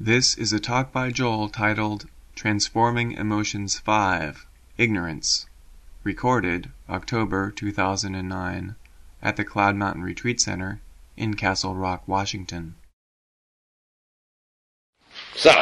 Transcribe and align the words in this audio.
This 0.00 0.36
is 0.36 0.52
a 0.52 0.58
talk 0.58 0.90
by 0.92 1.12
Joel 1.12 1.48
titled 1.48 2.06
Transforming 2.34 3.12
Emotions 3.12 3.78
5 3.78 4.44
Ignorance, 4.76 5.46
recorded 6.02 6.72
October 6.90 7.52
2009 7.52 8.74
at 9.22 9.36
the 9.36 9.44
Cloud 9.44 9.76
Mountain 9.76 10.02
Retreat 10.02 10.40
Center 10.40 10.80
in 11.16 11.34
Castle 11.34 11.76
Rock, 11.76 12.08
Washington. 12.08 12.74
So, 15.36 15.52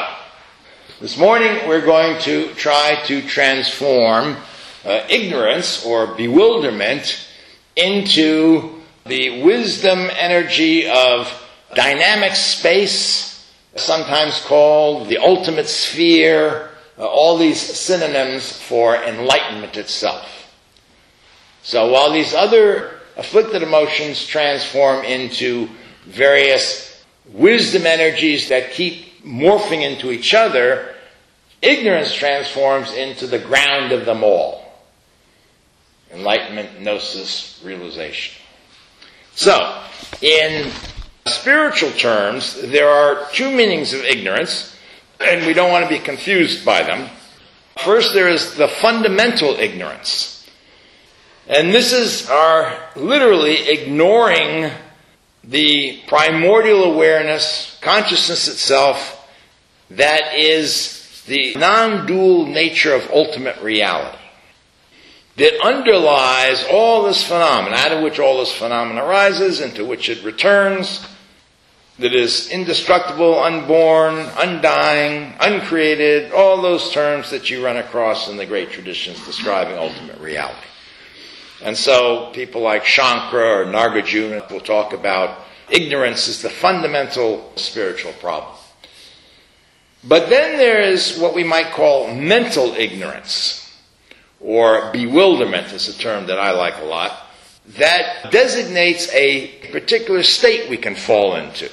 this 0.99 1.19
morning 1.19 1.69
we're 1.69 1.85
going 1.85 2.19
to 2.23 2.55
try 2.55 3.03
to 3.05 3.21
transform 3.21 4.39
uh, 4.87 5.05
ignorance 5.11 5.85
or 5.85 6.07
bewilderment 6.07 7.29
into 7.77 8.81
the 9.05 9.43
wisdom 9.43 10.09
energy 10.17 10.89
of 10.89 11.31
dynamic 11.75 12.35
space 12.35 13.32
sometimes 13.77 14.41
called 14.43 15.09
the 15.09 15.19
ultimate 15.19 15.69
sphere, 15.69 16.71
uh, 16.99 17.07
all 17.07 17.39
these 17.39 17.61
synonyms 17.61 18.61
for 18.63 18.97
enlightenment 18.97 19.77
itself. 19.77 20.29
So 21.63 21.91
while 21.93 22.13
these 22.13 22.35
other 22.35 23.01
afflicted 23.17 23.63
emotions 23.63 24.27
transform 24.27 25.05
into 25.05 25.69
various 26.07 27.05
wisdom 27.33 27.87
energies 27.87 28.49
that 28.49 28.73
keep 28.73 29.23
morphing 29.25 29.83
into 29.83 30.11
each 30.11 30.35
other, 30.35 30.95
ignorance 31.61 32.13
transforms 32.13 32.93
into 32.93 33.27
the 33.27 33.39
ground 33.39 33.93
of 33.93 34.05
them 34.05 34.25
all. 34.25 34.61
Enlightenment, 36.13 36.81
gnosis, 36.81 37.63
realization. 37.65 38.43
So, 39.35 39.83
in 40.21 40.71
spiritual 41.27 41.91
terms, 41.93 42.61
there 42.61 42.89
are 42.89 43.27
two 43.33 43.51
meanings 43.51 43.93
of 43.93 44.01
ignorance, 44.01 44.77
and 45.21 45.47
we 45.47 45.53
don't 45.53 45.71
want 45.71 45.85
to 45.85 45.89
be 45.89 45.99
confused 45.99 46.65
by 46.65 46.83
them. 46.83 47.09
First, 47.85 48.15
there 48.15 48.29
is 48.29 48.57
the 48.57 48.69
fundamental 48.69 49.51
ignorance. 49.51 50.47
And 51.49 51.75
this 51.75 51.93
is 51.93 52.29
our 52.29 52.79
literally 52.95 53.69
ignoring 53.69 54.71
the 55.45 56.01
primordial 56.07 56.85
awareness, 56.85 57.79
consciousness 57.81 58.47
itself, 58.49 59.19
that 59.91 60.35
is 60.35 61.23
the 61.27 61.55
non 61.55 62.07
dual 62.07 62.47
nature 62.47 62.95
of 62.95 63.11
ultimate 63.11 63.61
reality. 63.61 64.19
That 65.37 65.61
underlies 65.65 66.65
all 66.71 67.05
this 67.05 67.27
phenomena, 67.27 67.77
out 67.77 67.93
of 67.93 68.03
which 68.03 68.19
all 68.19 68.39
this 68.39 68.53
phenomena 68.53 69.05
arises, 69.05 69.61
into 69.61 69.85
which 69.85 70.09
it 70.09 70.23
returns, 70.23 71.07
that 71.99 72.15
is 72.15 72.49
indestructible, 72.51 73.39
unborn, 73.39 74.15
undying, 74.39 75.35
uncreated, 75.41 76.33
all 76.33 76.63
those 76.63 76.91
terms 76.91 77.31
that 77.31 77.51
you 77.51 77.65
run 77.65 77.77
across 77.77 78.29
in 78.29 78.37
the 78.37 78.47
great 78.47 78.71
traditions 78.71 79.25
describing 79.27 79.77
ultimate 79.77 80.19
reality. 80.19 80.67
And 81.63 81.77
so 81.77 82.31
people 82.33 82.61
like 82.61 82.83
Shankara 82.85 83.63
or 83.63 83.65
Nagarjuna 83.67 84.51
will 84.51 84.61
talk 84.61 84.93
about 84.93 85.45
ignorance 85.71 86.29
is 86.29 86.43
the 86.43 86.51
fundamental 86.51 87.53
spiritual 87.57 88.13
problem. 88.15 88.57
But 90.03 90.29
then 90.29 90.59
there 90.59 90.81
is 90.81 91.19
what 91.19 91.35
we 91.35 91.45
might 91.45 91.71
call 91.73 92.13
mental 92.13 92.73
ignorance, 92.73 93.71
or 94.41 94.91
bewilderment 94.93 95.73
is 95.73 95.89
a 95.89 95.97
term 95.97 96.27
that 96.27 96.41
I 96.41 96.51
like 96.51 96.79
a 96.79 96.85
lot, 96.85 97.27
that 97.79 98.33
designates 98.33 99.09
a 99.13 99.71
particular 99.71 100.25
state 100.25 100.69
we 100.69 100.77
can 100.77 100.97
fall 100.97 101.37
into. 101.37 101.71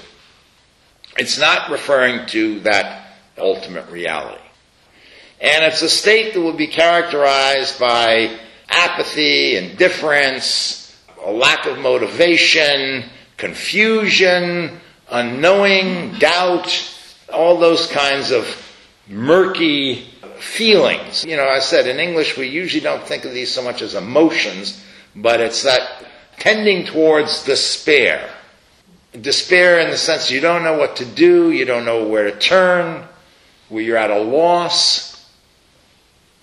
It's 1.18 1.38
not 1.38 1.72
referring 1.72 2.28
to 2.28 2.60
that 2.62 3.14
ultimate 3.38 3.90
reality. 3.90 4.42
And 5.42 5.64
it's 5.64 5.82
a 5.82 5.90
state 5.90 6.34
that 6.34 6.42
will 6.42 6.54
be 6.54 6.68
characterized 6.68 7.80
by 7.80 8.38
apathy, 8.70 9.56
indifference, 9.56 10.96
a 11.24 11.32
lack 11.32 11.66
of 11.66 11.80
motivation, 11.80 13.06
confusion, 13.38 14.80
unknowing, 15.10 16.14
doubt, 16.20 16.96
all 17.34 17.58
those 17.58 17.88
kinds 17.88 18.32
of 18.32 18.46
murky 19.08 20.10
feelings. 20.40 21.26
You 21.26 21.38
know, 21.38 21.48
I 21.48 21.60
said 21.60 21.88
in 21.88 22.00
English 22.00 22.38
we 22.38 22.48
usually 22.48 22.82
don't 22.82 23.04
think 23.04 23.26
of 23.26 23.34
these 23.34 23.52
so 23.52 23.64
much 23.64 23.82
as 23.82 23.96
emotions, 23.96 24.84
but 25.16 25.42
it's 25.42 25.64
that 25.64 26.06
tending 26.38 26.86
towards 26.86 27.44
despair 27.44 28.30
despair 29.12 29.80
in 29.80 29.90
the 29.90 29.98
sense 29.98 30.32
you 30.32 30.42
don't 30.42 30.64
know 30.64 30.78
what 30.78 30.98
to 30.98 31.06
do, 31.06 31.52
you 31.52 31.66
don't 31.66 31.86
know 31.86 32.08
where 32.08 32.26
to 32.26 32.38
turn, 32.38 33.08
where 33.70 33.84
you're 33.84 33.98
at 33.98 34.12
a 34.12 34.20
loss. 34.20 35.30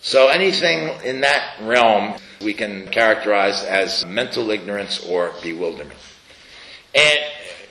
So 0.01 0.29
anything 0.29 0.89
in 1.05 1.21
that 1.23 1.57
realm 1.63 2.15
we 2.43 2.55
can 2.55 2.89
characterize 2.89 3.65
as 3.65 4.05
mental 4.05 4.51
ignorance 4.51 5.05
or 5.07 5.33
bewilderment. 5.43 5.99
And 6.95 7.19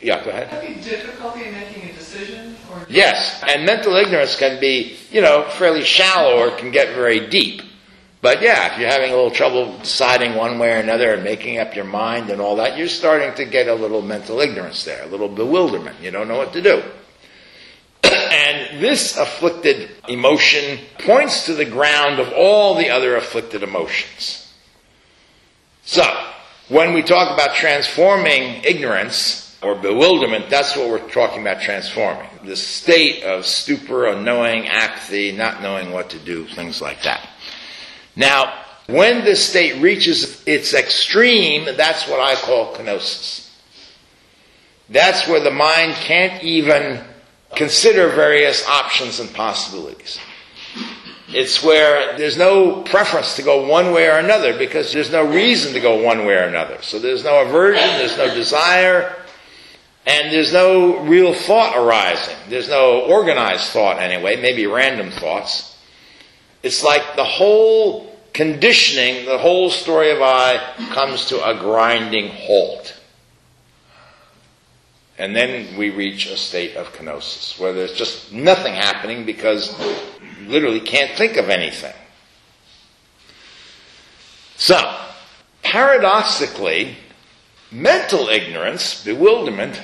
yeah, 0.02 0.24
go 0.24 0.32
ahead. 0.32 0.84
Difficulty 0.84 1.46
in 1.46 1.54
making 1.54 1.90
a 1.90 1.94
decision? 1.94 2.56
Or 2.72 2.86
yes, 2.90 3.44
and 3.48 3.66
mental 3.66 3.96
ignorance 3.96 4.36
can 4.36 4.60
be, 4.60 4.98
you 5.12 5.22
know, 5.22 5.44
fairly 5.58 5.84
shallow 5.84 6.38
or 6.38 6.58
can 6.58 6.72
get 6.72 6.96
very 6.96 7.28
deep. 7.28 7.62
But 8.26 8.42
yeah, 8.42 8.74
if 8.74 8.80
you're 8.80 8.90
having 8.90 9.12
a 9.12 9.16
little 9.16 9.30
trouble 9.30 9.78
deciding 9.78 10.34
one 10.34 10.58
way 10.58 10.72
or 10.72 10.78
another 10.78 11.14
and 11.14 11.24
making 11.24 11.60
up 11.60 11.76
your 11.76 11.86
mind 11.86 12.32
and 12.32 12.42
all 12.42 12.56
that, 12.56 12.76
you're 12.76 12.88
starting 12.88 13.36
to 13.36 13.46
get 13.46 13.68
a 13.68 13.76
little 13.76 14.02
mental 14.02 14.40
ignorance 14.40 14.84
there, 14.84 15.04
a 15.04 15.08
little 15.08 15.30
bewilderment. 15.30 16.02
You 16.02 16.10
don't 16.10 16.28
know 16.28 16.38
what 16.38 16.52
to 16.54 16.62
do. 16.64 16.82
and 18.04 18.82
this 18.82 19.16
afflicted 19.16 19.92
emotion 20.08 20.80
points 20.98 21.46
to 21.46 21.54
the 21.54 21.66
ground 21.66 22.20
of 22.20 22.34
all 22.34 22.74
the 22.74 22.90
other 22.90 23.16
afflicted 23.16 23.62
emotions. 23.62 24.52
So, 25.84 26.04
when 26.68 26.96
we 26.96 27.04
talk 27.04 27.32
about 27.32 27.56
transforming 27.56 28.64
ignorance 28.64 29.56
or 29.62 29.76
bewilderment, 29.76 30.50
that's 30.50 30.76
what 30.76 30.90
we're 30.90 31.12
talking 31.12 31.42
about 31.42 31.62
transforming. 31.62 32.32
The 32.44 32.56
state 32.56 33.24
of 33.24 33.46
stupor, 33.46 34.08
unknowing, 34.08 34.68
apathy, 34.68 35.32
not 35.32 35.62
knowing 35.62 35.92
what 35.92 36.10
to 36.10 36.18
do, 36.18 36.46
things 36.48 36.82
like 36.82 37.04
that. 37.04 37.30
Now, 38.16 38.54
when 38.88 39.26
this 39.26 39.48
state 39.48 39.82
reaches 39.82 40.44
its 40.46 40.74
extreme, 40.74 41.66
that's 41.76 42.08
what 42.08 42.20
I 42.20 42.36
call 42.36 42.76
kenosis. 42.76 43.50
That's 44.90 45.28
where 45.28 45.40
the 45.40 45.52
mind 45.52 45.94
can't 45.94 46.44
even 46.44 47.04
consider 47.56 48.10
various 48.10 48.68
options 48.68 49.20
and 49.20 49.34
possibilities. 49.34 50.20
It's 51.30 51.64
where 51.64 52.16
there's 52.18 52.38
no 52.38 52.84
preference 52.84 53.36
to 53.38 53.42
go 53.42 53.68
one 53.68 53.92
way 53.92 54.08
or 54.08 54.18
another 54.18 54.58
because 54.58 54.94
there's 54.94 55.12
no 55.12 55.26
reason 55.26 55.74
to 55.74 55.80
go 55.80 56.04
one 56.04 56.26
way 56.26 56.36
or 56.36 56.44
another. 56.44 56.78
So 56.82 57.00
there's 57.00 57.24
no 57.24 57.42
aversion, 57.42 57.88
there's 57.98 58.18
no 58.18 58.34
desire, 58.34 59.16
and 60.06 60.32
there's 60.32 60.54
no 60.54 61.00
real 61.00 61.34
thought 61.34 61.76
arising. 61.76 62.36
There's 62.48 62.70
no 62.70 63.02
organized 63.02 63.70
thought 63.72 64.00
anyway, 64.00 64.40
maybe 64.40 64.68
random 64.68 65.10
thoughts. 65.10 65.75
It's 66.66 66.84
like 66.84 67.16
the 67.16 67.24
whole 67.24 68.12
conditioning, 68.34 69.28
the 69.28 69.38
whole 69.38 69.70
story 69.70 70.10
of 70.10 70.20
I 70.20 70.58
comes 70.96 71.26
to 71.26 71.48
a 71.48 71.54
grinding 71.54 72.30
halt. 72.30 73.00
And 75.16 75.36
then 75.36 75.78
we 75.78 75.92
reach 75.92 76.26
a 76.26 76.36
state 76.36 76.76
of 76.76 76.92
kenosis, 76.94 77.60
where 77.60 77.72
there's 77.72 77.94
just 77.94 78.34
nothing 78.34 78.74
happening 78.74 79.28
because 79.28 79.80
you 80.40 80.50
literally 80.50 80.80
can't 80.80 81.16
think 81.16 81.38
of 81.38 81.52
anything. 81.52 81.94
So, 84.58 85.02
paradoxically, 85.62 86.98
mental 87.72 88.28
ignorance, 88.30 89.04
bewilderment, 89.04 89.80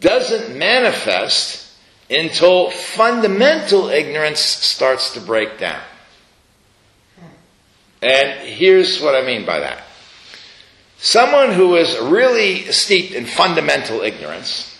doesn't 0.00 0.58
manifest 0.58 1.69
until 2.10 2.70
fundamental 2.70 3.88
ignorance 3.88 4.40
starts 4.40 5.14
to 5.14 5.20
break 5.20 5.58
down. 5.58 5.80
And 8.02 8.48
here's 8.48 9.00
what 9.00 9.14
I 9.14 9.24
mean 9.24 9.46
by 9.46 9.60
that. 9.60 9.82
Someone 10.98 11.52
who 11.52 11.76
is 11.76 11.98
really 11.98 12.64
steeped 12.72 13.14
in 13.14 13.26
fundamental 13.26 14.00
ignorance, 14.00 14.78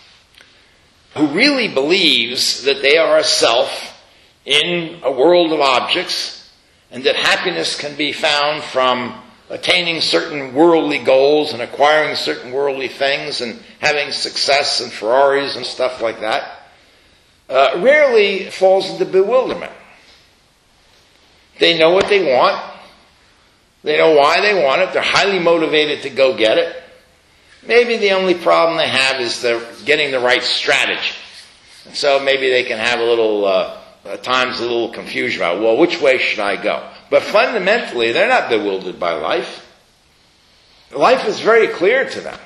who 1.14 1.28
really 1.28 1.68
believes 1.68 2.64
that 2.64 2.82
they 2.82 2.98
are 2.98 3.18
a 3.18 3.24
self 3.24 4.02
in 4.44 5.00
a 5.02 5.12
world 5.12 5.52
of 5.52 5.60
objects, 5.60 6.50
and 6.90 7.04
that 7.04 7.16
happiness 7.16 7.78
can 7.78 7.96
be 7.96 8.12
found 8.12 8.64
from 8.64 9.22
attaining 9.48 10.00
certain 10.00 10.54
worldly 10.54 10.98
goals 10.98 11.52
and 11.52 11.62
acquiring 11.62 12.16
certain 12.16 12.52
worldly 12.52 12.88
things 12.88 13.40
and 13.40 13.60
having 13.80 14.12
success 14.12 14.80
and 14.80 14.92
Ferraris 14.92 15.56
and 15.56 15.66
stuff 15.66 16.00
like 16.00 16.20
that, 16.20 16.59
uh, 17.50 17.80
rarely 17.82 18.48
falls 18.48 18.88
into 18.88 19.04
bewilderment. 19.04 19.72
They 21.58 21.78
know 21.78 21.90
what 21.90 22.08
they 22.08 22.32
want. 22.32 22.62
They 23.82 23.98
know 23.98 24.14
why 24.14 24.40
they 24.40 24.64
want 24.64 24.82
it. 24.82 24.92
They're 24.92 25.02
highly 25.02 25.38
motivated 25.38 26.02
to 26.02 26.10
go 26.10 26.36
get 26.36 26.58
it. 26.58 26.82
Maybe 27.66 27.96
the 27.96 28.12
only 28.12 28.34
problem 28.34 28.78
they 28.78 28.88
have 28.88 29.20
is 29.20 29.42
they're 29.42 29.62
getting 29.84 30.10
the 30.10 30.20
right 30.20 30.42
strategy. 30.42 31.14
And 31.86 31.94
so 31.94 32.20
maybe 32.20 32.48
they 32.48 32.64
can 32.64 32.78
have 32.78 33.00
a 33.00 33.04
little, 33.04 33.44
uh, 33.44 33.78
at 34.06 34.22
times 34.22 34.60
a 34.60 34.62
little 34.62 34.90
confusion 34.90 35.42
about, 35.42 35.60
well, 35.60 35.76
which 35.76 36.00
way 36.00 36.18
should 36.18 36.40
I 36.40 36.62
go? 36.62 36.88
But 37.10 37.22
fundamentally, 37.22 38.12
they're 38.12 38.28
not 38.28 38.48
bewildered 38.48 38.98
by 38.98 39.12
life. 39.12 39.66
Life 40.94 41.26
is 41.26 41.40
very 41.40 41.68
clear 41.68 42.08
to 42.08 42.20
them. 42.20 42.38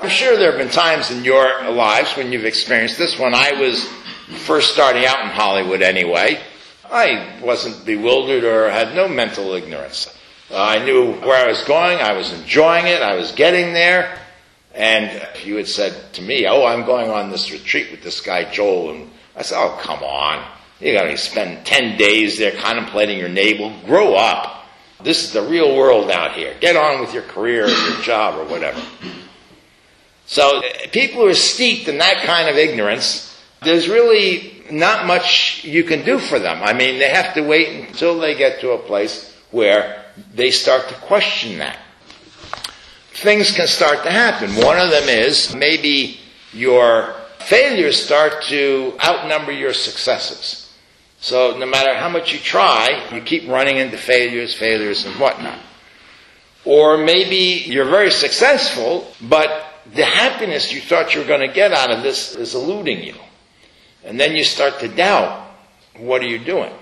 I'm 0.00 0.08
sure 0.08 0.36
there 0.36 0.52
have 0.52 0.60
been 0.60 0.70
times 0.70 1.10
in 1.10 1.24
your 1.24 1.68
lives 1.72 2.16
when 2.16 2.30
you've 2.30 2.44
experienced 2.44 2.98
this. 2.98 3.18
When 3.18 3.34
I 3.34 3.60
was 3.60 3.84
first 4.46 4.72
starting 4.72 5.04
out 5.04 5.24
in 5.24 5.30
Hollywood 5.30 5.82
anyway, 5.82 6.40
I 6.88 7.40
wasn't 7.42 7.84
bewildered 7.84 8.44
or 8.44 8.70
had 8.70 8.94
no 8.94 9.08
mental 9.08 9.54
ignorance. 9.54 10.16
I 10.54 10.84
knew 10.84 11.14
where 11.14 11.44
I 11.44 11.48
was 11.48 11.64
going, 11.64 11.98
I 11.98 12.12
was 12.12 12.32
enjoying 12.32 12.86
it, 12.86 13.02
I 13.02 13.16
was 13.16 13.32
getting 13.32 13.72
there, 13.72 14.20
and 14.72 15.20
you 15.44 15.56
had 15.56 15.66
said 15.66 16.12
to 16.12 16.22
me, 16.22 16.46
Oh, 16.46 16.64
I'm 16.64 16.86
going 16.86 17.10
on 17.10 17.30
this 17.30 17.50
retreat 17.50 17.90
with 17.90 18.04
this 18.04 18.20
guy 18.20 18.44
Joel, 18.52 18.90
and 18.92 19.10
I 19.34 19.42
said, 19.42 19.58
Oh, 19.58 19.80
come 19.82 20.04
on. 20.04 20.46
You 20.78 20.92
gotta 20.92 21.16
spend 21.18 21.66
10 21.66 21.98
days 21.98 22.38
there 22.38 22.52
contemplating 22.52 23.18
your 23.18 23.28
navel. 23.28 23.72
Grow 23.84 24.14
up. 24.14 24.64
This 25.02 25.24
is 25.24 25.32
the 25.32 25.42
real 25.42 25.76
world 25.76 26.08
out 26.08 26.34
here. 26.34 26.54
Get 26.60 26.76
on 26.76 27.00
with 27.00 27.12
your 27.12 27.24
career 27.24 27.64
or 27.64 27.68
your 27.68 28.00
job 28.02 28.38
or 28.38 28.44
whatever. 28.44 28.80
So, 30.38 30.58
uh, 30.58 30.62
people 30.92 31.22
who 31.22 31.26
are 31.26 31.34
steeped 31.34 31.88
in 31.88 31.98
that 31.98 32.22
kind 32.22 32.48
of 32.48 32.54
ignorance, 32.54 33.36
there's 33.62 33.88
really 33.88 34.62
not 34.70 35.04
much 35.04 35.64
you 35.64 35.82
can 35.82 36.04
do 36.04 36.20
for 36.20 36.38
them. 36.38 36.62
I 36.62 36.74
mean, 36.74 37.00
they 37.00 37.08
have 37.08 37.34
to 37.34 37.40
wait 37.40 37.88
until 37.88 38.20
they 38.20 38.36
get 38.36 38.60
to 38.60 38.70
a 38.70 38.78
place 38.78 39.34
where 39.50 40.04
they 40.32 40.52
start 40.52 40.86
to 40.90 40.94
question 40.94 41.58
that. 41.58 41.80
Things 43.14 43.50
can 43.50 43.66
start 43.66 44.04
to 44.04 44.12
happen. 44.12 44.54
One 44.64 44.78
of 44.78 44.90
them 44.90 45.08
is 45.08 45.56
maybe 45.56 46.20
your 46.52 47.16
failures 47.40 48.00
start 48.00 48.44
to 48.44 48.96
outnumber 49.04 49.50
your 49.50 49.74
successes. 49.74 50.72
So 51.18 51.58
no 51.58 51.66
matter 51.66 51.96
how 51.96 52.10
much 52.10 52.32
you 52.32 52.38
try, 52.38 53.08
you 53.12 53.22
keep 53.22 53.48
running 53.48 53.78
into 53.78 53.98
failures, 53.98 54.54
failures, 54.54 55.04
and 55.04 55.16
whatnot. 55.16 55.58
Or 56.64 56.96
maybe 56.96 57.64
you're 57.66 57.90
very 57.90 58.12
successful, 58.12 59.12
but 59.20 59.64
the 59.94 60.04
happiness 60.04 60.72
you 60.72 60.80
thought 60.80 61.14
you 61.14 61.20
were 61.20 61.26
going 61.26 61.46
to 61.46 61.54
get 61.54 61.72
out 61.72 61.90
of 61.90 62.02
this 62.02 62.34
is 62.34 62.54
eluding 62.54 63.02
you. 63.02 63.14
And 64.04 64.18
then 64.18 64.36
you 64.36 64.44
start 64.44 64.80
to 64.80 64.88
doubt, 64.88 65.46
what 65.96 66.22
are 66.22 66.28
you 66.28 66.38
doing? 66.38 66.72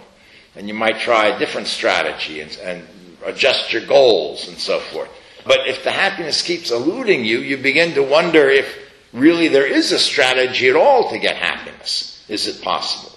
And 0.54 0.68
you 0.68 0.74
might 0.74 0.98
try 0.98 1.26
a 1.26 1.38
different 1.38 1.66
strategy 1.66 2.40
and, 2.40 2.56
and 2.62 2.86
adjust 3.24 3.72
your 3.72 3.84
goals 3.86 4.48
and 4.48 4.56
so 4.58 4.80
forth. 4.80 5.10
But 5.44 5.68
if 5.68 5.84
the 5.84 5.90
happiness 5.90 6.42
keeps 6.42 6.70
eluding 6.70 7.24
you, 7.24 7.38
you 7.38 7.56
begin 7.56 7.94
to 7.94 8.02
wonder 8.02 8.48
if 8.48 8.66
really 9.12 9.48
there 9.48 9.66
is 9.66 9.92
a 9.92 9.98
strategy 9.98 10.68
at 10.68 10.76
all 10.76 11.10
to 11.10 11.18
get 11.18 11.36
happiness. 11.36 12.24
Is 12.28 12.48
it 12.48 12.62
possible? 12.62 13.16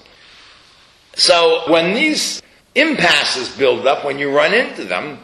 So 1.15 1.63
when 1.67 1.95
these 1.95 2.41
impasses 2.75 3.49
build 3.57 3.87
up, 3.87 4.05
when 4.05 4.19
you 4.19 4.35
run 4.35 4.53
into 4.53 4.85
them, 4.85 5.19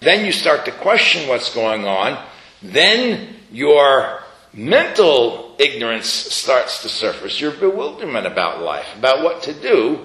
then 0.00 0.24
you 0.26 0.32
start 0.32 0.64
to 0.64 0.72
question 0.72 1.28
what's 1.28 1.54
going 1.54 1.86
on. 1.86 2.24
Then 2.62 3.36
your 3.50 4.20
mental 4.52 5.54
ignorance 5.58 6.08
starts 6.08 6.82
to 6.82 6.88
surface, 6.88 7.40
your 7.40 7.52
bewilderment 7.52 8.26
about 8.26 8.62
life, 8.62 8.86
about 8.96 9.22
what 9.22 9.42
to 9.44 9.52
do, 9.52 10.04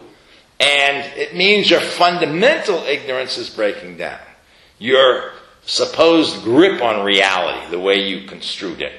and 0.59 1.05
it 1.17 1.35
means 1.35 1.69
your 1.69 1.81
fundamental 1.81 2.77
ignorance 2.83 3.37
is 3.37 3.49
breaking 3.49 3.97
down. 3.97 4.19
Your 4.79 5.31
supposed 5.65 6.43
grip 6.43 6.81
on 6.81 7.05
reality, 7.05 7.69
the 7.71 7.79
way 7.79 8.07
you 8.07 8.27
construed 8.27 8.81
it, 8.81 8.93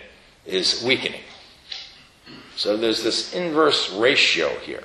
is 0.46 0.82
weakening. 0.85 1.20
So 2.56 2.76
there's 2.76 3.02
this 3.02 3.35
inverse 3.35 3.93
ratio 3.93 4.49
here. 4.61 4.85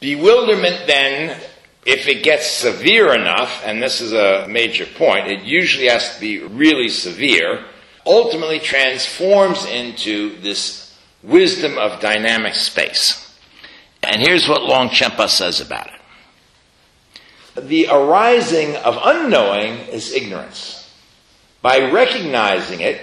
Bewilderment 0.00 0.86
then, 0.86 1.40
if 1.88 2.06
it 2.06 2.22
gets 2.22 2.46
severe 2.46 3.14
enough, 3.14 3.62
and 3.64 3.82
this 3.82 4.02
is 4.02 4.12
a 4.12 4.46
major 4.46 4.84
point, 4.84 5.26
it 5.26 5.44
usually 5.44 5.86
has 5.86 6.14
to 6.14 6.20
be 6.20 6.38
really 6.38 6.90
severe, 6.90 7.64
ultimately 8.04 8.58
transforms 8.58 9.64
into 9.64 10.38
this 10.42 10.94
wisdom 11.22 11.78
of 11.78 11.98
dynamic 11.98 12.54
space. 12.54 13.34
And 14.02 14.20
here's 14.20 14.46
what 14.46 14.68
Longchenpa 14.68 15.30
says 15.30 15.62
about 15.62 15.86
it. 15.86 17.66
The 17.66 17.88
arising 17.90 18.76
of 18.76 18.98
unknowing 19.02 19.78
is 19.88 20.12
ignorance. 20.12 20.94
By 21.62 21.90
recognizing 21.90 22.82
it, 22.82 23.00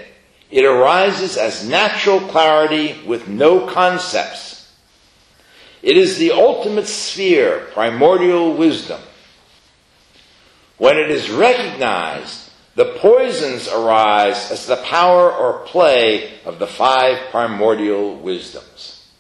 it 0.52 0.64
arises 0.64 1.38
as 1.38 1.68
natural 1.68 2.20
clarity 2.20 3.02
with 3.04 3.28
no 3.28 3.66
concepts. 3.66 4.55
It 5.86 5.98
is 5.98 6.18
the 6.18 6.32
ultimate 6.32 6.88
sphere, 6.88 7.68
primordial 7.74 8.58
wisdom. 8.58 9.00
When 10.80 10.98
it 10.98 11.12
is 11.12 11.30
recognized, 11.30 12.50
the 12.74 12.98
poisons 12.98 13.68
arise 13.68 14.50
as 14.50 14.66
the 14.66 14.78
power 14.78 15.32
or 15.32 15.64
play 15.68 16.40
of 16.44 16.58
the 16.58 16.66
five 16.66 17.30
primordial 17.30 18.18
wisdoms. 18.18 19.12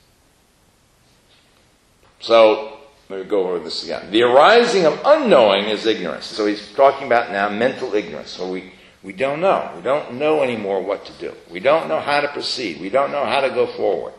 So, 2.20 2.80
let 3.10 3.20
me 3.20 3.26
go 3.26 3.48
over 3.48 3.60
this 3.60 3.84
again. 3.84 4.10
The 4.10 4.24
arising 4.24 4.88
of 4.88 5.00
unknowing 5.06 5.66
is 5.66 5.86
ignorance. 5.86 6.26
So 6.26 6.48
he's 6.48 6.74
talking 6.74 7.06
about 7.06 7.32
now 7.32 7.48
mental 7.48 7.94
ignorance. 7.94 8.32
So 8.32 8.50
we, 8.50 8.74
we 9.04 9.14
don't 9.14 9.40
know. 9.40 9.72
We 9.76 9.84
don't 9.84 10.16
know 10.16 10.42
anymore 10.42 10.82
what 10.82 11.06
to 11.06 11.14
do. 11.20 11.36
We 11.52 11.60
don't 11.60 11.88
know 11.88 12.00
how 12.00 12.22
to 12.22 12.28
proceed. 12.30 12.82
We 12.82 12.90
don't 12.90 13.12
know 13.12 13.24
how 13.24 13.42
to 13.42 13.50
go 13.50 13.68
forward. 13.68 14.14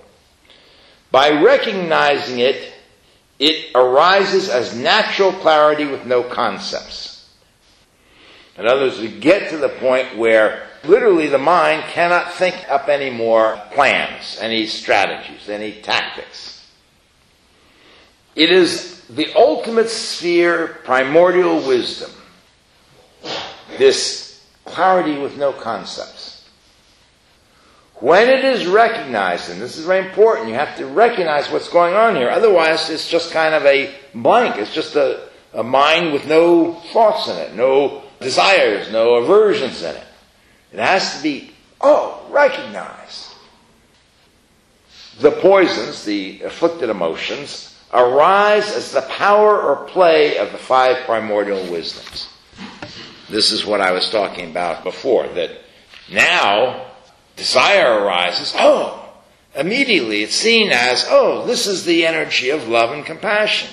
By 1.17 1.31
recognizing 1.31 2.41
it, 2.41 2.75
it 3.39 3.75
arises 3.75 4.51
as 4.51 4.77
natural 4.77 5.33
clarity 5.33 5.87
with 5.87 6.05
no 6.05 6.23
concepts. 6.23 7.31
In 8.59 8.67
other 8.67 8.83
words, 8.83 9.01
we 9.01 9.11
get 9.19 9.49
to 9.49 9.57
the 9.57 9.71
point 9.71 10.19
where 10.19 10.67
literally 10.85 11.29
the 11.29 11.39
mind 11.39 11.85
cannot 11.85 12.35
think 12.35 12.55
up 12.69 12.89
any 12.91 13.09
more 13.09 13.59
plans, 13.73 14.37
any 14.43 14.67
strategies, 14.67 15.49
any 15.49 15.81
tactics. 15.81 16.71
It 18.35 18.51
is 18.51 19.01
the 19.09 19.33
ultimate 19.35 19.89
sphere, 19.89 20.81
primordial 20.85 21.67
wisdom. 21.67 22.11
This 23.79 24.47
clarity 24.67 25.19
with 25.19 25.39
no 25.39 25.55
concepts. 25.55 26.36
When 28.01 28.29
it 28.29 28.45
is 28.45 28.67
recognized, 28.67 29.49
and 29.49 29.61
this 29.61 29.79
is 29.79 29.87
very 29.87 30.07
important, 30.07 30.49
you 30.49 30.55
have 30.55 30.77
to 30.77 30.87
recognize 30.87 31.51
what's 31.51 31.71
going 31.71 31.95
on 31.95 32.15
here. 32.15 32.29
Otherwise, 32.29 32.91
it's 32.91 33.09
just 33.09 33.33
kind 33.33 33.55
of 33.55 33.65
a 33.65 33.95
blank. 34.15 34.57
It's 34.57 34.75
just 34.75 34.97
a, 34.97 35.29
a 35.55 35.63
mind 35.63 36.13
with 36.13 36.27
no 36.27 36.75
thoughts 36.93 37.29
in 37.29 37.37
it, 37.37 37.55
no 37.55 38.03
desires, 38.21 38.93
no 38.93 39.15
aversions 39.15 39.83
in 39.83 39.97
it. 39.97 40.05
It 40.73 40.79
has 40.79 41.17
to 41.17 41.23
be, 41.23 41.53
oh, 41.81 42.27
recognized. 42.29 43.35
The 45.21 45.31
poisons, 45.31 46.05
the 46.05 46.43
afflicted 46.43 46.91
emotions, 46.91 47.79
arise 47.95 48.71
as 48.75 48.93
the 48.93 49.03
power 49.03 49.59
or 49.59 49.87
play 49.87 50.37
of 50.37 50.53
the 50.53 50.59
five 50.59 51.07
primordial 51.07 51.71
wisdoms. 51.73 52.29
This 53.31 53.53
is 53.53 53.65
what 53.65 53.81
I 53.81 53.93
was 53.93 54.11
talking 54.11 54.51
about 54.51 54.85
before, 54.85 55.27
that 55.29 55.53
now 56.13 56.93
desire 57.37 58.01
arises. 58.01 58.53
Oh, 58.57 59.13
immediately 59.55 60.23
it's 60.23 60.35
seen 60.35 60.71
as, 60.73 61.07
oh, 61.09 61.47
this 61.47 61.67
is 61.67 61.85
the 61.85 62.07
energy 62.07 62.51
of 62.51 62.69
love 62.69 62.91
and 62.91 63.05
compassion. 63.05 63.71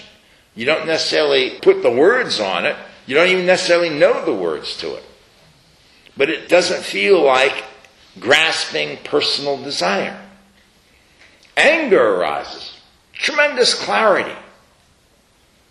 You 0.55 0.65
don't 0.65 0.85
necessarily 0.85 1.57
put 1.61 1.81
the 1.81 1.91
words 1.91 2.39
on 2.39 2.65
it. 2.65 2.75
You 3.05 3.15
don't 3.15 3.29
even 3.29 3.45
necessarily 3.45 3.89
know 3.89 4.23
the 4.23 4.33
words 4.33 4.77
to 4.77 4.95
it. 4.95 5.03
But 6.15 6.29
it 6.29 6.47
doesn't 6.47 6.83
feel 6.83 7.23
like 7.23 7.63
grasping 8.19 8.97
personal 9.03 9.57
desire. 9.57 10.19
Anger 11.57 12.15
arises 12.15 12.73
tremendous 13.13 13.73
clarity. 13.73 14.35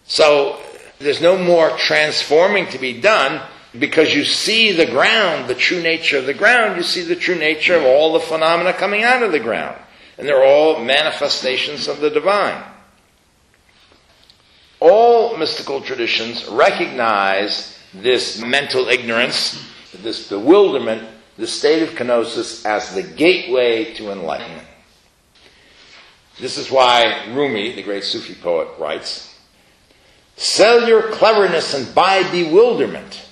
So 0.04 0.58
there's 0.98 1.20
no 1.20 1.38
more 1.38 1.70
transforming 1.76 2.66
to 2.68 2.78
be 2.78 3.00
done 3.00 3.42
because 3.78 4.14
you 4.14 4.24
see 4.24 4.72
the 4.72 4.86
ground, 4.86 5.48
the 5.48 5.54
true 5.54 5.82
nature 5.82 6.18
of 6.18 6.26
the 6.26 6.34
ground, 6.34 6.76
you 6.76 6.82
see 6.82 7.02
the 7.02 7.16
true 7.16 7.36
nature 7.36 7.74
of 7.74 7.84
all 7.84 8.12
the 8.12 8.20
phenomena 8.20 8.72
coming 8.72 9.02
out 9.02 9.22
of 9.22 9.32
the 9.32 9.40
ground. 9.40 9.78
And 10.18 10.28
they're 10.28 10.44
all 10.44 10.84
manifestations 10.84 11.88
of 11.88 12.00
the 12.00 12.10
divine. 12.10 12.62
All 14.78 15.36
mystical 15.36 15.80
traditions 15.80 16.46
recognize 16.48 17.78
this 17.94 18.40
mental 18.40 18.88
ignorance, 18.88 19.62
this 19.94 20.28
bewilderment, 20.28 21.08
the 21.38 21.46
state 21.46 21.82
of 21.82 21.90
kenosis 21.90 22.66
as 22.66 22.94
the 22.94 23.02
gateway 23.02 23.94
to 23.94 24.10
enlightenment. 24.10 24.66
This 26.38 26.58
is 26.58 26.70
why 26.70 27.26
Rumi, 27.30 27.72
the 27.74 27.82
great 27.82 28.04
Sufi 28.04 28.34
poet, 28.34 28.68
writes 28.78 29.38
Sell 30.36 30.88
your 30.88 31.10
cleverness 31.10 31.74
and 31.74 31.94
buy 31.94 32.28
bewilderment. 32.30 33.28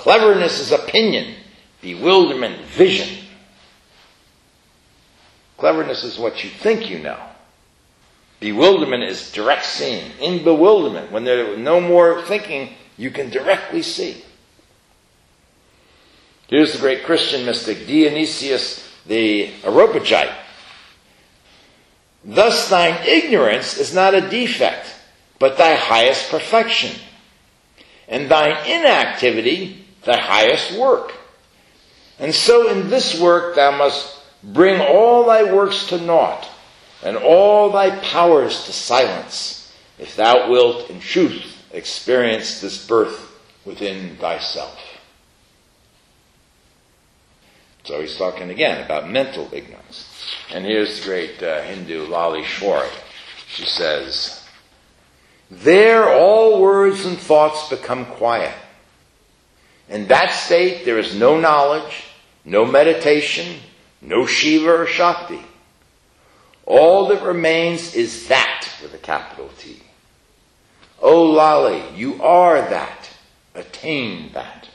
Cleverness 0.00 0.60
is 0.60 0.72
opinion, 0.72 1.34
bewilderment, 1.82 2.58
vision. 2.64 3.22
Cleverness 5.58 6.04
is 6.04 6.18
what 6.18 6.42
you 6.42 6.48
think 6.48 6.88
you 6.88 7.00
know. 7.00 7.20
Bewilderment 8.40 9.02
is 9.02 9.30
direct 9.30 9.66
seeing. 9.66 10.10
In 10.18 10.42
bewilderment, 10.42 11.12
when 11.12 11.24
there's 11.24 11.58
no 11.58 11.82
more 11.82 12.22
thinking, 12.22 12.70
you 12.96 13.10
can 13.10 13.28
directly 13.28 13.82
see. 13.82 14.24
Here's 16.48 16.72
the 16.72 16.78
great 16.78 17.04
Christian 17.04 17.44
mystic 17.44 17.86
Dionysius 17.86 18.90
the 19.04 19.52
Areopagite. 19.64 20.32
Thus 22.24 22.70
thine 22.70 23.06
ignorance 23.06 23.76
is 23.76 23.94
not 23.94 24.14
a 24.14 24.30
defect, 24.30 24.94
but 25.38 25.58
thy 25.58 25.74
highest 25.74 26.30
perfection, 26.30 26.98
and 28.08 28.30
thine 28.30 28.56
inactivity 28.66 29.79
thy 30.04 30.16
highest 30.18 30.78
work. 30.78 31.12
And 32.18 32.34
so 32.34 32.68
in 32.70 32.90
this 32.90 33.18
work 33.20 33.56
thou 33.56 33.76
must 33.76 34.18
bring 34.42 34.80
all 34.80 35.24
thy 35.24 35.52
works 35.52 35.88
to 35.88 35.98
naught, 35.98 36.48
and 37.02 37.16
all 37.16 37.70
thy 37.70 37.98
powers 38.00 38.64
to 38.64 38.72
silence, 38.72 39.74
if 39.98 40.16
thou 40.16 40.50
wilt 40.50 40.90
in 40.90 41.00
truth 41.00 41.56
experience 41.72 42.60
this 42.60 42.86
birth 42.86 43.38
within 43.64 44.16
thyself. 44.16 44.78
So 47.84 48.00
he's 48.00 48.16
talking 48.16 48.50
again 48.50 48.84
about 48.84 49.08
mental 49.08 49.48
ignorance. 49.52 50.06
And 50.52 50.64
here's 50.64 51.00
the 51.00 51.06
great 51.06 51.42
uh, 51.42 51.62
Hindu 51.62 52.06
Lalleshwari. 52.06 52.90
She 53.48 53.64
says, 53.64 54.46
There 55.50 56.08
all 56.08 56.60
words 56.60 57.04
and 57.04 57.18
thoughts 57.18 57.68
become 57.68 58.04
quiet. 58.04 58.54
In 59.90 60.06
that 60.06 60.32
state, 60.32 60.84
there 60.84 60.98
is 60.98 61.16
no 61.16 61.38
knowledge, 61.38 62.04
no 62.44 62.64
meditation, 62.64 63.58
no 64.00 64.24
Shiva 64.24 64.70
or 64.70 64.86
Shakti. 64.86 65.42
All 66.64 67.08
that 67.08 67.22
remains 67.22 67.96
is 67.96 68.28
that 68.28 68.68
with 68.80 68.94
a 68.94 68.98
capital 68.98 69.50
T. 69.58 69.82
Oh, 71.02 71.18
o 71.18 71.32
Lali, 71.32 71.82
you 71.96 72.22
are 72.22 72.60
that. 72.60 73.10
Attain 73.54 74.30
that. 74.32 74.68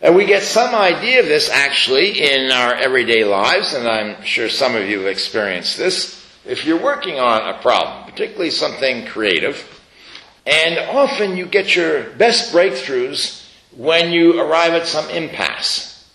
And 0.00 0.16
we 0.16 0.24
get 0.24 0.42
some 0.42 0.74
idea 0.74 1.20
of 1.20 1.26
this 1.26 1.50
actually 1.50 2.20
in 2.20 2.50
our 2.50 2.74
everyday 2.74 3.24
lives, 3.24 3.74
and 3.74 3.86
I'm 3.86 4.22
sure 4.22 4.48
some 4.48 4.74
of 4.74 4.88
you 4.88 5.00
have 5.00 5.08
experienced 5.08 5.76
this. 5.76 6.24
If 6.46 6.64
you're 6.64 6.80
working 6.80 7.18
on 7.18 7.54
a 7.54 7.60
problem, 7.60 8.04
particularly 8.04 8.50
something 8.50 9.06
creative, 9.06 9.75
and 10.46 10.78
often 10.90 11.36
you 11.36 11.46
get 11.46 11.74
your 11.74 12.10
best 12.10 12.52
breakthroughs 12.52 13.44
when 13.76 14.12
you 14.12 14.40
arrive 14.40 14.72
at 14.72 14.86
some 14.86 15.08
impasse. 15.10 16.08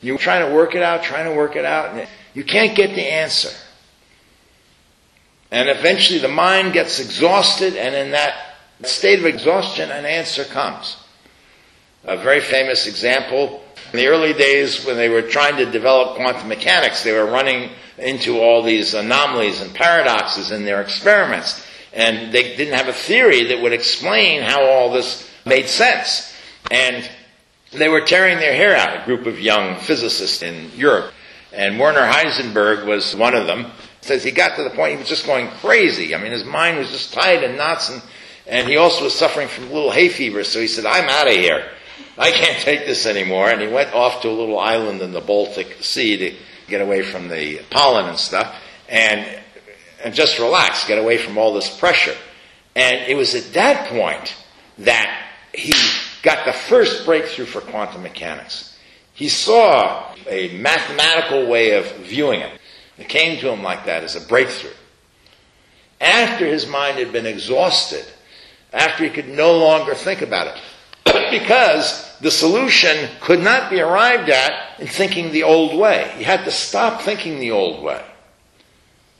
You're 0.00 0.18
trying 0.18 0.48
to 0.48 0.54
work 0.54 0.74
it 0.74 0.82
out, 0.82 1.02
trying 1.02 1.26
to 1.26 1.36
work 1.36 1.54
it 1.54 1.64
out, 1.64 1.94
and 1.94 2.08
you 2.34 2.44
can't 2.44 2.76
get 2.76 2.94
the 2.94 3.12
answer. 3.12 3.50
And 5.50 5.68
eventually 5.68 6.18
the 6.18 6.28
mind 6.28 6.72
gets 6.72 6.98
exhausted, 7.00 7.76
and 7.76 7.94
in 7.94 8.12
that 8.12 8.34
state 8.82 9.18
of 9.18 9.26
exhaustion, 9.26 9.90
an 9.90 10.06
answer 10.06 10.44
comes. 10.44 10.96
A 12.04 12.16
very 12.16 12.40
famous 12.40 12.86
example 12.86 13.62
in 13.92 13.98
the 13.98 14.06
early 14.06 14.32
days 14.32 14.84
when 14.84 14.96
they 14.96 15.08
were 15.08 15.22
trying 15.22 15.56
to 15.56 15.70
develop 15.70 16.16
quantum 16.16 16.48
mechanics, 16.48 17.02
they 17.02 17.12
were 17.12 17.26
running 17.26 17.70
into 17.98 18.38
all 18.38 18.62
these 18.62 18.94
anomalies 18.94 19.60
and 19.60 19.74
paradoxes 19.74 20.52
in 20.52 20.64
their 20.64 20.80
experiments. 20.80 21.66
And 21.98 22.32
they 22.32 22.54
didn't 22.54 22.74
have 22.74 22.86
a 22.86 22.92
theory 22.92 23.42
that 23.46 23.60
would 23.60 23.72
explain 23.72 24.40
how 24.40 24.64
all 24.64 24.92
this 24.92 25.28
made 25.44 25.66
sense. 25.66 26.32
And 26.70 27.10
they 27.72 27.88
were 27.88 28.02
tearing 28.02 28.38
their 28.38 28.54
hair 28.54 28.76
out, 28.76 29.02
a 29.02 29.04
group 29.04 29.26
of 29.26 29.40
young 29.40 29.80
physicists 29.80 30.40
in 30.40 30.70
Europe. 30.76 31.12
And 31.52 31.76
Werner 31.76 32.08
Heisenberg 32.08 32.86
was 32.86 33.16
one 33.16 33.34
of 33.34 33.48
them. 33.48 33.72
Says 34.00 34.22
he 34.22 34.30
got 34.30 34.54
to 34.54 34.62
the 34.62 34.70
point 34.70 34.92
he 34.92 34.98
was 34.98 35.08
just 35.08 35.26
going 35.26 35.48
crazy. 35.60 36.14
I 36.14 36.22
mean, 36.22 36.30
his 36.30 36.44
mind 36.44 36.78
was 36.78 36.92
just 36.92 37.12
tied 37.12 37.42
in 37.42 37.56
knots, 37.56 37.90
and, 37.90 38.00
and 38.46 38.68
he 38.68 38.76
also 38.76 39.02
was 39.02 39.14
suffering 39.14 39.48
from 39.48 39.64
a 39.64 39.72
little 39.72 39.90
hay 39.90 40.08
fever. 40.08 40.44
So 40.44 40.60
he 40.60 40.68
said, 40.68 40.86
"I'm 40.86 41.08
out 41.08 41.26
of 41.26 41.34
here. 41.34 41.68
I 42.16 42.30
can't 42.30 42.62
take 42.62 42.86
this 42.86 43.06
anymore." 43.06 43.50
And 43.50 43.60
he 43.60 43.66
went 43.66 43.92
off 43.92 44.22
to 44.22 44.28
a 44.28 44.30
little 44.30 44.60
island 44.60 45.02
in 45.02 45.10
the 45.10 45.20
Baltic 45.20 45.78
Sea 45.80 46.16
to 46.16 46.36
get 46.68 46.80
away 46.80 47.02
from 47.02 47.26
the 47.26 47.60
pollen 47.70 48.06
and 48.06 48.18
stuff, 48.18 48.54
and 48.88 49.26
and 50.04 50.14
just 50.14 50.38
relax, 50.38 50.86
get 50.86 50.98
away 50.98 51.18
from 51.18 51.38
all 51.38 51.54
this 51.54 51.76
pressure. 51.78 52.16
And 52.76 53.10
it 53.10 53.16
was 53.16 53.34
at 53.34 53.52
that 53.54 53.88
point 53.88 54.34
that 54.78 55.26
he 55.52 55.72
got 56.22 56.44
the 56.44 56.52
first 56.52 57.04
breakthrough 57.04 57.46
for 57.46 57.60
quantum 57.60 58.02
mechanics. 58.02 58.76
He 59.14 59.28
saw 59.28 60.14
a 60.28 60.56
mathematical 60.58 61.46
way 61.48 61.72
of 61.72 61.90
viewing 61.96 62.40
it. 62.40 62.60
It 62.98 63.08
came 63.08 63.40
to 63.40 63.50
him 63.50 63.62
like 63.62 63.86
that 63.86 64.04
as 64.04 64.14
a 64.14 64.20
breakthrough. 64.20 64.70
After 66.00 66.46
his 66.46 66.66
mind 66.66 66.98
had 66.98 67.12
been 67.12 67.26
exhausted, 67.26 68.04
after 68.72 69.04
he 69.04 69.10
could 69.10 69.28
no 69.28 69.58
longer 69.58 69.94
think 69.94 70.22
about 70.22 70.46
it, 70.46 70.60
because 71.30 72.16
the 72.20 72.30
solution 72.30 73.08
could 73.20 73.40
not 73.40 73.70
be 73.70 73.80
arrived 73.80 74.28
at 74.28 74.78
in 74.78 74.86
thinking 74.86 75.32
the 75.32 75.42
old 75.42 75.78
way. 75.78 76.12
He 76.16 76.24
had 76.24 76.44
to 76.44 76.50
stop 76.50 77.02
thinking 77.02 77.40
the 77.40 77.50
old 77.50 77.82
way. 77.82 78.04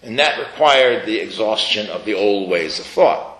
And 0.02 0.18
that 0.18 0.38
required 0.38 1.06
the 1.06 1.18
exhaustion 1.18 1.88
of 1.88 2.04
the 2.04 2.14
old 2.14 2.48
ways 2.48 2.78
of 2.78 2.86
thought. 2.86 3.38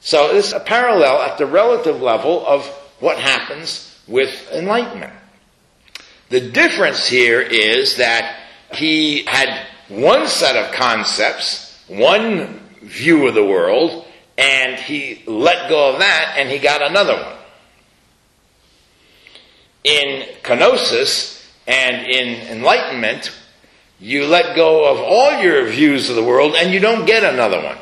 So 0.00 0.32
this 0.32 0.48
is 0.48 0.52
a 0.52 0.60
parallel 0.60 1.20
at 1.22 1.36
the 1.36 1.46
relative 1.46 2.00
level 2.00 2.46
of 2.46 2.66
what 3.00 3.18
happens 3.18 3.98
with 4.06 4.50
enlightenment. 4.52 5.12
The 6.30 6.40
difference 6.40 7.06
here 7.06 7.40
is 7.40 7.96
that 7.96 8.38
he 8.72 9.24
had 9.24 9.66
one 9.88 10.28
set 10.28 10.56
of 10.56 10.72
concepts, 10.72 11.82
one 11.88 12.60
view 12.82 13.26
of 13.26 13.34
the 13.34 13.44
world, 13.44 14.06
and 14.38 14.76
he 14.80 15.22
let 15.26 15.68
go 15.68 15.92
of 15.92 15.98
that 15.98 16.36
and 16.38 16.48
he 16.48 16.58
got 16.58 16.82
another 16.82 17.14
one. 17.14 17.36
In 19.84 20.26
kenosis 20.42 21.44
and 21.66 22.06
in 22.06 22.48
enlightenment, 22.48 23.32
you 24.00 24.26
let 24.26 24.56
go 24.56 24.90
of 24.90 24.98
all 24.98 25.42
your 25.42 25.66
views 25.66 26.08
of 26.08 26.16
the 26.16 26.24
world 26.24 26.54
and 26.56 26.72
you 26.72 26.80
don't 26.80 27.04
get 27.04 27.22
another 27.22 27.62
one. 27.62 27.76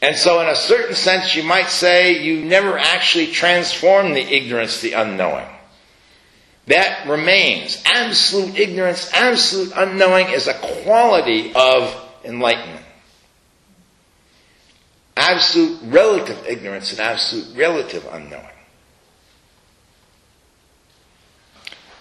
And 0.00 0.16
so, 0.16 0.40
in 0.40 0.48
a 0.48 0.54
certain 0.54 0.94
sense, 0.94 1.34
you 1.34 1.42
might 1.42 1.70
say 1.70 2.22
you 2.22 2.44
never 2.44 2.78
actually 2.78 3.28
transform 3.28 4.12
the 4.12 4.20
ignorance, 4.20 4.80
the 4.80 4.92
unknowing. 4.92 5.48
That 6.66 7.08
remains. 7.08 7.82
Absolute 7.84 8.56
ignorance, 8.56 9.10
absolute 9.12 9.72
unknowing 9.74 10.28
is 10.28 10.46
a 10.46 10.54
quality 10.54 11.52
of 11.54 11.92
enlightenment. 12.24 12.84
Absolute 15.16 15.80
relative 15.84 16.46
ignorance 16.46 16.92
and 16.92 17.00
absolute 17.00 17.56
relative 17.56 18.06
unknowing. 18.12 18.57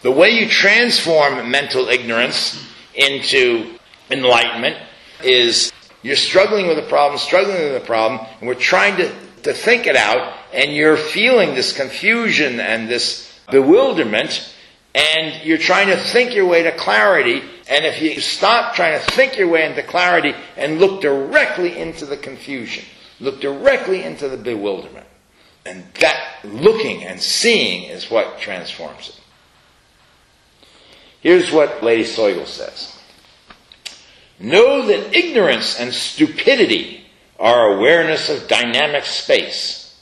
The 0.08 0.14
way 0.14 0.30
you 0.30 0.48
transform 0.48 1.52
mental 1.52 1.90
ignorance 1.90 2.66
into 2.96 3.78
enlightenment 4.10 4.78
is 5.22 5.74
you're 6.02 6.16
struggling 6.16 6.66
with 6.66 6.80
a 6.80 6.88
problem, 6.88 7.20
struggling 7.20 7.62
with 7.62 7.84
a 7.84 7.86
problem, 7.86 8.26
and 8.40 8.48
we're 8.48 8.56
trying 8.56 8.96
to, 8.96 9.14
to 9.44 9.54
think 9.54 9.86
it 9.86 9.98
out, 9.98 10.34
and 10.54 10.74
you're 10.74 10.96
feeling 10.96 11.56
this 11.56 11.74
confusion 11.74 12.62
and 12.62 12.88
this 12.88 13.38
bewilderment, 13.52 14.56
and 14.96 15.46
you're 15.46 15.58
trying 15.58 15.88
to 15.88 15.98
think 15.98 16.34
your 16.34 16.48
way 16.48 16.64
to 16.64 16.72
clarity, 16.72 17.42
and 17.70 17.84
if 17.84 18.02
you 18.02 18.22
stop 18.22 18.76
trying 18.76 18.98
to 18.98 19.06
think 19.12 19.38
your 19.38 19.50
way 19.50 19.70
into 19.70 19.84
clarity 19.84 20.34
and 20.56 20.80
look 20.80 21.02
directly 21.02 21.78
into 21.78 22.06
the 22.06 22.16
confusion, 22.16 22.86
look 23.20 23.42
directly 23.42 24.04
into 24.04 24.30
the 24.30 24.38
bewilderment, 24.38 25.08
and 25.66 25.84
that 26.00 26.38
looking 26.46 27.04
and 27.04 27.20
seeing 27.20 27.90
is 27.90 28.10
what 28.10 28.40
transforms 28.40 29.10
it. 29.10 29.17
Here's 31.28 31.52
what 31.52 31.84
Lady 31.84 32.06
Tsogyal 32.06 32.48
says. 32.48 32.98
Know 34.40 34.88
that 34.88 35.14
ignorance 35.14 35.78
and 35.78 35.94
stupidity 35.94 37.06
are 37.38 37.74
awareness 37.74 38.30
of 38.30 38.48
dynamic 38.48 39.04
space. 39.04 40.02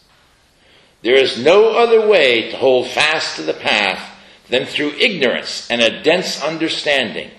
There 1.02 1.16
is 1.16 1.44
no 1.44 1.72
other 1.72 2.08
way 2.08 2.52
to 2.52 2.58
hold 2.58 2.90
fast 2.90 3.38
to 3.38 3.42
the 3.42 3.56
path 3.56 4.08
than 4.50 4.68
through 4.68 4.92
ignorance 5.00 5.68
and 5.72 5.82
a 5.82 6.04
dense 6.04 6.44
understanding. 6.44 7.32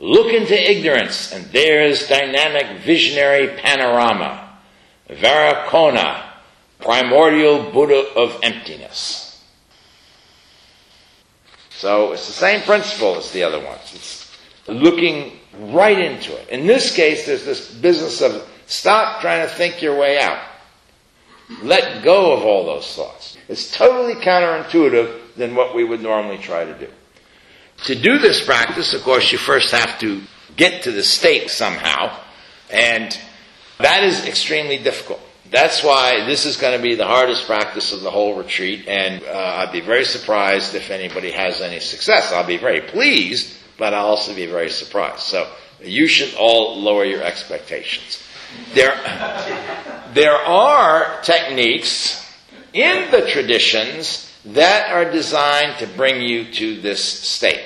Look 0.00 0.32
into 0.32 0.68
ignorance, 0.68 1.32
and 1.32 1.44
there 1.52 1.84
is 1.84 2.08
dynamic 2.08 2.80
visionary 2.80 3.56
panorama, 3.56 4.58
Vairocana, 5.08 6.24
primordial 6.80 7.70
Buddha 7.70 8.12
of 8.16 8.40
emptiness. 8.42 9.21
So 11.82 12.12
it's 12.12 12.28
the 12.28 12.32
same 12.32 12.62
principle 12.62 13.16
as 13.16 13.32
the 13.32 13.42
other 13.42 13.58
ones. 13.58 13.92
It's 13.92 14.30
looking 14.68 15.32
right 15.58 15.98
into 15.98 16.32
it. 16.32 16.48
In 16.48 16.64
this 16.64 16.94
case, 16.94 17.26
there's 17.26 17.44
this 17.44 17.74
business 17.74 18.20
of 18.20 18.48
stop 18.66 19.20
trying 19.20 19.48
to 19.48 19.52
think 19.52 19.82
your 19.82 19.98
way 19.98 20.20
out. 20.20 20.40
Let 21.60 22.04
go 22.04 22.34
of 22.34 22.44
all 22.44 22.64
those 22.64 22.94
thoughts. 22.94 23.36
It's 23.48 23.76
totally 23.76 24.14
counterintuitive 24.14 25.34
than 25.34 25.56
what 25.56 25.74
we 25.74 25.82
would 25.82 26.00
normally 26.00 26.38
try 26.38 26.64
to 26.64 26.78
do. 26.78 26.86
To 27.86 27.96
do 27.96 28.20
this 28.20 28.46
practice, 28.46 28.94
of 28.94 29.02
course, 29.02 29.32
you 29.32 29.38
first 29.38 29.72
have 29.72 29.98
to 29.98 30.22
get 30.56 30.84
to 30.84 30.92
the 30.92 31.02
state 31.02 31.50
somehow, 31.50 32.16
and 32.70 33.18
that 33.78 34.04
is 34.04 34.24
extremely 34.24 34.78
difficult. 34.78 35.18
That's 35.52 35.84
why 35.84 36.24
this 36.24 36.46
is 36.46 36.56
going 36.56 36.74
to 36.78 36.82
be 36.82 36.94
the 36.94 37.06
hardest 37.06 37.44
practice 37.46 37.92
of 37.92 38.00
the 38.00 38.10
whole 38.10 38.36
retreat, 38.36 38.88
and 38.88 39.22
uh, 39.22 39.58
I'd 39.58 39.70
be 39.70 39.82
very 39.82 40.06
surprised 40.06 40.74
if 40.74 40.90
anybody 40.90 41.30
has 41.30 41.60
any 41.60 41.78
success. 41.78 42.32
I'll 42.32 42.46
be 42.46 42.56
very 42.56 42.80
pleased, 42.80 43.54
but 43.76 43.92
I'll 43.92 44.06
also 44.06 44.34
be 44.34 44.46
very 44.46 44.70
surprised. 44.70 45.20
So 45.20 45.46
you 45.82 46.06
should 46.06 46.34
all 46.36 46.80
lower 46.80 47.04
your 47.04 47.22
expectations. 47.22 48.22
There, 48.72 48.96
there 50.14 50.36
are 50.36 51.20
techniques 51.20 52.26
in 52.72 53.10
the 53.10 53.28
traditions 53.28 54.32
that 54.46 54.90
are 54.90 55.10
designed 55.10 55.78
to 55.80 55.86
bring 55.86 56.22
you 56.22 56.50
to 56.54 56.80
this 56.80 57.04
state. 57.04 57.62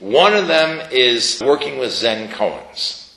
One 0.00 0.34
of 0.34 0.48
them 0.48 0.88
is 0.90 1.40
working 1.40 1.78
with 1.78 1.92
Zen 1.92 2.30
koans. 2.30 3.14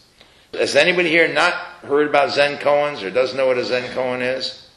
Has 0.53 0.75
anybody 0.75 1.09
here 1.09 1.33
not 1.33 1.72
heard 1.83 2.07
about 2.07 2.33
Zen 2.33 2.57
koans 2.57 3.03
or 3.03 3.09
doesn't 3.09 3.37
know 3.37 3.47
what 3.47 3.57
a 3.57 3.65
Zen 3.65 3.91
koan 3.93 4.21
is? 4.21 4.67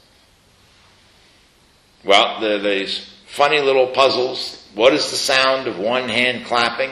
Well, 2.03 2.39
they're 2.39 2.59
these 2.59 3.13
funny 3.25 3.59
little 3.59 3.87
puzzles. 3.87 4.65
What 4.73 4.93
is 4.93 5.09
the 5.09 5.17
sound 5.17 5.67
of 5.67 5.79
one 5.79 6.09
hand 6.09 6.45
clapping? 6.45 6.91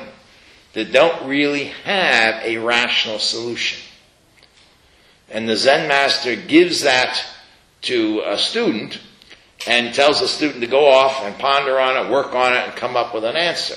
That 0.74 0.92
don't 0.92 1.28
really 1.28 1.66
have 1.86 2.44
a 2.44 2.58
rational 2.58 3.20
solution. 3.20 3.82
And 5.30 5.48
the 5.48 5.56
Zen 5.56 5.88
master 5.88 6.36
gives 6.36 6.82
that 6.82 7.24
to 7.84 8.24
a 8.26 8.38
student 8.38 9.00
and 9.68 9.94
tells 9.94 10.20
the 10.20 10.28
student 10.28 10.62
to 10.62 10.68
go 10.68 10.88
off 10.88 11.24
and 11.24 11.38
ponder 11.40 11.80
on 11.80 12.06
it, 12.06 12.12
work 12.12 12.36
on 12.36 12.54
it, 12.54 12.68
and 12.68 12.76
come 12.76 12.96
up 12.96 13.14
with 13.14 13.24
an 13.24 13.36
answer. 13.36 13.76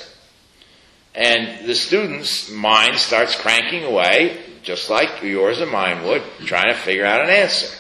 And 1.15 1.67
the 1.67 1.75
student's 1.75 2.51
mind 2.51 2.99
starts 2.99 3.35
cranking 3.35 3.85
away, 3.85 4.41
just 4.69 4.91
like 4.91 5.23
yours 5.23 5.63
and 5.63 5.71
mine 5.71 6.05
would, 6.05 6.23
trying 6.41 6.69
to 6.69 6.75
figure 6.75 7.07
out 7.07 7.23
an 7.23 7.31
answer. 7.31 7.75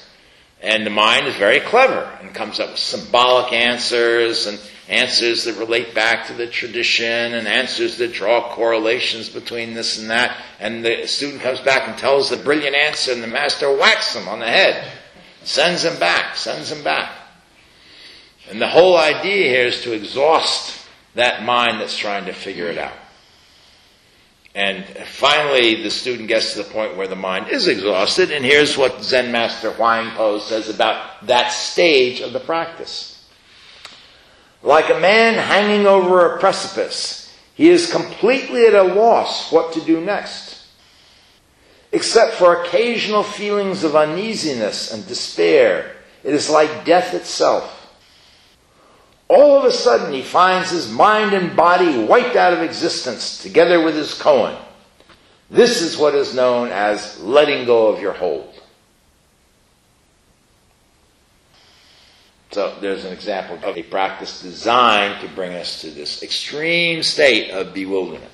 And 0.62 0.86
the 0.86 0.90
mind 0.90 1.26
is 1.26 1.36
very 1.36 1.60
clever 1.60 2.10
and 2.22 2.34
comes 2.34 2.58
up 2.58 2.70
with 2.70 2.78
symbolic 2.78 3.52
answers 3.52 4.46
and 4.46 4.58
answers 4.88 5.44
that 5.44 5.58
relate 5.58 5.94
back 5.94 6.28
to 6.28 6.32
the 6.32 6.46
tradition 6.46 7.34
and 7.34 7.46
answers 7.46 7.98
that 7.98 8.14
draw 8.14 8.54
correlations 8.54 9.28
between 9.28 9.74
this 9.74 9.98
and 9.98 10.08
that. 10.08 10.34
And 10.60 10.82
the 10.82 11.06
student 11.06 11.42
comes 11.42 11.60
back 11.60 11.86
and 11.86 11.98
tells 11.98 12.30
the 12.30 12.38
brilliant 12.38 12.74
answer 12.74 13.12
and 13.12 13.22
the 13.22 13.26
master 13.26 13.70
whacks 13.70 14.16
him 14.16 14.26
on 14.26 14.38
the 14.38 14.46
head, 14.46 14.90
sends 15.44 15.84
him 15.84 16.00
back, 16.00 16.38
sends 16.38 16.72
him 16.72 16.82
back. 16.82 17.12
And 18.48 18.62
the 18.62 18.68
whole 18.68 18.96
idea 18.96 19.50
here 19.50 19.66
is 19.66 19.82
to 19.82 19.92
exhaust 19.92 20.88
that 21.16 21.44
mind 21.44 21.82
that's 21.82 21.98
trying 21.98 22.24
to 22.24 22.32
figure 22.32 22.68
it 22.68 22.78
out. 22.78 22.96
And 24.58 24.84
finally, 25.06 25.84
the 25.84 25.90
student 25.90 26.26
gets 26.26 26.54
to 26.54 26.64
the 26.64 26.70
point 26.70 26.96
where 26.96 27.06
the 27.06 27.14
mind 27.14 27.46
is 27.46 27.68
exhausted, 27.68 28.32
and 28.32 28.44
here's 28.44 28.76
what 28.76 29.04
Zen 29.04 29.30
Master 29.30 29.70
Huang 29.70 30.10
Po 30.16 30.40
says 30.40 30.68
about 30.68 31.24
that 31.28 31.50
stage 31.50 32.20
of 32.20 32.32
the 32.32 32.40
practice. 32.40 33.24
Like 34.60 34.90
a 34.90 34.98
man 34.98 35.34
hanging 35.34 35.86
over 35.86 36.26
a 36.26 36.40
precipice, 36.40 37.32
he 37.54 37.68
is 37.68 37.92
completely 37.92 38.66
at 38.66 38.74
a 38.74 38.82
loss 38.82 39.52
what 39.52 39.74
to 39.74 39.80
do 39.80 40.00
next. 40.00 40.66
Except 41.92 42.32
for 42.32 42.60
occasional 42.60 43.22
feelings 43.22 43.84
of 43.84 43.94
uneasiness 43.94 44.92
and 44.92 45.06
despair, 45.06 45.94
it 46.24 46.34
is 46.34 46.50
like 46.50 46.84
death 46.84 47.14
itself. 47.14 47.77
All 49.28 49.58
of 49.58 49.64
a 49.64 49.72
sudden, 49.72 50.12
he 50.12 50.22
finds 50.22 50.70
his 50.70 50.90
mind 50.90 51.34
and 51.34 51.54
body 51.54 51.98
wiped 51.98 52.36
out 52.36 52.54
of 52.54 52.62
existence 52.62 53.42
together 53.42 53.82
with 53.82 53.94
his 53.94 54.18
koan. 54.18 54.58
This 55.50 55.82
is 55.82 55.96
what 55.96 56.14
is 56.14 56.34
known 56.34 56.68
as 56.68 57.20
letting 57.20 57.66
go 57.66 57.88
of 57.88 58.00
your 58.00 58.14
hold. 58.14 58.54
So 62.50 62.74
there's 62.80 63.04
an 63.04 63.12
example 63.12 63.58
of 63.62 63.76
a 63.76 63.82
practice 63.82 64.40
designed 64.40 65.20
to 65.20 65.34
bring 65.34 65.52
us 65.54 65.82
to 65.82 65.90
this 65.90 66.22
extreme 66.22 67.02
state 67.02 67.50
of 67.50 67.74
bewilderment. 67.74 68.30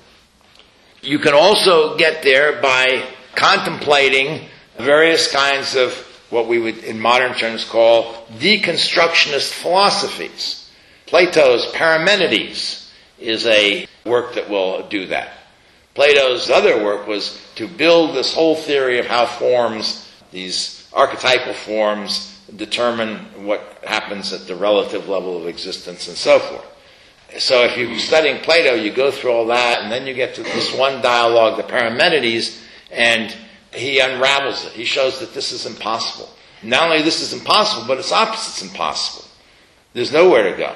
You 1.01 1.19
can 1.19 1.33
also 1.33 1.97
get 1.97 2.23
there 2.23 2.61
by 2.61 3.03
contemplating 3.35 4.47
various 4.77 5.31
kinds 5.31 5.75
of 5.75 5.93
what 6.29 6.47
we 6.47 6.59
would 6.59 6.79
in 6.79 6.99
modern 6.99 7.33
terms 7.33 7.65
call 7.65 8.25
deconstructionist 8.39 9.51
philosophies. 9.51 10.64
Plato's 11.07 11.65
Parmenides 11.73 12.91
is 13.19 13.45
a 13.45 13.87
work 14.05 14.35
that 14.35 14.49
will 14.49 14.87
do 14.87 15.07
that. 15.07 15.33
Plato's 15.93 16.49
other 16.49 16.83
work 16.83 17.07
was 17.07 17.39
to 17.55 17.67
build 17.67 18.15
this 18.15 18.33
whole 18.33 18.55
theory 18.55 18.99
of 18.99 19.05
how 19.05 19.25
forms, 19.25 20.11
these 20.31 20.89
archetypal 20.93 21.53
forms, 21.53 22.37
determine 22.55 23.45
what 23.45 23.61
happens 23.83 24.33
at 24.33 24.47
the 24.47 24.55
relative 24.55 25.07
level 25.07 25.37
of 25.37 25.47
existence 25.47 26.07
and 26.07 26.17
so 26.17 26.39
forth. 26.39 26.65
So 27.37 27.63
if 27.63 27.77
you're 27.77 27.97
studying 27.99 28.41
Plato, 28.41 28.75
you 28.75 28.91
go 28.91 29.11
through 29.11 29.31
all 29.31 29.47
that, 29.47 29.81
and 29.81 29.91
then 29.91 30.05
you 30.05 30.13
get 30.13 30.35
to 30.35 30.43
this 30.43 30.75
one 30.75 31.01
dialogue, 31.01 31.57
the 31.57 31.63
Parmenides, 31.63 32.61
and 32.91 33.35
he 33.73 33.99
unravels 33.99 34.65
it. 34.65 34.71
He 34.73 34.85
shows 34.85 35.19
that 35.19 35.33
this 35.33 35.51
is 35.51 35.65
impossible. 35.65 36.29
Not 36.63 36.89
only 36.89 37.01
this 37.01 37.21
is 37.21 37.33
impossible, 37.33 37.87
but 37.87 37.99
its 37.99 38.11
opposite's 38.11 38.61
impossible. 38.61 39.27
There's 39.93 40.11
nowhere 40.11 40.51
to 40.51 40.57
go. 40.57 40.75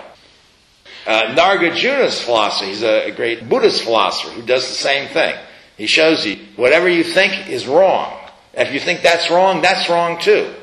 Uh, 1.09 1.33
Nagarjuna's 1.33 2.21
philosophy, 2.21 2.67
he's 2.67 2.83
a, 2.83 3.07
a 3.07 3.11
great 3.11 3.49
Buddhist 3.49 3.81
philosopher 3.81 4.29
who 4.29 4.43
does 4.43 4.69
the 4.69 4.75
same 4.75 5.07
thing. 5.09 5.35
He 5.75 5.87
shows 5.87 6.23
you 6.23 6.37
whatever 6.55 6.87
you 6.87 7.03
think 7.03 7.49
is 7.49 7.65
wrong. 7.65 8.15
If 8.53 8.71
you 8.71 8.79
think 8.79 9.01
that's 9.01 9.31
wrong, 9.31 9.63
that's 9.63 9.89
wrong 9.89 10.19
too. 10.19 10.53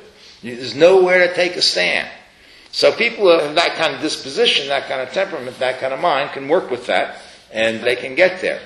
There's 0.44 0.76
nowhere 0.76 1.26
to 1.26 1.35
take 1.35 1.56
a 1.56 1.62
stand. 1.62 2.09
So 2.70 2.92
people 2.92 3.24
who 3.24 3.44
have 3.44 3.56
that 3.56 3.74
kind 3.74 3.96
of 3.96 4.00
disposition, 4.00 4.68
that 4.68 4.87
kind 4.87 5.00
of 5.00 5.11
temperament, 5.12 5.59
that 5.59 5.80
kind 5.80 5.92
of 5.92 5.98
mind 5.98 6.30
can 6.30 6.46
work 6.46 6.70
with 6.70 6.87
that 6.87 7.20
and 7.52 7.80
they 7.80 7.96
can 7.96 8.14
get 8.14 8.40
there. 8.40 8.61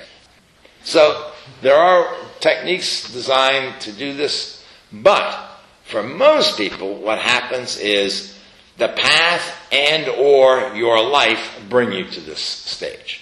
So 0.84 1.32
there 1.62 1.76
are 1.76 2.14
techniques 2.40 3.10
designed 3.10 3.80
to 3.80 3.92
do 3.92 4.12
this, 4.12 4.62
but 4.92 5.48
for 5.84 6.02
most 6.02 6.58
people, 6.58 6.96
what 6.96 7.20
happens 7.20 7.78
is 7.78 8.38
the 8.80 8.88
path 8.88 9.56
and 9.70 10.08
or 10.08 10.74
your 10.74 11.06
life 11.06 11.60
bring 11.68 11.92
you 11.92 12.06
to 12.06 12.20
this 12.20 12.40
stage. 12.40 13.20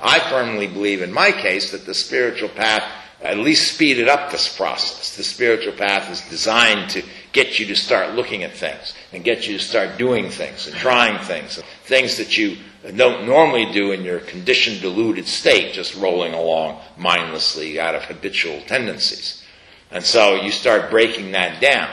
I 0.00 0.20
firmly 0.20 0.66
believe 0.66 1.00
in 1.00 1.12
my 1.12 1.32
case 1.32 1.72
that 1.72 1.86
the 1.86 1.94
spiritual 1.94 2.50
path 2.50 2.84
at 3.22 3.38
least 3.38 3.72
speeded 3.72 4.06
up 4.06 4.30
this 4.30 4.54
process. 4.54 5.16
The 5.16 5.24
spiritual 5.24 5.72
path 5.72 6.10
is 6.10 6.20
designed 6.28 6.90
to 6.90 7.02
get 7.32 7.58
you 7.58 7.66
to 7.66 7.74
start 7.74 8.14
looking 8.14 8.42
at 8.42 8.52
things 8.52 8.94
and 9.12 9.24
get 9.24 9.48
you 9.48 9.56
to 9.56 9.64
start 9.64 9.96
doing 9.96 10.28
things 10.28 10.66
and 10.66 10.76
trying 10.76 11.24
things, 11.24 11.60
things 11.84 12.18
that 12.18 12.36
you 12.36 12.58
don't 12.94 13.26
normally 13.26 13.72
do 13.72 13.92
in 13.92 14.04
your 14.04 14.20
conditioned, 14.20 14.82
deluded 14.82 15.26
state, 15.26 15.72
just 15.72 15.96
rolling 15.96 16.34
along 16.34 16.78
mindlessly 16.98 17.80
out 17.80 17.94
of 17.94 18.04
habitual 18.04 18.60
tendencies. 18.66 19.42
And 19.90 20.04
so 20.04 20.42
you 20.42 20.50
start 20.50 20.90
breaking 20.90 21.32
that 21.32 21.62
down. 21.62 21.88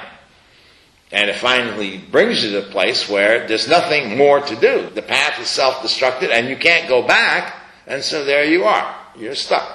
And 1.14 1.30
it 1.30 1.36
finally 1.36 2.00
brings 2.00 2.44
you 2.44 2.50
to 2.52 2.68
a 2.68 2.72
place 2.72 3.08
where 3.08 3.48
there's 3.48 3.68
nothing 3.68 4.18
more 4.18 4.42
to 4.42 4.56
do. 4.56 4.90
The 4.90 5.04
path 5.04 5.40
is 5.40 5.48
self-destructed 5.48 6.32
and 6.32 6.50
you 6.50 6.58
can't 6.58 6.90
go 6.90 7.06
back. 7.06 7.56
And 7.86 8.04
so 8.04 8.26
there 8.26 8.44
you 8.44 8.64
are. 8.64 8.96
You're 9.16 9.36
stuck. 9.36 9.70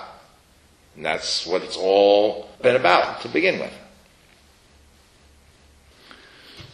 And 0.97 1.07
that's 1.07 1.47
what 1.47 1.63
it's 1.63 1.77
all 1.77 2.51
been 2.61 2.75
about 2.75 3.21
to 3.21 3.29
begin 3.29 3.61
with. 3.61 3.73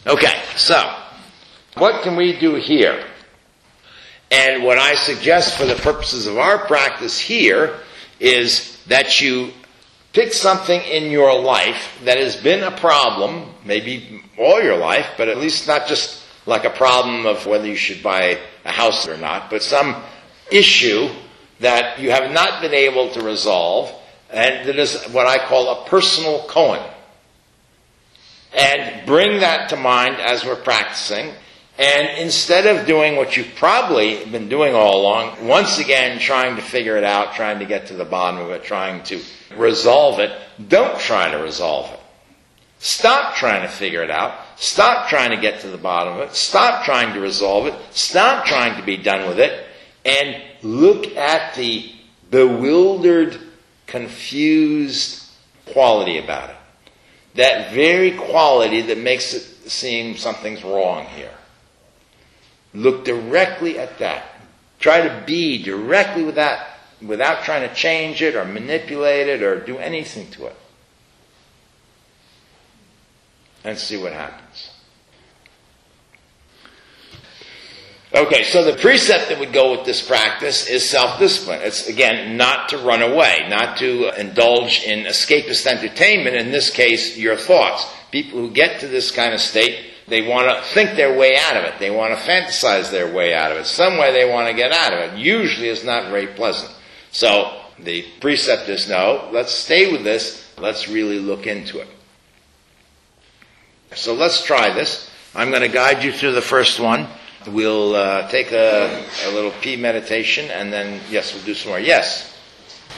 Okay, 0.07 0.41
so 0.55 0.95
what 1.75 2.01
can 2.01 2.15
we 2.15 2.39
do 2.39 2.55
here? 2.55 3.05
And 4.31 4.63
what 4.63 4.79
I 4.79 4.95
suggest 4.95 5.59
for 5.59 5.65
the 5.65 5.75
purposes 5.75 6.25
of 6.25 6.39
our 6.39 6.65
practice 6.65 7.19
here 7.19 7.77
is 8.19 8.83
that 8.87 9.21
you 9.21 9.51
pick 10.15 10.31
something 10.31 10.81
in 10.81 11.11
your 11.11 11.37
life 11.37 11.99
that 12.05 12.17
has 12.17 12.37
been 12.37 12.63
a 12.63 12.71
problem, 12.71 13.49
maybe 13.65 14.23
all 14.39 14.63
your 14.63 14.77
life, 14.77 15.05
but 15.17 15.27
at 15.27 15.37
least 15.37 15.67
not 15.67 15.87
just 15.87 16.23
like 16.45 16.63
a 16.63 16.69
problem 16.69 17.25
of 17.25 17.45
whether 17.45 17.67
you 17.67 17.75
should 17.75 18.01
buy 18.01 18.39
a 18.63 18.71
house 18.71 19.09
or 19.09 19.17
not, 19.17 19.49
but 19.49 19.61
some 19.61 20.01
issue 20.49 21.09
that 21.59 21.99
you 21.99 22.11
have 22.11 22.31
not 22.31 22.61
been 22.61 22.73
able 22.73 23.11
to 23.11 23.21
resolve, 23.21 23.91
and 24.29 24.65
that 24.65 24.79
is 24.79 25.03
what 25.11 25.27
I 25.27 25.45
call 25.47 25.83
a 25.83 25.89
personal 25.89 26.47
koan. 26.47 26.81
And 28.53 29.05
bring 29.05 29.41
that 29.41 29.67
to 29.69 29.75
mind 29.75 30.15
as 30.15 30.45
we're 30.45 30.55
practicing, 30.55 31.33
and 31.77 32.19
instead 32.19 32.65
of 32.67 32.85
doing 32.85 33.17
what 33.17 33.35
you've 33.35 33.53
probably 33.55 34.23
been 34.25 34.47
doing 34.47 34.73
all 34.73 35.01
along, 35.01 35.45
once 35.45 35.77
again 35.77 36.19
trying 36.19 36.55
to 36.55 36.61
figure 36.61 36.95
it 36.95 37.03
out, 37.03 37.33
trying 37.33 37.59
to 37.59 37.65
get 37.65 37.87
to 37.87 37.95
the 37.95 38.05
bottom 38.05 38.39
of 38.39 38.49
it, 38.51 38.63
trying 38.63 39.03
to 39.03 39.21
resolve 39.57 40.19
it, 40.19 40.31
don't 40.69 40.97
try 40.99 41.29
to 41.31 41.37
resolve 41.37 41.91
it. 41.91 41.99
Stop 42.79 43.35
trying 43.35 43.63
to 43.63 43.67
figure 43.67 44.03
it 44.03 44.11
out. 44.11 44.39
Stop 44.57 45.09
trying 45.09 45.31
to 45.31 45.37
get 45.37 45.61
to 45.61 45.67
the 45.67 45.77
bottom 45.77 46.13
of 46.13 46.19
it. 46.19 46.35
Stop 46.35 46.85
trying 46.85 47.13
to 47.13 47.19
resolve 47.19 47.67
it. 47.67 47.73
Stop 47.91 48.45
trying 48.45 48.79
to 48.79 48.85
be 48.85 48.95
done 48.95 49.27
with 49.27 49.39
it. 49.39 49.65
And 50.05 50.41
look 50.61 51.07
at 51.17 51.55
the 51.55 51.91
bewildered, 52.29 53.37
confused 53.87 55.23
quality 55.65 56.19
about 56.19 56.51
it. 56.51 56.55
That 57.35 57.73
very 57.73 58.11
quality 58.11 58.81
that 58.83 58.97
makes 58.97 59.33
it 59.33 59.41
seem 59.69 60.15
something's 60.15 60.63
wrong 60.63 61.05
here. 61.07 61.33
Look 62.75 63.05
directly 63.05 63.79
at 63.79 63.97
that. 63.99 64.25
Try 64.79 65.07
to 65.07 65.23
be 65.25 65.63
directly 65.63 66.23
with 66.23 66.35
that 66.35 66.67
without 67.01 67.43
trying 67.43 67.67
to 67.67 67.73
change 67.73 68.21
it 68.21 68.35
or 68.35 68.45
manipulate 68.45 69.27
it 69.27 69.41
or 69.41 69.59
do 69.59 69.77
anything 69.77 70.29
to 70.31 70.47
it. 70.47 70.55
And 73.63 73.77
see 73.77 73.97
what 73.97 74.13
happens. 74.13 74.71
Okay, 78.13 78.43
so 78.43 78.63
the 78.63 78.77
precept 78.77 79.29
that 79.29 79.39
would 79.39 79.51
go 79.51 79.71
with 79.71 79.85
this 79.85 80.05
practice 80.05 80.69
is 80.69 80.87
self-discipline. 80.89 81.61
It's 81.63 81.87
again 81.87 82.37
not 82.37 82.69
to 82.69 82.77
run 82.77 83.01
away, 83.01 83.45
not 83.49 83.77
to 83.77 84.09
indulge 84.19 84.83
in 84.83 85.05
escapist 85.05 85.65
entertainment, 85.65 86.35
in 86.35 86.51
this 86.51 86.69
case, 86.69 87.17
your 87.17 87.35
thoughts. 87.35 87.85
People 88.11 88.39
who 88.39 88.51
get 88.51 88.79
to 88.81 88.87
this 88.87 89.11
kind 89.11 89.33
of 89.33 89.41
state, 89.41 89.94
they 90.07 90.27
want 90.27 90.47
to 90.47 90.61
think 90.73 90.95
their 90.95 91.17
way 91.17 91.35
out 91.37 91.57
of 91.57 91.63
it. 91.63 91.79
They 91.79 91.89
want 91.89 92.17
to 92.17 92.23
fantasize 92.23 92.91
their 92.91 93.11
way 93.11 93.33
out 93.33 93.51
of 93.51 93.57
it. 93.57 93.65
Some 93.65 93.97
way 93.97 94.13
they 94.13 94.29
want 94.29 94.47
to 94.47 94.53
get 94.53 94.71
out 94.71 94.93
of 94.93 94.99
it. 94.99 95.17
Usually 95.17 95.69
it's 95.69 95.83
not 95.83 96.09
very 96.09 96.27
pleasant. 96.27 96.71
So 97.11 97.61
the 97.79 98.05
precept 98.19 98.69
is 98.69 98.87
no, 98.87 99.29
let's 99.31 99.51
stay 99.51 99.91
with 99.91 100.03
this, 100.03 100.53
let's 100.57 100.87
really 100.87 101.19
look 101.19 101.47
into 101.47 101.79
it. 101.79 101.87
So 103.95 104.13
let's 104.13 104.43
try 104.43 104.73
this. 104.73 105.09
I'm 105.33 105.49
going 105.49 105.61
to 105.61 105.69
guide 105.69 106.03
you 106.03 106.11
through 106.11 106.33
the 106.33 106.41
first 106.41 106.79
one. 106.79 107.07
We'll 107.47 107.95
uh, 107.95 108.27
take 108.29 108.51
a, 108.51 109.05
a 109.25 109.31
little 109.31 109.51
P 109.61 109.75
meditation 109.75 110.49
and 110.51 110.71
then, 110.71 111.01
yes, 111.09 111.33
we'll 111.33 111.43
do 111.43 111.53
some 111.53 111.69
more. 111.69 111.79
Yes? 111.79 112.37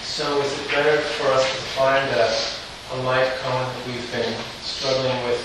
So 0.02 0.42
is 0.42 0.60
it 0.60 0.72
better 0.72 0.98
for 0.98 1.28
us 1.28 1.44
to 1.44 1.62
find 1.78 2.10
a, 2.10 2.96
a 2.96 2.98
life 3.04 3.32
koan 3.42 3.66
that 3.66 3.88
we've 3.88 4.12
been 4.12 4.34
struggling 4.62 5.24
with 5.26 5.42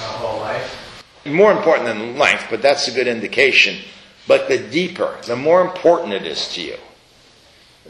our 0.00 0.18
whole 0.18 0.40
life? 0.40 0.83
More 1.26 1.52
important 1.52 1.86
than 1.86 2.18
length, 2.18 2.46
but 2.50 2.60
that's 2.60 2.88
a 2.88 2.92
good 2.92 3.06
indication. 3.06 3.82
But 4.26 4.48
the 4.48 4.58
deeper, 4.58 5.18
the 5.26 5.36
more 5.36 5.62
important 5.62 6.12
it 6.12 6.26
is 6.26 6.52
to 6.54 6.62
you 6.62 6.76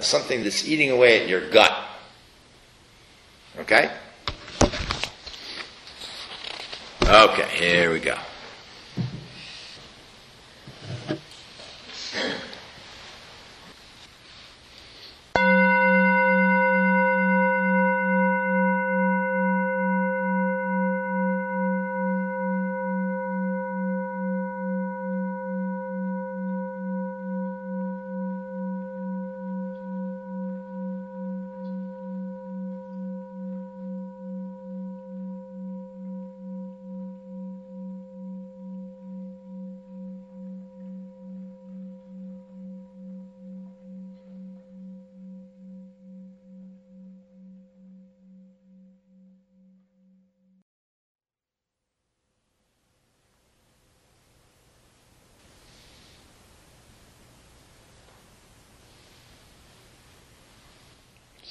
something 0.01 0.43
that's 0.43 0.67
eating 0.67 0.91
away 0.91 1.23
at 1.23 1.29
your 1.29 1.49
gut. 1.51 1.73
Okay? 3.59 3.91
Okay, 7.03 7.49
here 7.57 7.93
we 7.93 8.01
go. 8.01 8.17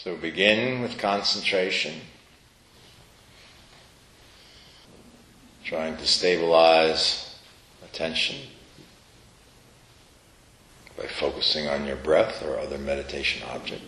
So 0.04 0.13
begin 0.24 0.82
with 0.82 0.98
concentration, 0.98 1.94
trying 5.66 5.98
to 5.98 6.08
stabilize 6.08 7.36
attention 7.84 8.38
by 10.98 11.06
focusing 11.08 11.68
on 11.68 11.86
your 11.86 11.98
breath 11.98 12.42
or 12.42 12.58
other 12.58 12.78
meditation 12.78 13.44
object. 13.50 13.84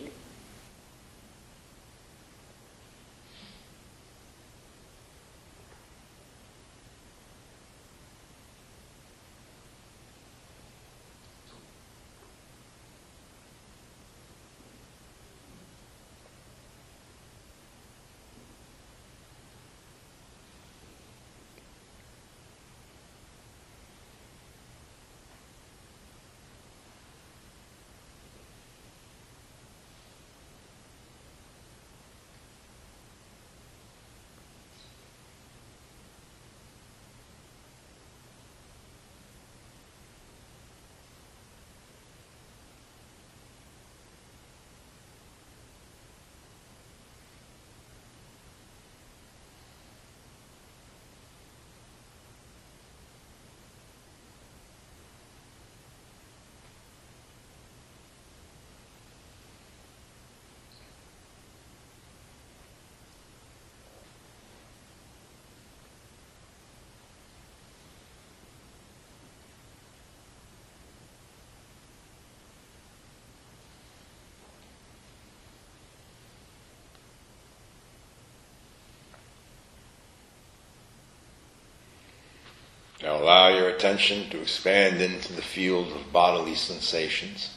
Now 83.06 83.22
allow 83.22 83.48
your 83.50 83.65
attention 83.76 84.30
to 84.30 84.40
expand 84.40 85.02
into 85.02 85.34
the 85.34 85.42
field 85.42 85.88
of 85.92 86.10
bodily 86.10 86.54
sensations. 86.54 87.55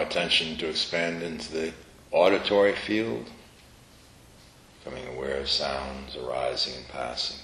Attention 0.00 0.56
to 0.56 0.68
expand 0.68 1.22
into 1.22 1.52
the 1.52 1.72
auditory 2.10 2.74
field, 2.74 3.30
becoming 4.82 5.06
aware 5.14 5.36
of 5.36 5.48
sounds 5.48 6.16
arising 6.16 6.74
and 6.74 6.88
passing. 6.88 7.38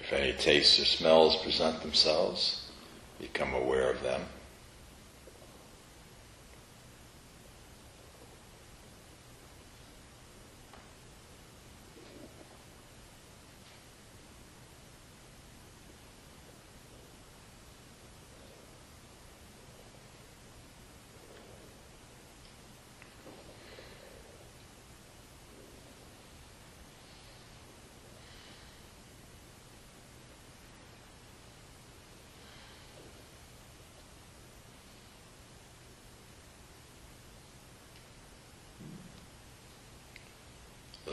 If 0.00 0.12
any 0.12 0.23
tastes 0.34 0.78
or 0.80 0.84
smells 0.84 1.36
present 1.36 1.80
themselves, 1.82 2.70
become 3.18 3.54
aware 3.54 3.90
of 3.90 4.02
them. 4.02 4.22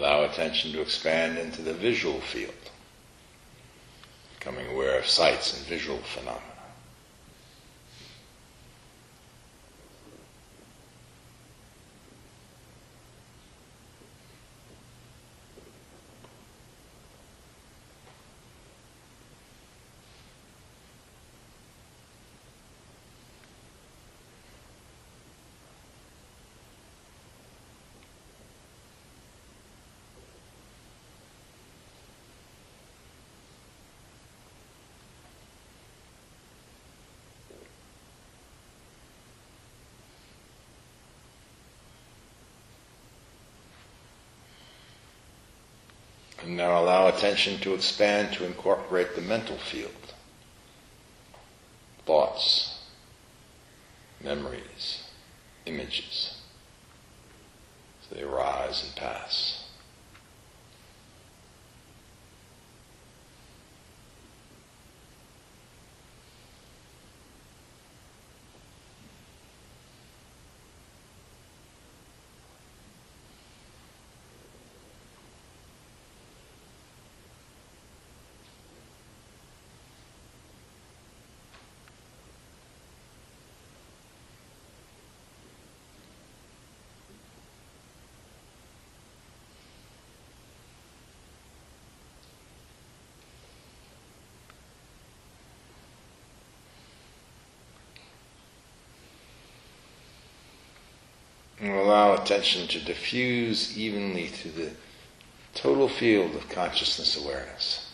Allow 0.01 0.20
attention 0.31 0.71
to 0.71 0.81
expand 0.81 1.37
into 1.37 1.61
the 1.61 1.73
visual 1.73 2.19
field, 2.21 2.53
becoming 4.39 4.67
aware 4.67 4.97
of 4.97 5.07
sights 5.07 5.57
and 5.57 5.67
visual 5.67 5.97
phenomena. 5.99 6.50
And 46.43 46.57
now 46.57 46.81
allow 46.81 47.07
attention 47.07 47.59
to 47.59 47.73
expand 47.73 48.33
to 48.33 48.45
incorporate 48.45 49.15
the 49.15 49.21
mental 49.21 49.57
field. 49.57 49.91
Thoughts, 52.05 52.79
memories, 54.23 55.03
images. 55.65 56.37
So 58.01 58.15
they 58.15 58.23
arise 58.23 58.83
and 58.83 58.95
pass. 58.95 59.61
And 101.61 101.77
attention 102.13 102.67
to 102.67 102.79
diffuse 102.79 103.77
evenly 103.77 104.27
through 104.27 104.51
the 104.51 104.71
total 105.53 105.87
field 105.87 106.35
of 106.35 106.49
consciousness 106.49 107.17
awareness. 107.23 107.91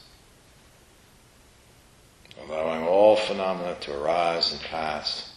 Allowing 2.44 2.88
all 2.88 3.16
phenomena 3.16 3.76
to 3.82 3.98
arise 3.98 4.52
and 4.52 4.62
pass 4.62 5.34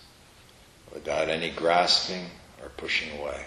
without 0.92 1.28
any 1.28 1.50
grasping 1.50 2.26
or 2.62 2.68
pushing 2.70 3.18
away. 3.18 3.46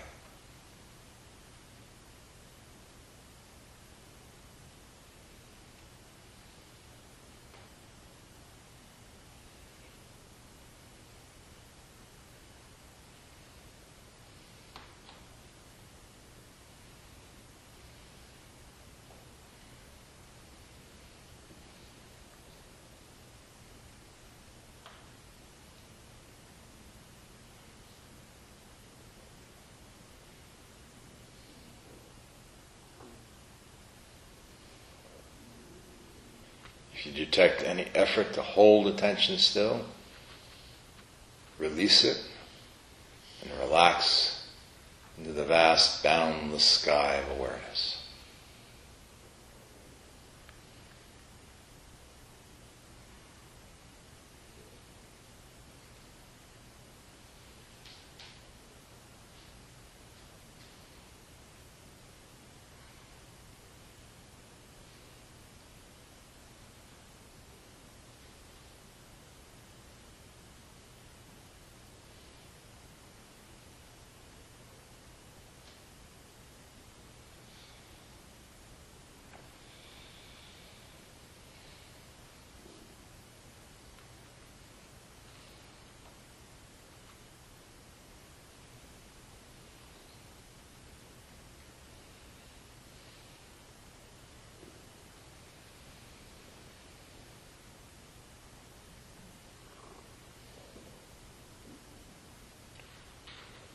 If 37.04 37.08
you 37.08 37.26
detect 37.26 37.64
any 37.64 37.88
effort 37.94 38.32
to 38.34 38.42
hold 38.42 38.88
attention 38.88 39.38
still, 39.38 39.86
release 41.60 42.06
it 42.06 42.18
and 43.42 43.52
relax 43.60 44.48
into 45.18 45.34
the 45.34 45.44
vast, 45.44 46.02
boundless 46.02 46.64
sky 46.64 47.16
of 47.16 47.38
awareness. 47.38 48.03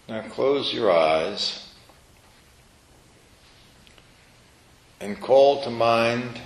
Now 0.09 0.23
close 0.23 0.73
your 0.73 0.91
eyes 0.91 1.69
and 5.01 5.21
call 5.21 5.63
to 5.65 5.71
mind 5.71 6.41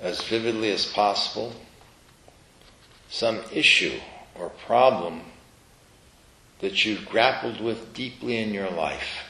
as 0.00 0.22
vividly 0.22 0.70
as 0.70 0.86
possible 0.86 1.52
some 3.08 3.40
issue 3.52 3.98
or 4.36 4.50
problem 4.50 5.22
that 6.60 6.84
you've 6.84 7.08
grappled 7.08 7.60
with 7.60 7.92
deeply 7.92 8.38
in 8.38 8.54
your 8.54 8.70
life 8.70 9.24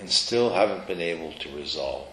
and 0.00 0.10
still 0.10 0.52
haven't 0.52 0.88
been 0.88 1.00
able 1.00 1.32
to 1.34 1.54
resolve. 1.54 2.08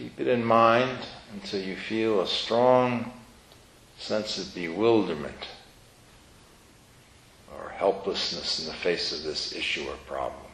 Keep 0.00 0.20
it 0.20 0.28
in 0.28 0.42
mind 0.42 0.96
until 1.34 1.60
you 1.60 1.76
feel 1.76 2.22
a 2.22 2.26
strong 2.26 3.12
sense 3.98 4.38
of 4.38 4.54
bewilderment 4.54 5.46
or 7.54 7.68
helplessness 7.68 8.60
in 8.60 8.66
the 8.68 8.72
face 8.72 9.12
of 9.12 9.24
this 9.24 9.54
issue 9.54 9.86
or 9.86 9.96
problem. 10.06 10.49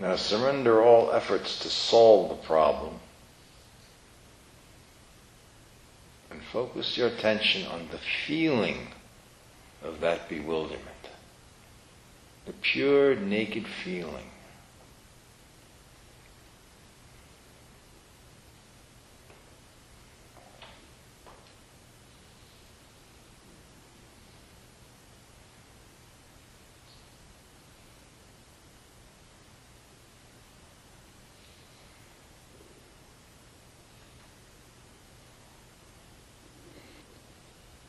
Now 0.00 0.14
surrender 0.14 0.82
all 0.82 1.10
efforts 1.10 1.58
to 1.60 1.68
solve 1.68 2.28
the 2.28 2.46
problem 2.46 3.00
and 6.30 6.40
focus 6.52 6.96
your 6.96 7.08
attention 7.08 7.66
on 7.66 7.88
the 7.90 7.98
feeling 7.98 8.88
of 9.82 10.00
that 10.00 10.28
bewilderment. 10.28 10.84
The 12.46 12.52
pure, 12.52 13.16
naked 13.16 13.66
feeling. 13.66 14.30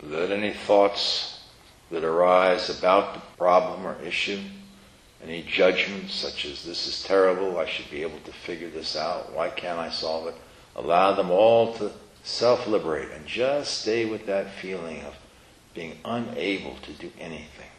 Let 0.01 0.31
any 0.31 0.53
thoughts 0.53 1.43
that 1.91 2.03
about 2.69 3.13
the 3.13 3.21
problem 3.37 3.85
or 3.85 3.95
issue, 4.03 4.39
any 5.23 5.43
judgments 5.43 6.13
such 6.13 6.45
as 6.45 6.63
this 6.63 6.87
is 6.87 7.03
terrible, 7.03 7.57
I 7.57 7.65
should 7.65 7.89
be 7.89 8.01
able 8.01 8.19
to 8.21 8.31
figure 8.31 8.69
this 8.69 8.95
out, 8.95 9.33
why 9.33 9.49
can't 9.49 9.79
I 9.79 9.89
solve 9.89 10.27
it, 10.27 10.35
allow 10.75 11.13
them 11.13 11.29
all 11.29 11.73
to 11.75 11.91
self 12.23 12.67
liberate 12.67 13.09
and 13.11 13.25
just 13.25 13.81
stay 13.81 14.05
with 14.05 14.25
that 14.27 14.51
feeling 14.61 15.01
of 15.01 15.15
being 15.73 15.97
unable 16.05 16.75
to 16.83 16.91
do 16.93 17.11
anything. 17.19 17.69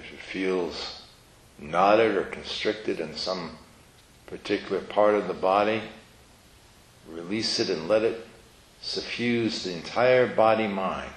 If 0.00 0.12
it 0.12 0.20
feels 0.20 1.02
knotted 1.58 2.16
or 2.16 2.24
constricted 2.24 3.00
in 3.00 3.14
some 3.14 3.56
particular 4.26 4.80
part 4.80 5.14
of 5.14 5.28
the 5.28 5.34
body, 5.34 5.82
release 7.08 7.60
it 7.60 7.68
and 7.68 7.88
let 7.88 8.02
it 8.02 8.26
suffuse 8.80 9.64
the 9.64 9.72
entire 9.72 10.26
body 10.26 10.66
mind. 10.66 11.10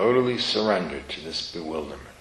Totally 0.00 0.38
surrendered 0.38 1.06
to 1.10 1.20
this 1.20 1.52
bewilderment. 1.52 2.19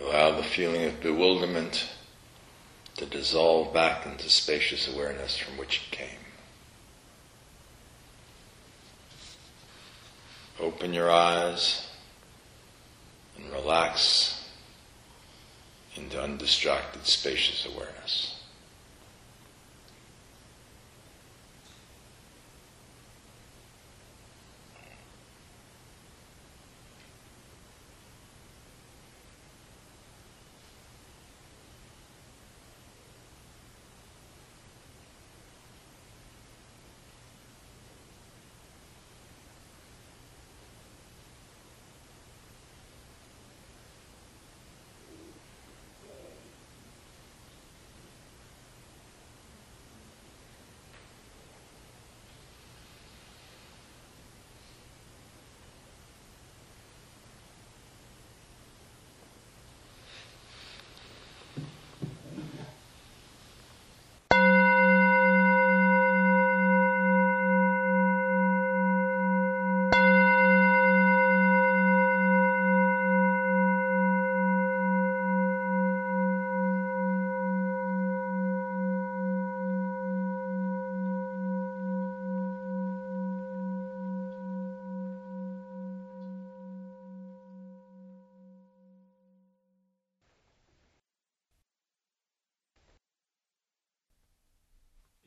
Allow 0.00 0.36
the 0.36 0.42
feeling 0.42 0.84
of 0.84 1.00
bewilderment 1.00 1.88
to 2.96 3.06
dissolve 3.06 3.72
back 3.72 4.06
into 4.06 4.28
spacious 4.28 4.92
awareness 4.92 5.36
from 5.36 5.56
which 5.56 5.82
it 5.82 5.96
came. 5.96 6.08
Open 10.58 10.92
your 10.92 11.10
eyes 11.10 11.88
and 13.36 13.50
relax 13.52 14.48
into 15.96 16.20
undistracted, 16.22 17.06
spacious 17.06 17.66
awareness. 17.66 18.39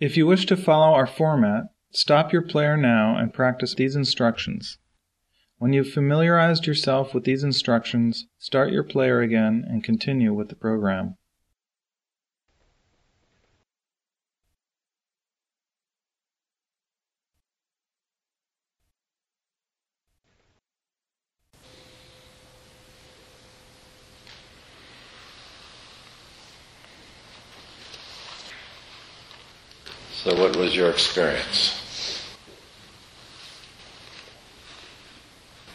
If 0.04 0.18
you 0.18 0.28
wish 0.28 0.46
to 0.48 0.58
follow 0.58 0.94
our 0.94 1.08
format, 1.08 1.64
stop 1.92 2.34
your 2.34 2.42
player 2.42 2.76
now 2.76 3.16
and 3.16 3.34
practice 3.34 3.74
these 3.74 3.96
instructions. 3.96 4.78
When 5.60 5.72
you've 5.72 5.94
familiarized 5.94 6.68
yourself 6.68 7.14
with 7.14 7.24
these 7.24 7.42
instructions, 7.42 8.28
start 8.38 8.74
your 8.74 8.84
player 8.84 9.22
again 9.22 9.64
and 9.66 9.82
continue 9.82 10.34
with 10.34 10.50
the 10.50 10.58
program. 10.58 11.16
So, 30.24 30.33
what 30.44 30.58
was 30.58 30.76
your 30.76 30.90
experience? 30.90 31.80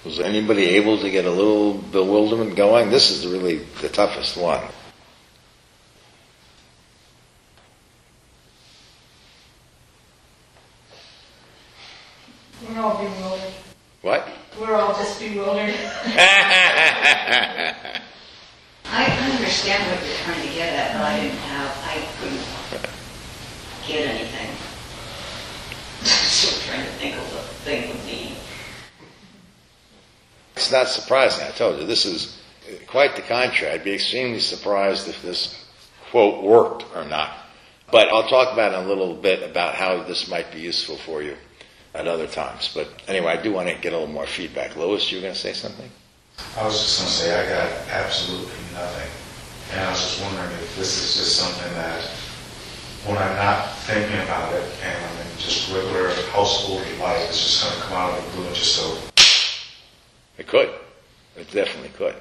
Was 0.04 0.20
anybody 0.20 0.66
able 0.76 0.98
to 0.98 1.10
get 1.10 1.24
a 1.24 1.30
little 1.30 1.72
bewilderment 1.72 2.54
going? 2.54 2.90
This 2.90 3.10
is 3.10 3.26
really 3.26 3.64
the 3.80 3.88
toughest 3.88 4.36
one. 4.36 4.62
We're 12.68 12.78
all 12.82 13.02
bewildered. 13.02 13.54
What? 14.02 14.28
We're 14.60 14.74
all 14.74 14.92
just 14.92 15.18
bewildered. 15.18 15.74
I 18.84 19.06
understand 19.32 19.90
what 19.90 20.06
you're 20.06 20.16
trying 20.18 20.46
to 20.46 20.54
get 20.54 20.74
at, 20.74 20.92
but 20.92 21.02
I 21.04 21.20
didn't 21.20 21.38
have, 21.38 21.72
I 21.86 22.06
couldn't 22.20 22.44
get 23.88 24.06
anything. 24.06 24.38
Still 26.04 26.60
trying 26.60 26.84
to 26.84 26.92
think 26.92 27.16
of 27.16 27.22
what 27.34 27.42
the 27.48 27.54
thing 27.64 27.88
would 27.88 28.04
mean. 28.04 28.34
It's 30.56 30.70
not 30.70 30.87
surprising. 31.02 31.46
I 31.46 31.50
told 31.50 31.80
you 31.80 31.86
this 31.86 32.06
is 32.06 32.38
quite 32.86 33.16
the 33.16 33.22
contrary. 33.22 33.74
I'd 33.74 33.84
be 33.84 33.94
extremely 33.94 34.40
surprised 34.40 35.08
if 35.08 35.22
this 35.22 35.64
quote 36.10 36.42
worked 36.42 36.84
or 36.94 37.04
not. 37.04 37.32
But 37.90 38.08
I'll 38.08 38.28
talk 38.28 38.52
about 38.52 38.74
in 38.74 38.84
a 38.84 38.88
little 38.88 39.14
bit 39.14 39.48
about 39.48 39.74
how 39.74 40.02
this 40.02 40.28
might 40.28 40.52
be 40.52 40.60
useful 40.60 40.96
for 40.96 41.22
you 41.22 41.36
at 41.94 42.06
other 42.06 42.26
times. 42.26 42.70
But 42.74 42.88
anyway, 43.08 43.32
I 43.32 43.42
do 43.42 43.52
want 43.52 43.68
to 43.68 43.74
get 43.74 43.92
a 43.92 43.98
little 43.98 44.12
more 44.12 44.26
feedback. 44.26 44.76
Lois, 44.76 45.10
you 45.10 45.18
were 45.18 45.22
going 45.22 45.34
to 45.34 45.40
say 45.40 45.54
something? 45.54 45.90
I 46.56 46.64
was 46.64 46.78
just 46.78 46.98
going 46.98 47.08
to 47.08 47.14
say 47.14 47.34
I 47.34 47.48
got 47.48 47.88
absolutely 47.88 48.60
nothing. 48.74 49.10
And 49.72 49.80
I 49.80 49.90
was 49.90 50.00
just 50.00 50.22
wondering 50.22 50.50
if 50.60 50.76
this 50.76 50.98
is 50.98 51.16
just 51.16 51.36
something 51.36 51.72
that 51.74 52.02
when 53.06 53.16
I'm 53.16 53.36
not 53.36 53.74
thinking 53.88 54.20
about 54.20 54.52
it 54.52 54.64
and 54.82 55.04
I'm 55.04 55.26
in 55.26 55.38
just 55.38 55.72
regular 55.72 56.10
household 56.32 56.82
life, 57.00 57.28
it's 57.28 57.42
just 57.42 57.64
going 57.64 57.74
to 57.74 57.80
come 57.82 57.96
out 57.96 58.18
of 58.18 58.24
the 58.24 58.30
blue 58.32 58.46
and 58.46 58.54
just 58.54 58.80
go, 58.80 58.98
It 60.36 60.46
could. 60.46 60.70
It 61.38 61.50
definitely 61.50 61.90
could. 61.90 62.16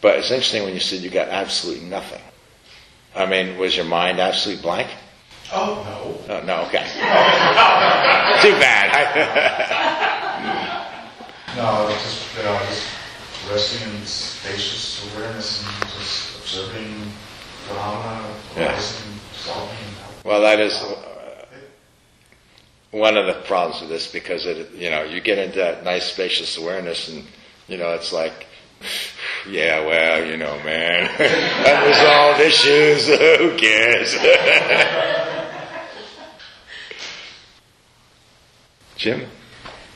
But 0.00 0.16
it's 0.18 0.30
interesting 0.30 0.64
when 0.64 0.74
you 0.74 0.80
said 0.80 1.00
you 1.00 1.10
got 1.10 1.28
absolutely 1.28 1.86
nothing. 1.86 2.20
I 3.14 3.26
mean, 3.26 3.58
was 3.58 3.76
your 3.76 3.84
mind 3.86 4.18
absolutely 4.20 4.62
blank? 4.62 4.88
oh 5.52 6.24
no. 6.28 6.34
Oh, 6.34 6.40
no, 6.44 6.62
okay. 6.62 6.84
Too 8.42 8.58
bad. 8.58 10.10
No, 11.56 11.62
I 11.62 11.84
was 11.84 11.94
just, 11.94 12.36
you 12.36 12.42
know, 12.42 12.58
just 12.66 12.88
resting 13.48 13.88
in 13.88 14.04
spacious 14.04 15.14
awareness 15.14 15.64
and 15.64 15.88
just 15.92 16.40
observing 16.40 17.12
phenomena, 17.68 18.34
arising, 18.56 19.12
dissolving. 19.32 19.78
well, 20.24 20.40
that 20.40 20.58
is 20.58 20.74
uh, 20.74 21.46
one 22.90 23.16
of 23.16 23.26
the 23.26 23.34
problems 23.42 23.82
with 23.82 23.90
this 23.90 24.10
because 24.10 24.46
it, 24.46 24.72
you 24.72 24.90
know, 24.90 25.04
you 25.04 25.20
get 25.20 25.38
into 25.38 25.58
that 25.58 25.84
nice 25.84 26.06
spacious 26.10 26.58
awareness 26.58 27.08
and, 27.08 27.24
you 27.68 27.78
know, 27.78 27.90
it's 27.90 28.12
like, 28.12 28.46
yeah, 29.48 29.84
well, 29.86 30.24
you 30.24 30.36
know, 30.36 30.56
man, 30.64 31.08
unresolved 31.66 32.40
issues, 32.40 33.06
who 33.38 33.56
cares? 33.56 34.14
Jim? 38.96 39.26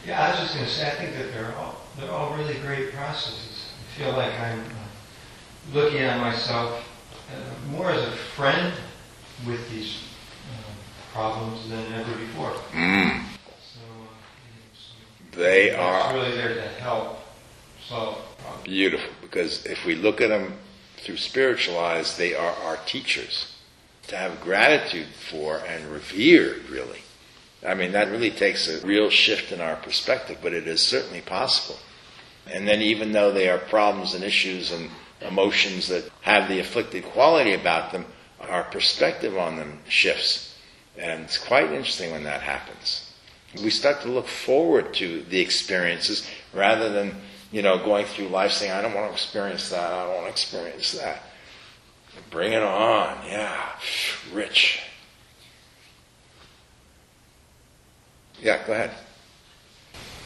Yeah, 0.07 0.23
I 0.23 0.31
was 0.31 0.41
just 0.41 0.55
going 0.55 0.67
to 0.67 0.73
say, 0.73 0.87
I 0.87 0.91
think 0.91 1.15
that 1.17 1.33
they're 1.33 1.55
all 1.57 1.77
they're 1.99 2.11
all 2.11 2.35
really 2.37 2.55
great 2.61 2.93
processes. 2.93 3.73
I 3.81 3.99
feel 3.99 4.13
like 4.13 4.33
I'm 4.39 4.61
uh, 4.61 5.75
looking 5.75 5.99
at 5.99 6.21
myself 6.21 6.85
uh, 7.35 7.71
more 7.71 7.91
as 7.91 8.03
a 8.03 8.13
friend 8.13 8.73
with 9.47 9.69
these 9.71 10.03
uh, 10.53 11.13
problems 11.13 11.69
than 11.69 11.93
ever 11.93 12.13
before. 12.17 12.53
Mm, 12.73 13.25
So, 13.61 13.81
uh, 14.03 15.37
they 15.37 15.75
are 15.75 16.15
really 16.15 16.33
there 16.37 16.55
to 16.55 16.69
help 16.81 17.18
problems. 17.89 18.65
beautiful 18.65 19.11
because 19.21 19.65
if 19.67 19.85
we 19.85 19.95
look 19.95 20.21
at 20.21 20.29
them 20.29 20.55
through 20.99 21.17
spiritual 21.17 21.79
eyes, 21.79 22.17
they 22.17 22.35
are 22.35 22.53
our 22.65 22.77
teachers 22.87 23.55
to 24.09 24.17
have 24.17 24.41
gratitude 24.41 25.07
for 25.31 25.59
and 25.59 25.91
revered, 25.91 26.69
really. 26.69 27.01
I 27.67 27.75
mean, 27.75 27.93
that 27.93 28.11
really 28.11 28.31
takes 28.31 28.69
a 28.69 28.87
real 28.87 29.11
shift 29.11 29.53
in 29.53 29.61
our 29.61 29.77
perspective, 29.77 30.39
but 30.43 30.53
it 30.53 30.67
is 30.67 30.81
certainly 30.81 31.21
possible. 31.21 31.79
And 32.51 32.67
then, 32.67 32.81
even 32.81 33.13
though 33.13 33.33
they 33.33 33.49
are 33.49 33.59
problems 33.59 34.15
and 34.15 34.25
issues 34.25 34.73
and 34.73 34.91
emotions 35.21 35.89
that 35.89 36.09
have 36.23 36.49
the 36.49 36.61
afflicted 36.61 37.05
quality 37.05 37.53
about 37.53 37.93
them, 37.93 38.07
our 38.41 38.65
perspective 38.65 39.37
on 39.37 39.57
them 39.57 39.81
shifts. 39.89 40.57
And 40.97 41.25
it's 41.25 41.39
quite 41.39 41.71
interesting 41.73 42.13
when 42.13 42.25
that 42.25 42.43
happens. 42.43 43.13
We 43.63 43.71
start 43.71 44.03
to 44.03 44.09
look 44.09 44.27
forward 44.27 44.95
to 44.95 45.23
the 45.23 45.41
experiences 45.41 46.29
rather 46.53 46.91
than, 46.91 47.17
you 47.51 47.63
know, 47.63 47.79
going 47.79 48.05
through 48.07 48.29
life 48.29 48.53
saying, 48.53 48.73
I 48.73 48.83
don't 48.83 48.95
want 48.95 49.07
to 49.09 49.13
experience 49.13 49.71
that, 49.71 49.93
I 49.93 50.05
don't 50.05 50.15
want 50.15 50.27
to 50.27 50.31
experience 50.31 50.93
that. 50.93 51.23
Bring 52.31 52.53
it 52.53 52.63
on, 52.63 53.19
yeah, 53.27 53.71
rich. 54.33 54.83
Yeah, 58.41 58.65
go 58.67 58.73
ahead. 58.73 58.91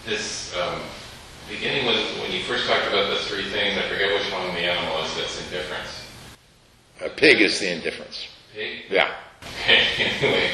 This 0.05 0.57
um, 0.57 0.81
beginning 1.49 1.87
with 1.87 2.21
when 2.21 2.33
you 2.33 2.43
first 2.43 2.67
talked 2.67 2.89
about 2.89 3.11
the 3.11 3.17
three 3.17 3.49
things, 3.51 3.79
I 3.79 3.89
forget 3.89 4.13
which 4.13 4.33
one 4.33 4.47
the 4.55 4.61
animal 4.61 5.05
is 5.05 5.15
that's 5.17 5.45
indifference. 5.47 6.07
A 7.01 7.09
pig 7.09 7.41
is 7.41 7.61
the 7.61 7.73
indifference. 7.73 8.29
Pig? 8.53 8.83
Yeah. 8.91 9.15
Okay, 9.63 9.85
anyway, 9.99 10.51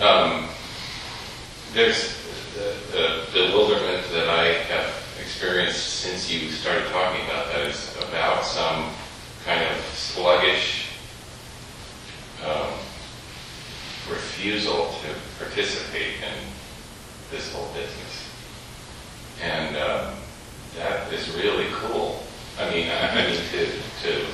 um, 0.00 0.48
there's 1.72 2.16
the, 2.54 2.74
the 2.92 3.24
bewilderment 3.32 4.04
that 4.12 4.28
I 4.28 4.54
have 4.64 5.01
experienced 5.42 6.02
since 6.02 6.30
you 6.30 6.48
started 6.50 6.86
talking 6.92 7.20
about 7.24 7.46
that 7.48 7.66
is 7.66 7.96
about 8.08 8.44
some 8.44 8.88
kind 9.44 9.60
of 9.60 9.76
sluggish 9.86 10.86
um, 12.46 12.70
refusal 14.08 14.94
to 15.02 15.44
participate 15.44 16.14
in 16.22 16.46
this 17.32 17.52
whole 17.52 17.66
business. 17.74 18.30
And 19.42 19.76
um, 19.78 20.14
that 20.76 21.12
is 21.12 21.28
really 21.34 21.66
cool. 21.72 22.22
I 22.60 22.70
mean, 22.70 22.88
I, 22.88 23.26
mean 23.26 23.34
to, 23.50 23.66
to 23.66 24.24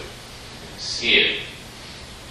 see 0.77 1.15
it 1.15 1.41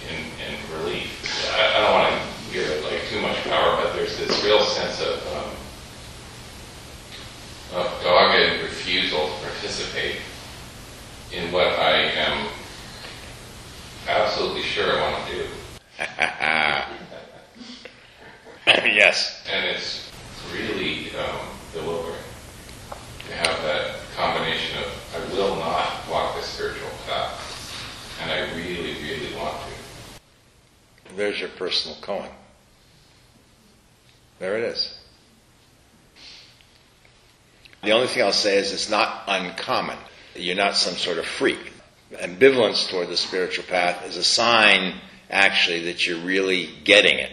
in, 0.08 0.18
in 0.46 0.78
relief. 0.78 1.52
I, 1.52 1.78
I 1.78 1.80
don't 1.80 1.94
want 1.94 2.14
to 2.14 2.52
give 2.52 2.70
it 2.70 2.84
like 2.84 3.02
too 3.08 3.20
much 3.22 3.42
power, 3.42 3.74
but 3.82 3.92
there's 3.94 4.16
this 4.18 4.44
real 4.44 4.60
sense 4.60 5.00
of, 5.00 5.16
um, 5.34 5.50
of 7.80 8.02
dogged 8.02 8.62
refusal 8.88 9.26
to 9.26 9.32
participate 9.42 10.16
in 11.32 11.52
what 11.52 11.66
I 11.66 11.92
am 11.96 12.48
absolutely 14.08 14.62
sure 14.62 14.98
I 14.98 15.12
want 15.12 15.26
to 15.26 15.32
do. 15.34 15.44
yes. 18.96 19.44
And 19.52 19.66
it's 19.66 20.10
really 20.52 21.14
um, 21.16 21.48
bewildering 21.74 22.16
to 23.26 23.34
have 23.34 23.62
that 23.62 23.96
combination 24.16 24.78
of 24.78 24.86
I 25.14 25.34
will 25.34 25.56
not 25.56 26.08
walk 26.10 26.36
the 26.36 26.42
spiritual 26.42 26.88
path, 27.06 28.18
and 28.22 28.30
I 28.30 28.50
really, 28.56 28.94
really 29.02 29.34
want 29.36 29.54
to. 29.60 31.14
There's 31.14 31.38
your 31.40 31.50
personal 31.50 31.98
koan. 31.98 32.28
There 34.38 34.56
it 34.56 34.64
is. 34.64 34.98
The 37.82 37.92
only 37.92 38.07
thing 38.18 38.26
I'll 38.26 38.32
say 38.32 38.58
is 38.58 38.72
it's 38.72 38.90
not 38.90 39.22
uncommon. 39.28 39.96
You're 40.34 40.56
not 40.56 40.76
some 40.76 40.94
sort 40.94 41.18
of 41.18 41.26
freak. 41.26 41.72
Ambivalence 42.12 42.88
toward 42.90 43.08
the 43.08 43.16
spiritual 43.16 43.64
path 43.64 44.04
is 44.08 44.16
a 44.16 44.24
sign, 44.24 44.94
actually, 45.30 45.84
that 45.84 46.06
you're 46.06 46.24
really 46.24 46.68
getting 46.84 47.18
it. 47.18 47.30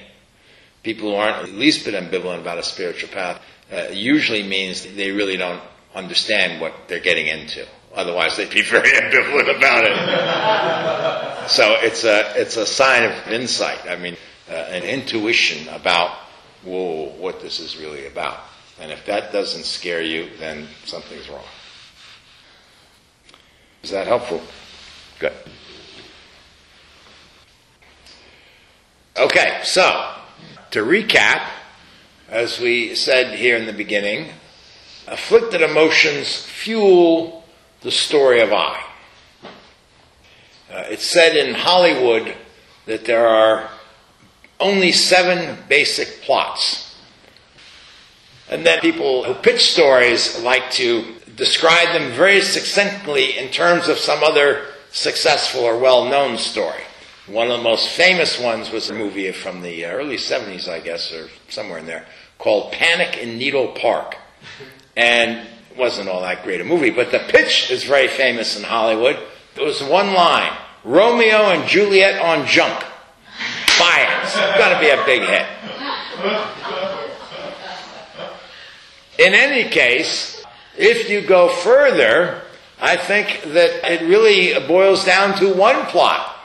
People 0.84 1.10
who 1.10 1.16
aren't 1.16 1.50
at 1.50 1.56
least 1.56 1.86
bit 1.86 1.96
ambivalent 1.96 2.42
about 2.42 2.60
a 2.60 2.64
spiritual 2.64 3.10
path 3.10 3.42
uh, 3.74 3.88
usually 3.92 4.44
means 4.44 4.84
they 4.96 5.12
really 5.12 5.38
don't 5.38 5.62
understand 5.96 6.62
what 6.62 6.74
they're 6.88 7.00
getting 7.00 7.28
into. 7.28 7.66
Otherwise, 7.96 8.38
they'd 8.38 8.52
be 8.52 8.62
very 8.76 8.90
ambivalent 8.92 9.58
about 9.58 9.86
it. 9.86 11.50
so 11.50 11.78
it's 11.80 12.04
a 12.04 12.40
it's 12.40 12.58
a 12.58 12.66
sign 12.66 13.06
of 13.06 13.28
insight. 13.32 13.80
I 13.90 13.96
mean, 13.96 14.18
uh, 14.50 14.54
an 14.54 14.84
intuition 14.84 15.68
about 15.70 16.12
whoa, 16.64 17.12
what 17.18 17.42
this 17.42 17.60
is 17.60 17.78
really 17.78 18.06
about. 18.06 18.40
And 18.80 18.92
if 18.92 19.06
that 19.06 19.32
doesn't 19.32 19.66
scare 19.66 20.02
you, 20.02 20.30
then 20.38 20.68
something's 20.84 21.30
wrong. 21.30 21.44
Is 23.84 23.92
that 23.92 24.08
helpful? 24.08 24.42
Good. 25.20 25.34
Okay, 29.18 29.62
so 29.64 30.14
to 30.72 30.84
recap, 30.84 31.48
as 32.30 32.60
we 32.60 32.96
said 32.96 33.38
here 33.38 33.56
in 33.56 33.66
the 33.66 33.74
beginning, 33.74 34.32
afflicted 35.08 35.62
emotions 35.62 36.36
fuel 36.36 37.46
the 37.82 37.92
story 37.92 38.42
of 38.42 38.52
I. 38.52 38.84
Uh, 40.70 40.84
it's 40.88 41.06
said 41.06 41.38
in 41.38 41.54
Hollywood 41.54 42.36
that 42.88 43.06
there 43.06 43.28
are 43.28 43.70
only 44.60 44.92
seven 44.92 45.60
basic 45.70 46.22
plots. 46.24 46.85
And 48.50 48.66
then 48.66 48.80
people 48.80 49.24
who 49.24 49.34
pitch 49.34 49.72
stories 49.72 50.42
like 50.42 50.72
to 50.72 51.06
describe 51.36 51.94
them 51.94 52.12
very 52.14 52.42
succinctly 52.42 53.38
in 53.38 53.50
terms 53.50 53.88
of 53.88 53.98
some 53.98 54.24
other 54.24 54.66
successful 54.92 55.62
or 55.62 55.78
well 55.78 56.06
known 56.06 56.38
story. 56.38 56.82
One 57.28 57.50
of 57.50 57.58
the 57.58 57.64
most 57.64 57.90
famous 57.90 58.40
ones 58.40 58.72
was 58.72 58.90
a 58.90 58.94
movie 58.94 59.32
from 59.32 59.62
the 59.62 59.84
uh, 59.86 59.92
early 59.92 60.18
70s, 60.18 60.70
I 60.70 60.80
guess, 60.80 61.12
or 61.12 61.28
somewhere 61.50 61.80
in 61.80 61.88
there, 61.88 62.06
called 62.38 62.72
Panic 62.72 63.18
in 63.18 63.40
Needle 63.40 63.70
Park. 63.70 64.16
And 64.96 65.48
it 65.72 65.78
wasn't 65.78 66.08
all 66.08 66.22
that 66.22 66.44
great 66.44 66.62
a 66.62 66.64
movie, 66.64 66.92
but 66.92 67.12
the 67.12 67.20
pitch 67.20 67.72
is 67.72 67.84
very 67.84 68.08
famous 68.08 68.56
in 68.56 68.64
Hollywood. 68.64 69.18
It 69.56 69.64
was 69.64 69.82
one 69.84 70.14
line 70.14 70.56
Romeo 70.84 71.50
and 71.50 71.68
Juliet 71.68 72.22
on 72.22 72.46
junk. 72.46 72.84
It. 73.78 74.10
It's 74.24 74.36
going 74.58 74.74
to 74.74 74.80
be 74.80 74.90
a 74.90 75.04
big 75.06 75.22
hit. 75.22 76.95
In 79.18 79.34
any 79.34 79.70
case, 79.70 80.44
if 80.78 81.10
you 81.10 81.22
go 81.22 81.50
further, 81.50 82.42
I 82.80 82.98
think 82.98 83.42
that 83.54 83.90
it 83.90 84.08
really 84.08 84.68
boils 84.68 85.06
down 85.06 85.38
to 85.40 85.54
one 85.54 85.86
plot. 85.86 86.36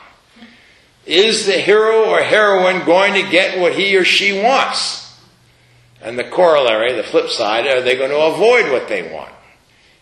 Is 1.07 1.47
the 1.47 1.59
hero 1.59 2.09
or 2.09 2.21
heroine 2.21 2.85
going 2.85 3.15
to 3.15 3.31
get 3.31 3.59
what 3.59 3.75
he 3.75 3.97
or 3.97 4.05
she 4.05 4.41
wants? 4.41 5.19
And 6.01 6.19
the 6.19 6.25
corollary, 6.25 6.93
the 6.95 7.03
flip 7.03 7.29
side, 7.29 7.67
are 7.67 7.83
they 7.83 7.97
going 7.97 8.11
to 8.11 8.21
avoid 8.21 8.71
what 8.71 8.89
they 8.89 9.13
want? 9.13 9.33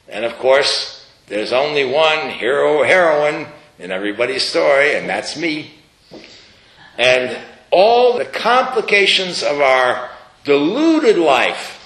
And 0.08 0.24
of 0.24 0.36
course, 0.38 1.06
there's 1.26 1.52
only 1.52 1.84
one 1.84 2.30
hero 2.30 2.78
or 2.78 2.86
heroine 2.86 3.46
in 3.78 3.90
everybody's 3.90 4.42
story, 4.42 4.94
and 4.96 5.08
that's 5.08 5.36
me. 5.36 5.72
And 6.98 7.38
all 7.70 8.18
the 8.18 8.24
complications 8.24 9.42
of 9.42 9.60
our 9.60 10.10
deluded 10.44 11.16
life 11.16 11.77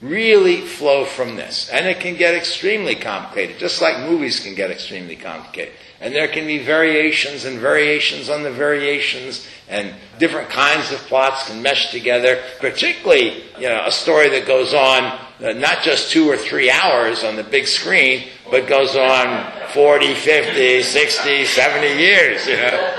really 0.00 0.60
flow 0.60 1.04
from 1.04 1.36
this. 1.36 1.68
And 1.70 1.86
it 1.86 2.00
can 2.00 2.16
get 2.16 2.34
extremely 2.34 2.94
complicated, 2.94 3.58
just 3.58 3.82
like 3.82 4.08
movies 4.08 4.40
can 4.40 4.54
get 4.54 4.70
extremely 4.70 5.16
complicated. 5.16 5.74
And 6.00 6.14
there 6.14 6.28
can 6.28 6.46
be 6.46 6.58
variations 6.58 7.44
and 7.44 7.58
variations 7.58 8.30
on 8.30 8.44
the 8.44 8.52
variations, 8.52 9.48
and 9.68 9.92
different 10.20 10.48
kinds 10.48 10.92
of 10.92 10.98
plots 11.00 11.48
can 11.48 11.60
mesh 11.60 11.90
together, 11.90 12.40
particularly, 12.60 13.42
you 13.58 13.68
know, 13.68 13.82
a 13.84 13.90
story 13.90 14.28
that 14.28 14.46
goes 14.46 14.72
on 14.72 15.18
uh, 15.40 15.52
not 15.52 15.82
just 15.82 16.12
two 16.12 16.30
or 16.30 16.36
three 16.36 16.70
hours 16.70 17.24
on 17.24 17.34
the 17.34 17.42
big 17.42 17.66
screen, 17.66 18.28
but 18.50 18.68
goes 18.68 18.94
on 18.94 19.50
40, 19.70 20.14
50, 20.14 20.82
60, 20.82 21.44
70 21.44 22.00
years, 22.00 22.46
you 22.46 22.56
know. 22.56 22.94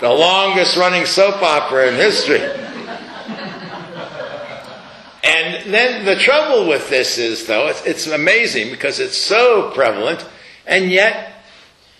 The 0.00 0.08
longest 0.08 0.76
running 0.76 1.06
soap 1.06 1.42
opera 1.42 1.88
in 1.88 1.94
history. 1.94 2.40
And 5.22 5.72
then 5.72 6.04
the 6.04 6.16
trouble 6.16 6.66
with 6.66 6.88
this 6.88 7.18
is, 7.18 7.46
though, 7.46 7.68
it's, 7.68 7.84
it's, 7.84 8.06
amazing 8.06 8.70
because 8.70 9.00
it's 9.00 9.18
so 9.18 9.70
prevalent, 9.72 10.24
and 10.66 10.90
yet, 10.90 11.32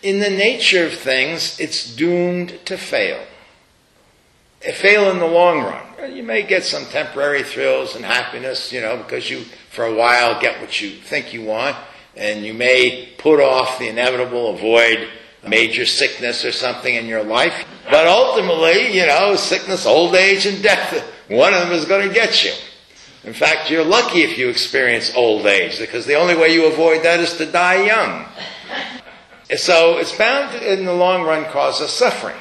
in 0.03 0.21
the 0.21 0.31
nature 0.31 0.87
of 0.87 0.95
things, 0.95 1.61
it's 1.61 1.95
doomed 1.95 2.59
to 2.64 2.79
fail. 2.79 3.23
It 4.62 4.75
fail 4.75 5.11
in 5.11 5.18
the 5.18 5.27
long 5.27 5.62
run. 5.62 6.14
You 6.16 6.23
may 6.23 6.43
get 6.43 6.64
some 6.64 6.87
temporary 6.87 7.43
thrills 7.43 7.95
and 7.95 8.05
happiness, 8.05 8.73
you 8.73 8.81
know, 8.81 8.97
because 8.97 9.29
you, 9.29 9.41
for 9.71 9.85
a 9.85 9.95
while, 9.95 10.41
get 10.41 10.61
what 10.61 10.81
you 10.81 10.91
think 10.91 11.35
you 11.35 11.45
want, 11.45 11.77
and 12.16 12.45
you 12.45 12.55
may 12.55 13.11
put 13.18 13.41
off 13.41 13.79
the 13.79 13.89
inevitable, 13.89 14.55
avoid 14.55 15.09
major 15.47 15.87
sickness 15.87 16.45
or 16.45 16.53
something 16.53 16.95
in 16.95 17.07
your 17.07 17.23
life. 17.23 17.66
But 17.91 18.07
ultimately, 18.07 18.97
you 18.97 19.07
know, 19.07 19.37
sickness, 19.37 19.87
old 19.87 20.14
age, 20.14 20.47
and 20.47 20.62
death, 20.62 21.03
one 21.29 21.53
of 21.53 21.61
them 21.61 21.73
is 21.73 21.85
going 21.85 22.09
to 22.09 22.14
get 22.14 22.45
you. 22.45 22.53
In 23.25 23.35
fact, 23.35 23.71
you're 23.71 23.85
lucky 23.85 24.23
if 24.23 24.39
you 24.39 24.49
experience 24.49 25.14
old 25.14 25.45
age, 25.47 25.79
because 25.79 26.07
the 26.07 26.14
only 26.14 26.35
way 26.35 26.55
you 26.55 26.66
avoid 26.66 27.03
that 27.03 27.21
is 27.21 27.37
to 27.37 27.47
die 27.47 27.85
young. 27.85 28.27
So 29.57 29.99
it's 29.99 30.16
bound 30.16 30.53
to, 30.53 30.73
in 30.73 30.85
the 30.87 30.95
long 30.95 31.23
run, 31.25 31.45
cause 31.47 31.81
us 31.81 31.93
suffering. 31.93 32.37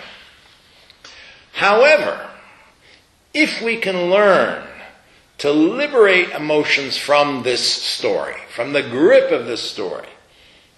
However, 1.53 2.29
if 3.33 3.61
we 3.61 3.77
can 3.77 4.09
learn 4.09 4.65
to 5.39 5.51
liberate 5.51 6.29
emotions 6.29 6.97
from 6.97 7.43
this 7.43 7.61
story, 7.61 8.35
from 8.53 8.73
the 8.73 8.83
grip 8.83 9.31
of 9.31 9.47
this 9.47 9.61
story, 9.61 10.07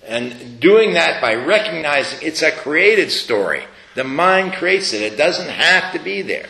and 0.03 0.59
doing 0.59 0.93
that 0.93 1.21
by 1.21 1.35
recognizing 1.35 2.19
it's 2.23 2.41
a 2.41 2.51
created 2.51 3.11
story, 3.11 3.63
the 3.95 4.03
mind 4.03 4.53
creates 4.53 4.93
it, 4.93 5.01
it 5.01 5.17
doesn't 5.17 5.49
have 5.49 5.93
to 5.93 5.99
be 5.99 6.21
there. 6.21 6.47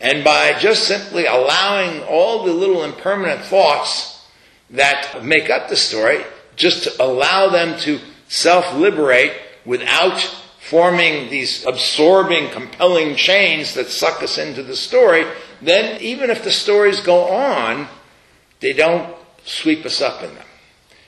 And 0.00 0.22
by 0.22 0.58
just 0.58 0.86
simply 0.86 1.26
allowing 1.26 2.02
all 2.02 2.44
the 2.44 2.52
little 2.52 2.84
impermanent 2.84 3.42
thoughts 3.42 4.24
that 4.70 5.24
make 5.24 5.48
up 5.48 5.68
the 5.68 5.76
story, 5.76 6.24
just 6.54 6.84
to 6.84 7.02
allow 7.02 7.48
them 7.48 7.78
to 7.80 8.00
self 8.28 8.74
liberate 8.74 9.32
without 9.64 10.20
forming 10.60 11.30
these 11.30 11.64
absorbing, 11.64 12.50
compelling 12.50 13.14
chains 13.14 13.74
that 13.74 13.88
suck 13.88 14.22
us 14.22 14.36
into 14.36 14.62
the 14.62 14.76
story, 14.76 15.24
then 15.62 16.00
even 16.02 16.28
if 16.28 16.42
the 16.42 16.50
stories 16.50 17.00
go 17.00 17.28
on, 17.28 17.86
they 18.60 18.72
don't 18.72 19.14
sweep 19.44 19.86
us 19.86 20.00
up 20.00 20.22
in 20.22 20.34
them. 20.34 20.46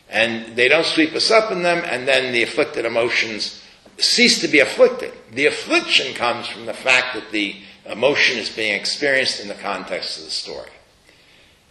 And 0.09 0.57
they 0.57 0.69
don't 0.69 0.87
sweep 0.87 1.13
us 1.13 1.31
up 1.31 1.51
in 1.51 1.63
them, 1.63 1.83
and 1.85 2.07
then 2.07 2.33
the 2.33 2.43
afflicted 2.43 2.85
emotions 2.87 3.63
cease 3.99 4.41
to 4.41 4.49
be 4.49 4.61
afflicted. 4.61 5.13
The 5.33 5.47
affliction 5.47 6.15
comes 6.15 6.47
from 6.47 6.67
the 6.67 6.73
fact 6.73 7.15
that 7.15 7.31
the 7.33 7.57
emotion 7.91 8.39
is 8.39 8.51
being 8.51 8.75
experienced 8.75 9.41
in 9.41 9.49
the 9.49 9.55
context 9.55 10.19
of 10.19 10.25
the 10.25 10.31
story. 10.31 10.71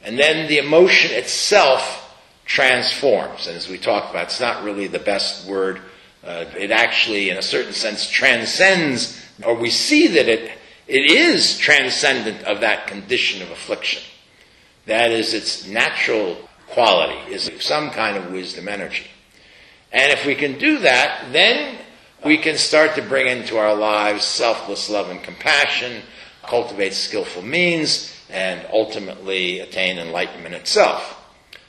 And 0.04 0.18
then 0.18 0.48
the 0.48 0.58
emotion 0.58 1.12
itself 1.12 2.16
transforms. 2.46 3.48
And 3.48 3.56
as 3.56 3.68
we 3.68 3.78
talked 3.78 4.12
about, 4.12 4.26
it's 4.26 4.40
not 4.40 4.64
really 4.64 4.88
the 4.88 5.00
best 5.00 5.48
word. 5.48 5.82
Uh, 6.24 6.46
it 6.58 6.72
actually, 6.72 7.30
in 7.30 7.38
a 7.38 7.42
certain 7.42 7.74
sense, 7.74 8.10
transcends, 8.10 9.22
or 9.44 9.54
we 9.54 9.70
see 9.70 10.08
that 10.08 10.28
it, 10.28 10.52
it 10.88 11.12
is 11.12 11.58
transcendent 11.58 12.44
of 12.44 12.62
that 12.62 12.88
condition 12.88 13.42
of 13.42 13.52
affliction. 13.52 14.02
That 14.86 15.12
is, 15.12 15.34
its 15.34 15.68
natural 15.68 16.38
quality 16.68 17.34
is 17.34 17.52
some 17.60 17.92
kind 17.92 18.18
of 18.18 18.32
wisdom 18.32 18.68
energy. 18.68 19.08
And 19.92 20.12
if 20.12 20.26
we 20.26 20.36
can 20.36 20.58
do 20.58 20.80
that, 20.80 21.32
then 21.32 21.80
we 22.28 22.38
can 22.38 22.58
start 22.58 22.96
to 22.96 23.02
bring 23.02 23.28
into 23.28 23.58
our 23.58 23.74
lives 23.74 24.26
selfless 24.26 24.90
love 24.90 25.10
and 25.10 25.24
compassion, 25.24 26.02
cultivate 26.44 26.94
skillful 26.94 27.42
means, 27.42 28.14
and 28.30 28.68
ultimately 28.72 29.60
attain 29.60 29.98
enlightenment 29.98 30.54
itself. 30.54 31.14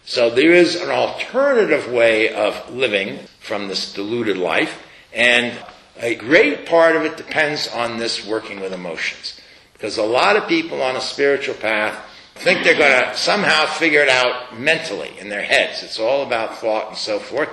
So 0.05 0.31
there 0.31 0.53
is 0.53 0.75
an 0.77 0.91
alternative 0.91 1.93
way 1.93 2.33
of 2.35 2.71
living 2.71 3.21
from 3.41 3.69
this 3.69 3.93
deluded 3.93 4.37
life, 4.37 4.83
and 5.13 5.57
a 5.99 6.15
great 6.15 6.67
part 6.67 6.97
of 6.97 7.03
it 7.03 7.17
depends 7.17 7.69
on 7.69 7.99
this 7.99 8.27
working 8.27 8.61
with 8.61 8.73
emotions. 8.73 9.41
Because 9.73 9.97
a 9.97 10.03
lot 10.03 10.37
of 10.37 10.49
people 10.49 10.83
on 10.83 10.97
a 10.97 11.01
spiritual 11.01 11.55
path 11.55 12.05
think 12.35 12.65
they're 12.65 12.79
going 12.79 13.03
to 13.03 13.17
somehow 13.17 13.67
figure 13.67 14.01
it 14.01 14.09
out 14.09 14.59
mentally 14.59 15.13
in 15.19 15.29
their 15.29 15.43
heads. 15.43 15.83
It's 15.83 16.01
all 16.01 16.27
about 16.27 16.59
thought 16.59 16.89
and 16.89 16.97
so 16.97 17.19
forth. 17.19 17.49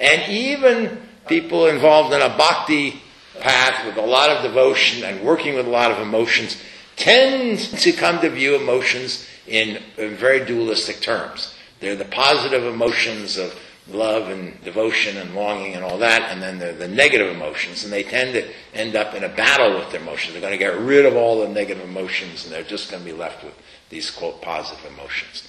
And 0.00 0.30
even 0.30 1.07
people 1.28 1.66
involved 1.66 2.14
in 2.14 2.20
a 2.20 2.36
bhakti 2.36 3.00
path 3.40 3.86
with 3.86 3.96
a 3.96 4.06
lot 4.06 4.30
of 4.30 4.42
devotion 4.42 5.04
and 5.04 5.24
working 5.24 5.54
with 5.54 5.66
a 5.66 5.70
lot 5.70 5.90
of 5.90 5.98
emotions 5.98 6.60
tend 6.96 7.58
to 7.58 7.92
come 7.92 8.20
to 8.20 8.28
view 8.28 8.56
emotions 8.56 9.26
in 9.46 9.80
very 9.96 10.44
dualistic 10.44 11.00
terms. 11.00 11.54
They're 11.80 11.96
the 11.96 12.04
positive 12.04 12.64
emotions 12.64 13.38
of 13.38 13.56
love 13.88 14.28
and 14.28 14.62
devotion 14.64 15.16
and 15.16 15.34
longing 15.34 15.74
and 15.74 15.84
all 15.84 15.98
that, 15.98 16.30
and 16.30 16.42
then 16.42 16.58
they're 16.58 16.74
the 16.74 16.88
negative 16.88 17.34
emotions, 17.34 17.84
and 17.84 17.92
they 17.92 18.02
tend 18.02 18.34
to 18.34 18.46
end 18.74 18.96
up 18.96 19.14
in 19.14 19.24
a 19.24 19.28
battle 19.28 19.78
with 19.78 19.90
their 19.90 20.00
emotions. 20.00 20.32
They're 20.32 20.42
going 20.42 20.52
to 20.52 20.58
get 20.58 20.78
rid 20.78 21.06
of 21.06 21.16
all 21.16 21.40
the 21.40 21.48
negative 21.48 21.84
emotions, 21.84 22.44
and 22.44 22.52
they're 22.52 22.62
just 22.62 22.90
going 22.90 23.02
to 23.02 23.10
be 23.10 23.16
left 23.16 23.44
with 23.44 23.54
these 23.88 24.10
quote 24.10 24.42
positive 24.42 24.84
emotions. 24.92 25.48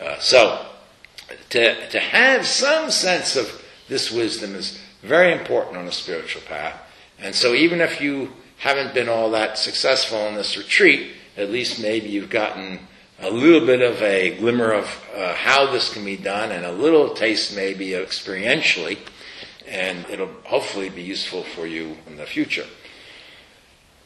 Uh, 0.00 0.18
so, 0.18 0.66
to, 1.50 1.88
to 1.90 2.00
have 2.00 2.46
some 2.46 2.90
sense 2.90 3.36
of 3.36 3.62
this 3.88 4.10
wisdom 4.10 4.54
is 4.54 4.80
very 5.02 5.32
important 5.32 5.76
on 5.76 5.86
a 5.86 5.92
spiritual 5.92 6.42
path. 6.42 6.80
And 7.18 7.34
so, 7.34 7.54
even 7.54 7.80
if 7.80 8.00
you 8.00 8.32
haven't 8.58 8.94
been 8.94 9.08
all 9.08 9.30
that 9.30 9.58
successful 9.58 10.18
in 10.28 10.34
this 10.34 10.56
retreat, 10.56 11.12
at 11.36 11.50
least 11.50 11.80
maybe 11.80 12.08
you've 12.08 12.30
gotten 12.30 12.80
a 13.20 13.30
little 13.30 13.66
bit 13.66 13.80
of 13.80 14.02
a 14.02 14.36
glimmer 14.38 14.72
of 14.72 14.84
uh, 15.14 15.34
how 15.34 15.70
this 15.70 15.92
can 15.92 16.04
be 16.04 16.16
done 16.16 16.52
and 16.52 16.66
a 16.66 16.72
little 16.72 17.14
taste 17.14 17.54
maybe 17.54 17.88
experientially, 17.90 18.98
and 19.66 20.04
it'll 20.10 20.30
hopefully 20.44 20.90
be 20.90 21.02
useful 21.02 21.42
for 21.42 21.66
you 21.66 21.96
in 22.06 22.16
the 22.16 22.26
future. 22.26 22.66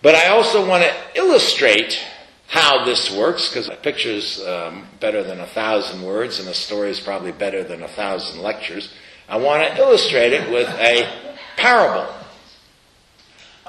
But 0.03 0.15
I 0.15 0.29
also 0.29 0.67
want 0.67 0.85
to 0.85 1.19
illustrate 1.19 2.01
how 2.47 2.85
this 2.85 3.15
works 3.15 3.49
because 3.49 3.69
a 3.69 3.77
picture 3.77 4.09
is 4.09 4.43
um, 4.45 4.87
better 4.99 5.23
than 5.23 5.41
a 5.41 5.47
thousand 5.47 6.03
words 6.03 6.41
and 6.41 6.49
a 6.49 6.55
story 6.55 6.91
is 6.91 6.99
probably 6.99 7.33
better 7.33 7.63
than 7.63 7.83
a 7.83 7.89
thousand 7.89 8.43
lectures. 8.43 8.93
I 9.31 9.37
want 9.37 9.67
to 9.67 9.81
illustrate 9.81 10.33
it 10.33 10.51
with 10.51 10.69
a 10.69 11.09
parable. 11.57 12.13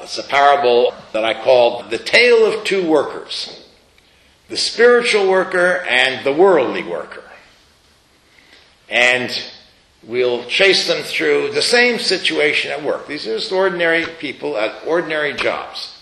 It's 0.01 0.17
a 0.17 0.23
parable 0.23 0.93
that 1.13 1.23
I 1.23 1.41
call 1.41 1.83
The 1.83 1.99
Tale 1.99 2.51
of 2.51 2.65
Two 2.65 2.89
Workers 2.89 3.61
the 4.51 4.57
spiritual 4.57 5.29
worker 5.29 5.77
and 5.89 6.25
the 6.25 6.33
worldly 6.33 6.83
worker. 6.83 7.23
And 8.89 9.31
we'll 10.03 10.43
chase 10.45 10.87
them 10.87 11.03
through 11.03 11.53
the 11.53 11.61
same 11.61 11.99
situation 11.99 12.69
at 12.69 12.83
work. 12.83 13.07
These 13.07 13.25
are 13.27 13.37
just 13.37 13.53
ordinary 13.53 14.05
people 14.19 14.57
at 14.57 14.85
ordinary 14.85 15.33
jobs. 15.33 15.97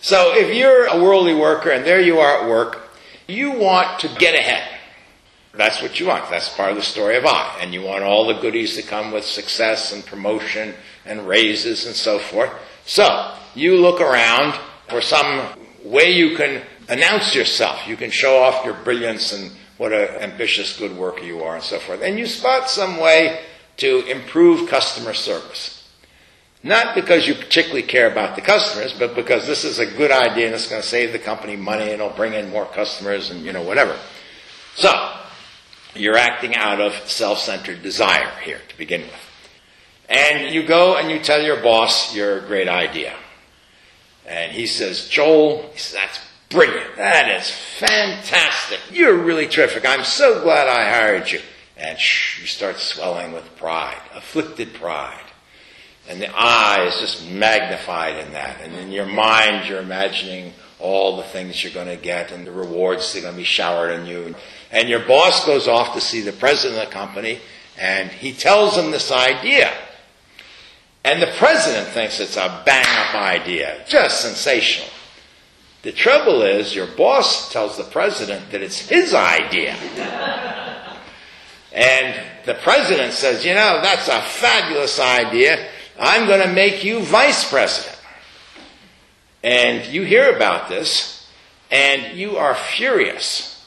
So 0.00 0.34
if 0.34 0.52
you're 0.54 0.86
a 0.86 1.00
worldly 1.00 1.34
worker 1.34 1.70
and 1.70 1.84
there 1.84 2.00
you 2.00 2.18
are 2.18 2.42
at 2.42 2.50
work, 2.50 2.90
you 3.28 3.52
want 3.52 4.00
to 4.00 4.08
get 4.18 4.34
ahead. 4.34 4.73
That's 5.56 5.80
what 5.80 6.00
you 6.00 6.06
want. 6.06 6.30
That's 6.30 6.54
part 6.54 6.70
of 6.70 6.76
the 6.76 6.82
story 6.82 7.16
of 7.16 7.24
I. 7.26 7.58
And 7.60 7.72
you 7.72 7.82
want 7.82 8.02
all 8.02 8.26
the 8.26 8.40
goodies 8.40 8.76
that 8.76 8.86
come 8.86 9.12
with 9.12 9.24
success 9.24 9.92
and 9.92 10.04
promotion 10.04 10.74
and 11.04 11.28
raises 11.28 11.86
and 11.86 11.94
so 11.94 12.18
forth. 12.18 12.50
So 12.86 13.34
you 13.54 13.76
look 13.76 14.00
around 14.00 14.58
for 14.88 15.00
some 15.00 15.48
way 15.84 16.10
you 16.10 16.36
can 16.36 16.62
announce 16.88 17.34
yourself. 17.34 17.86
You 17.86 17.96
can 17.96 18.10
show 18.10 18.42
off 18.42 18.64
your 18.64 18.74
brilliance 18.74 19.32
and 19.32 19.52
what 19.76 19.92
an 19.92 20.08
ambitious, 20.22 20.78
good 20.78 20.96
worker 20.96 21.22
you 21.22 21.42
are 21.42 21.54
and 21.54 21.64
so 21.64 21.78
forth. 21.78 22.02
And 22.02 22.18
you 22.18 22.26
spot 22.26 22.68
some 22.68 22.98
way 22.98 23.40
to 23.78 24.06
improve 24.06 24.68
customer 24.68 25.14
service. 25.14 25.88
Not 26.62 26.94
because 26.94 27.28
you 27.28 27.34
particularly 27.34 27.82
care 27.82 28.10
about 28.10 28.36
the 28.36 28.42
customers, 28.42 28.94
but 28.98 29.14
because 29.14 29.46
this 29.46 29.64
is 29.64 29.78
a 29.78 29.86
good 29.86 30.10
idea 30.10 30.46
and 30.46 30.54
it's 30.54 30.68
going 30.68 30.80
to 30.80 30.88
save 30.88 31.12
the 31.12 31.18
company 31.18 31.56
money 31.56 31.84
and 31.84 31.92
it'll 31.92 32.10
bring 32.10 32.32
in 32.32 32.50
more 32.50 32.64
customers 32.64 33.30
and, 33.30 33.44
you 33.44 33.52
know, 33.52 33.62
whatever. 33.62 33.98
So, 34.74 34.90
you're 35.94 36.16
acting 36.16 36.54
out 36.54 36.80
of 36.80 36.92
self-centered 37.08 37.82
desire 37.82 38.30
here 38.42 38.60
to 38.68 38.78
begin 38.78 39.02
with. 39.02 39.30
And 40.08 40.54
you 40.54 40.66
go 40.66 40.96
and 40.96 41.10
you 41.10 41.18
tell 41.18 41.42
your 41.42 41.62
boss 41.62 42.14
your 42.14 42.40
great 42.46 42.68
idea. 42.68 43.14
And 44.26 44.52
he 44.52 44.66
says, 44.66 45.08
Joel, 45.08 45.70
he 45.72 45.78
says, 45.78 46.00
that's 46.00 46.20
brilliant. 46.48 46.96
That 46.96 47.40
is 47.40 47.50
fantastic. 47.50 48.80
You're 48.90 49.16
really 49.16 49.48
terrific. 49.48 49.86
I'm 49.86 50.04
so 50.04 50.42
glad 50.42 50.68
I 50.68 50.88
hired 50.88 51.30
you. 51.30 51.40
And 51.76 51.98
shh, 51.98 52.40
you 52.40 52.46
start 52.46 52.76
swelling 52.76 53.32
with 53.32 53.56
pride, 53.56 54.00
afflicted 54.14 54.74
pride. 54.74 55.20
And 56.08 56.20
the 56.20 56.28
I 56.34 56.86
is 56.86 57.00
just 57.00 57.28
magnified 57.30 58.18
in 58.24 58.32
that. 58.32 58.60
And 58.60 58.74
in 58.76 58.92
your 58.92 59.06
mind, 59.06 59.68
you're 59.68 59.80
imagining 59.80 60.52
all 60.78 61.16
the 61.16 61.22
things 61.22 61.62
you're 61.62 61.72
going 61.72 61.86
to 61.86 62.02
get 62.02 62.30
and 62.32 62.46
the 62.46 62.52
rewards 62.52 63.12
that 63.12 63.20
are 63.20 63.22
going 63.22 63.34
to 63.34 63.38
be 63.38 63.44
showered 63.44 63.98
on 63.98 64.06
you. 64.06 64.34
And 64.70 64.88
your 64.88 65.06
boss 65.06 65.46
goes 65.46 65.68
off 65.68 65.94
to 65.94 66.00
see 66.00 66.20
the 66.20 66.32
president 66.32 66.82
of 66.82 66.88
the 66.88 66.92
company 66.92 67.40
and 67.78 68.10
he 68.10 68.32
tells 68.32 68.76
him 68.76 68.90
this 68.90 69.10
idea. 69.10 69.72
And 71.04 71.20
the 71.20 71.32
president 71.36 71.88
thinks 71.88 72.20
it's 72.20 72.36
a 72.36 72.62
bang 72.64 72.86
up 72.86 73.14
idea. 73.14 73.84
Just 73.86 74.22
sensational. 74.22 74.88
The 75.82 75.92
trouble 75.92 76.42
is, 76.42 76.74
your 76.74 76.86
boss 76.86 77.52
tells 77.52 77.76
the 77.76 77.84
president 77.84 78.50
that 78.52 78.62
it's 78.62 78.88
his 78.88 79.12
idea. 79.12 79.74
and 81.72 82.18
the 82.46 82.54
president 82.54 83.12
says, 83.12 83.44
you 83.44 83.52
know, 83.52 83.80
that's 83.82 84.08
a 84.08 84.22
fabulous 84.22 84.98
idea. 84.98 85.68
I'm 86.00 86.26
going 86.26 86.40
to 86.40 86.52
make 86.54 86.84
you 86.84 87.00
vice 87.00 87.48
president. 87.50 87.93
And 89.44 89.86
you 89.92 90.04
hear 90.04 90.34
about 90.34 90.70
this, 90.70 91.28
and 91.70 92.16
you 92.16 92.38
are 92.38 92.54
furious. 92.54 93.62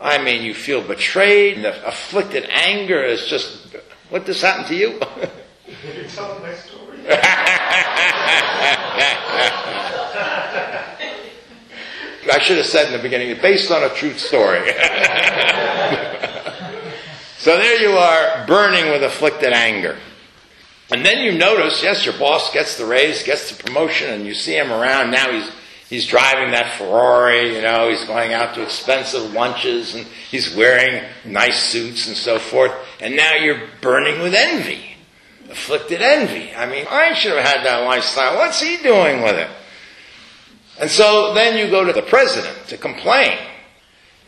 I 0.00 0.16
mean, 0.22 0.42
you 0.42 0.54
feel 0.54 0.80
betrayed, 0.80 1.56
and 1.56 1.66
the 1.66 1.86
afflicted 1.86 2.48
anger 2.48 3.02
is 3.04 3.26
just, 3.26 3.76
what 4.08 4.24
this 4.24 4.40
happened 4.40 4.68
to 4.68 4.74
you? 4.74 4.98
You're 5.84 6.08
telling 6.08 6.40
my 6.42 6.54
story. 6.54 6.98
I 12.30 12.38
should 12.40 12.56
have 12.56 12.66
said 12.66 12.86
in 12.86 12.92
the 12.92 13.02
beginning, 13.02 13.36
based 13.42 13.70
on 13.70 13.82
a 13.82 13.90
true 13.90 14.14
story. 14.14 14.60
so 17.36 17.58
there 17.58 17.82
you 17.82 17.90
are, 17.98 18.46
burning 18.46 18.90
with 18.92 19.02
afflicted 19.02 19.52
anger. 19.52 19.98
And 20.90 21.04
then 21.04 21.22
you 21.22 21.36
notice, 21.36 21.82
yes, 21.82 22.04
your 22.06 22.18
boss 22.18 22.52
gets 22.52 22.78
the 22.78 22.86
raise, 22.86 23.22
gets 23.22 23.50
the 23.54 23.62
promotion, 23.62 24.10
and 24.10 24.24
you 24.24 24.34
see 24.34 24.56
him 24.56 24.72
around. 24.72 25.10
Now 25.10 25.30
he's 25.30 25.50
he's 25.88 26.06
driving 26.06 26.50
that 26.52 26.78
Ferrari, 26.78 27.54
you 27.54 27.62
know, 27.62 27.88
he's 27.90 28.04
going 28.04 28.32
out 28.32 28.54
to 28.54 28.62
expensive 28.62 29.32
lunches 29.32 29.94
and 29.94 30.06
he's 30.30 30.54
wearing 30.54 31.02
nice 31.24 31.62
suits 31.64 32.08
and 32.08 32.16
so 32.16 32.38
forth. 32.38 32.72
And 33.00 33.16
now 33.16 33.34
you're 33.34 33.68
burning 33.80 34.20
with 34.20 34.34
envy. 34.34 34.82
Afflicted 35.50 36.02
envy. 36.02 36.54
I 36.54 36.66
mean, 36.66 36.86
I 36.88 37.14
should 37.14 37.32
have 37.32 37.44
had 37.44 37.64
that 37.64 37.84
lifestyle. 37.84 38.36
What's 38.36 38.60
he 38.60 38.76
doing 38.78 39.22
with 39.22 39.36
it? 39.36 39.48
And 40.78 40.90
so 40.90 41.34
then 41.34 41.56
you 41.58 41.70
go 41.70 41.84
to 41.84 41.92
the 41.92 42.02
president 42.02 42.68
to 42.68 42.76
complain. 42.76 43.38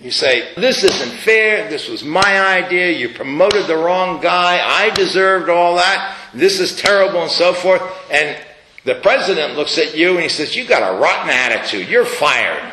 You 0.00 0.10
say, 0.10 0.54
this 0.54 0.82
isn't 0.82 1.10
fair, 1.10 1.68
this 1.68 1.88
was 1.88 2.02
my 2.02 2.40
idea, 2.40 2.90
you 2.90 3.10
promoted 3.10 3.66
the 3.66 3.76
wrong 3.76 4.22
guy, 4.22 4.58
I 4.62 4.88
deserved 4.94 5.50
all 5.50 5.76
that, 5.76 6.16
this 6.32 6.58
is 6.58 6.74
terrible 6.74 7.20
and 7.22 7.30
so 7.30 7.52
forth. 7.52 7.82
And 8.10 8.38
the 8.84 8.94
president 8.94 9.56
looks 9.56 9.76
at 9.76 9.94
you 9.94 10.12
and 10.12 10.22
he 10.22 10.30
says, 10.30 10.56
you 10.56 10.66
got 10.66 10.82
a 10.82 10.98
rotten 10.98 11.28
attitude, 11.28 11.88
you're 11.88 12.06
fired. 12.06 12.72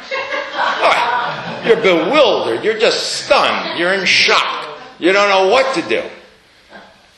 You're 1.65 1.81
bewildered, 1.81 2.63
you're 2.63 2.79
just 2.79 3.25
stunned, 3.25 3.77
you're 3.77 3.93
in 3.93 4.05
shock, 4.05 4.79
you 4.97 5.11
don't 5.11 5.29
know 5.29 5.51
what 5.51 5.75
to 5.75 5.81
do. 5.89 6.03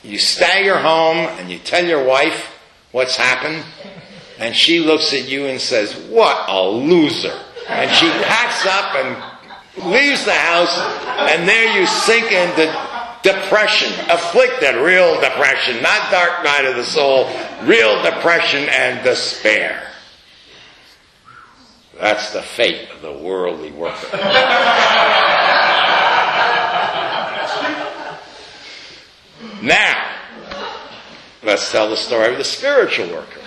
You 0.02 0.18
stagger 0.18 0.78
home 0.78 1.18
and 1.38 1.48
you 1.50 1.58
tell 1.58 1.84
your 1.84 2.04
wife 2.04 2.58
what's 2.90 3.16
happened, 3.16 3.62
and 4.40 4.56
she 4.56 4.80
looks 4.80 5.12
at 5.12 5.28
you 5.28 5.46
and 5.46 5.60
says, 5.60 5.94
What 6.08 6.48
a 6.48 6.66
loser. 6.66 7.38
And 7.68 7.90
she 7.92 8.08
packs 8.08 8.66
up 8.66 8.96
and 8.96 9.39
leaves 9.76 10.24
the 10.24 10.32
house, 10.32 10.76
and 11.32 11.48
there 11.48 11.78
you 11.78 11.86
sink 11.86 12.32
into 12.32 12.66
depression, 13.22 13.92
afflicted, 14.10 14.76
real 14.76 15.20
depression, 15.20 15.82
not 15.82 16.10
dark 16.10 16.42
night 16.44 16.64
of 16.64 16.76
the 16.76 16.84
soul, 16.84 17.28
real 17.62 18.02
depression 18.02 18.68
and 18.68 19.04
despair. 19.04 19.82
That's 22.00 22.32
the 22.32 22.42
fate 22.42 22.88
of 22.94 23.02
the 23.02 23.12
worldly 23.12 23.72
worker. 23.72 24.08
now, 29.62 30.16
let's 31.42 31.70
tell 31.70 31.90
the 31.90 31.96
story 31.96 32.32
of 32.32 32.38
the 32.38 32.44
spiritual 32.44 33.08
worker. 33.08 33.40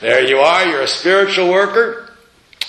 There 0.00 0.22
you 0.22 0.38
are, 0.38 0.66
you're 0.66 0.82
a 0.82 0.86
spiritual 0.86 1.50
worker, 1.50 2.12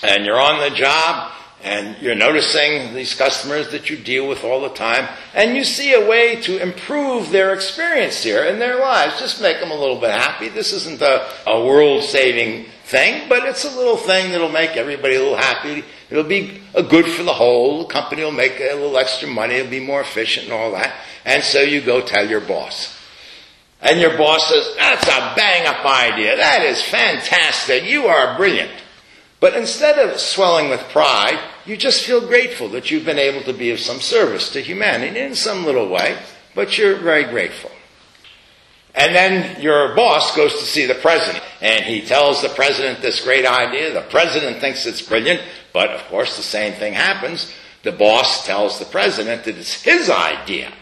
and 0.01 0.25
you're 0.25 0.41
on 0.41 0.59
the 0.59 0.75
job, 0.75 1.33
and 1.63 2.01
you're 2.01 2.15
noticing 2.15 2.93
these 2.93 3.13
customers 3.13 3.69
that 3.71 3.89
you 3.89 3.97
deal 3.97 4.27
with 4.27 4.43
all 4.43 4.61
the 4.61 4.69
time, 4.69 5.09
and 5.33 5.55
you 5.55 5.63
see 5.63 5.93
a 5.93 6.07
way 6.07 6.39
to 6.41 6.61
improve 6.61 7.31
their 7.31 7.53
experience 7.53 8.23
here 8.23 8.45
in 8.45 8.59
their 8.59 8.79
lives. 8.79 9.19
Just 9.19 9.41
make 9.41 9.59
them 9.59 9.71
a 9.71 9.75
little 9.75 9.99
bit 9.99 10.11
happy. 10.11 10.49
This 10.49 10.71
isn't 10.71 11.01
a, 11.01 11.29
a 11.47 11.65
world 11.65 12.03
saving 12.03 12.65
thing, 12.85 13.27
but 13.27 13.43
it's 13.43 13.65
a 13.65 13.77
little 13.77 13.97
thing 13.97 14.31
that'll 14.31 14.49
make 14.49 14.77
everybody 14.77 15.15
a 15.15 15.19
little 15.19 15.37
happy. 15.37 15.83
It'll 16.09 16.23
be 16.23 16.61
a 16.73 16.81
good 16.81 17.05
for 17.05 17.23
the 17.23 17.33
whole. 17.33 17.79
The 17.79 17.93
company 17.93 18.23
will 18.23 18.31
make 18.31 18.59
a 18.59 18.73
little 18.73 18.97
extra 18.97 19.27
money. 19.27 19.55
It'll 19.55 19.69
be 19.69 19.79
more 19.79 20.01
efficient 20.01 20.45
and 20.45 20.53
all 20.53 20.71
that. 20.71 20.95
And 21.25 21.43
so 21.43 21.61
you 21.61 21.81
go 21.81 22.01
tell 22.01 22.27
your 22.27 22.41
boss. 22.41 22.97
And 23.81 23.99
your 23.99 24.17
boss 24.17 24.49
says, 24.49 24.75
that's 24.77 25.07
a 25.07 25.33
bang 25.35 25.67
up 25.67 25.85
idea. 25.85 26.35
That 26.35 26.63
is 26.63 26.81
fantastic. 26.81 27.83
You 27.83 28.07
are 28.07 28.35
brilliant. 28.35 28.71
But 29.39 29.53
instead 29.53 29.97
of 29.97 30.19
swelling 30.19 30.69
with 30.69 30.81
pride, 30.89 31.39
you 31.65 31.77
just 31.77 32.05
feel 32.05 32.25
grateful 32.25 32.67
that 32.69 32.91
you've 32.91 33.05
been 33.05 33.19
able 33.19 33.41
to 33.43 33.53
be 33.53 33.71
of 33.71 33.79
some 33.79 34.01
service 34.01 34.51
to 34.51 34.61
humanity 34.61 35.19
in 35.19 35.35
some 35.35 35.65
little 35.65 35.87
way, 35.87 36.17
but 36.55 36.77
you're 36.77 36.97
very 36.97 37.23
grateful. 37.23 37.71
And 38.93 39.15
then 39.15 39.61
your 39.61 39.95
boss 39.95 40.35
goes 40.35 40.51
to 40.59 40.65
see 40.65 40.85
the 40.85 40.95
president, 40.95 41.43
and 41.61 41.85
he 41.85 42.01
tells 42.01 42.41
the 42.41 42.49
president 42.49 43.01
this 43.01 43.23
great 43.23 43.45
idea. 43.45 43.93
The 43.93 44.01
president 44.01 44.59
thinks 44.59 44.85
it's 44.85 45.01
brilliant, 45.01 45.41
but 45.71 45.91
of 45.91 46.01
course 46.07 46.35
the 46.35 46.43
same 46.43 46.73
thing 46.73 46.93
happens. 46.93 47.53
The 47.83 47.91
boss 47.93 48.45
tells 48.45 48.77
the 48.77 48.85
president 48.85 49.45
that 49.45 49.57
it's 49.57 49.83
his 49.83 50.09
idea. 50.09 50.73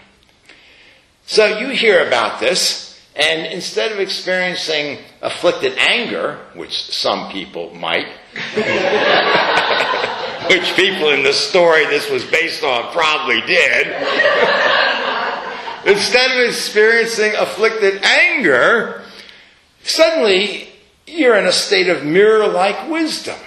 So 1.28 1.60
you 1.60 1.68
hear 1.70 2.08
about 2.08 2.40
this, 2.40 3.00
and 3.16 3.46
instead 3.54 3.92
of 3.92 4.00
experiencing 4.00 5.00
afflicted 5.22 5.78
anger, 5.78 6.40
which 6.56 6.74
some 6.74 7.32
people 7.32 7.76
might, 7.76 8.08
which 10.50 10.76
people 10.76 11.10
in 11.10 11.24
the 11.24 11.34
story 11.34 11.86
this 11.88 12.10
was 12.10 12.24
based 12.26 12.64
on 12.64 12.92
probably 12.92 13.42
did, 13.42 13.88
instead 15.86 16.32
of 16.32 16.48
experiencing 16.48 17.34
afflicted 17.36 18.04
anger, 18.04 19.04
suddenly 19.84 20.70
you're 21.06 21.38
in 21.38 21.46
a 21.46 21.52
state 21.52 21.90
of 21.90 22.06
mirror 22.06 22.48
like 22.48 22.90
wisdom, 22.90 23.38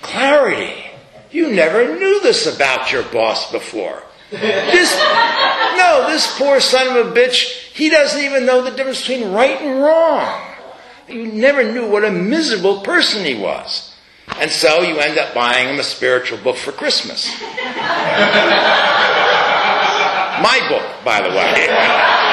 clarity. 0.00 0.74
You 1.30 1.50
never 1.50 1.98
knew 1.98 2.20
this 2.20 2.52
about 2.52 2.92
your 2.92 3.04
boss 3.04 3.50
before. 3.50 4.02
This, 4.30 4.94
no, 5.76 6.06
this 6.08 6.38
poor 6.38 6.60
son 6.60 6.96
of 6.96 7.06
a 7.06 7.12
bitch, 7.12 7.72
he 7.74 7.90
doesn't 7.90 8.22
even 8.22 8.46
know 8.46 8.62
the 8.62 8.70
difference 8.70 9.06
between 9.06 9.32
right 9.32 9.60
and 9.60 9.82
wrong. 9.82 10.51
Never 11.42 11.64
knew 11.72 11.90
what 11.90 12.04
a 12.04 12.10
miserable 12.12 12.82
person 12.82 13.24
he 13.24 13.34
was. 13.34 13.92
And 14.36 14.48
so 14.48 14.82
you 14.82 15.00
end 15.00 15.18
up 15.18 15.34
buying 15.34 15.70
him 15.70 15.80
a 15.80 15.82
spiritual 15.82 16.38
book 16.38 16.54
for 16.54 16.70
Christmas. 16.70 17.26
My 20.40 20.64
book, 20.68 20.86
by 21.04 21.20
the 21.20 21.30
way. 21.30 21.66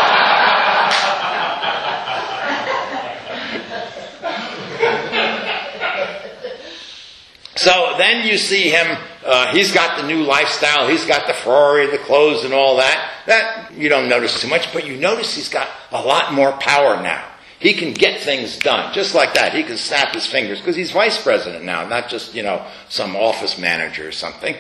So 7.56 7.96
then 7.98 8.26
you 8.26 8.38
see 8.38 8.70
him, 8.70 8.98
uh, 9.26 9.52
he's 9.52 9.74
got 9.74 10.00
the 10.00 10.08
new 10.08 10.24
lifestyle, 10.24 10.88
he's 10.88 11.04
got 11.04 11.28
the 11.28 11.34
Ferrari, 11.34 11.88
the 11.88 11.98
clothes, 11.98 12.46
and 12.46 12.54
all 12.54 12.78
that. 12.78 13.12
That 13.26 13.74
you 13.74 13.90
don't 13.90 14.08
notice 14.08 14.40
too 14.40 14.48
much, 14.48 14.72
but 14.72 14.88
you 14.88 14.96
notice 14.96 15.36
he's 15.36 15.50
got 15.50 15.68
a 15.92 16.02
lot 16.02 16.32
more 16.34 16.54
power 16.54 17.04
now. 17.04 17.29
He 17.60 17.74
can 17.74 17.94
get 17.94 18.22
things 18.22 18.58
done, 18.58 18.94
just 18.94 19.14
like 19.14 19.34
that. 19.34 19.54
He 19.54 19.64
can 19.64 19.78
snap 19.78 20.14
his 20.14 20.26
fingers, 20.26 20.60
because 20.60 20.78
he's 20.78 20.92
vice 20.92 21.22
president 21.22 21.66
now, 21.66 21.88
not 21.88 22.10
just, 22.10 22.34
you 22.34 22.44
know, 22.44 22.66
some 22.88 23.16
office 23.16 23.58
manager 23.58 24.08
or 24.08 24.14
something. 24.14 24.56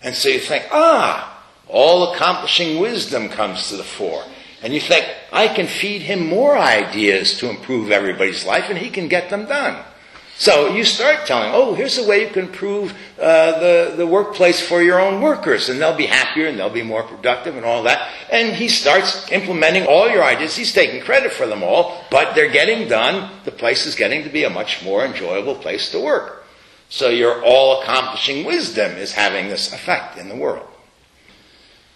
And 0.00 0.14
so 0.14 0.28
you 0.28 0.38
think, 0.38 0.66
ah, 0.70 1.44
all 1.68 2.12
accomplishing 2.12 2.78
wisdom 2.78 3.28
comes 3.28 3.68
to 3.68 3.76
the 3.76 3.82
fore. 3.82 4.24
And 4.62 4.72
you 4.72 4.80
think, 4.80 5.06
I 5.32 5.48
can 5.48 5.66
feed 5.66 6.02
him 6.02 6.26
more 6.26 6.56
ideas 6.56 7.38
to 7.38 7.50
improve 7.50 7.90
everybody's 7.90 8.46
life, 8.46 8.70
and 8.70 8.78
he 8.78 8.90
can 8.90 9.08
get 9.08 9.28
them 9.28 9.46
done. 9.46 9.84
So 10.38 10.74
you 10.74 10.84
start 10.84 11.26
telling, 11.26 11.52
oh, 11.54 11.72
here's 11.72 11.96
a 11.96 12.06
way 12.06 12.26
you 12.26 12.30
can 12.30 12.44
improve 12.46 12.92
uh, 13.18 13.58
the, 13.58 13.94
the 13.96 14.06
workplace 14.06 14.60
for 14.60 14.82
your 14.82 15.00
own 15.00 15.22
workers, 15.22 15.70
and 15.70 15.80
they'll 15.80 15.96
be 15.96 16.04
happier 16.06 16.46
and 16.46 16.58
they'll 16.58 16.68
be 16.68 16.82
more 16.82 17.02
productive 17.02 17.56
and 17.56 17.64
all 17.64 17.84
that. 17.84 18.12
And 18.30 18.54
he 18.54 18.68
starts 18.68 19.32
implementing 19.32 19.86
all 19.86 20.10
your 20.10 20.22
ideas. 20.22 20.54
He's 20.54 20.74
taking 20.74 21.00
credit 21.00 21.32
for 21.32 21.46
them 21.46 21.62
all, 21.62 22.04
but 22.10 22.34
they're 22.34 22.50
getting 22.50 22.86
done. 22.86 23.30
The 23.44 23.50
place 23.50 23.86
is 23.86 23.94
getting 23.94 24.24
to 24.24 24.28
be 24.28 24.44
a 24.44 24.50
much 24.50 24.84
more 24.84 25.06
enjoyable 25.06 25.54
place 25.54 25.90
to 25.92 26.00
work. 26.00 26.44
So 26.90 27.08
your 27.08 27.42
all 27.42 27.80
accomplishing 27.80 28.44
wisdom 28.44 28.92
is 28.92 29.12
having 29.12 29.48
this 29.48 29.72
effect 29.72 30.18
in 30.18 30.28
the 30.28 30.36
world. 30.36 30.68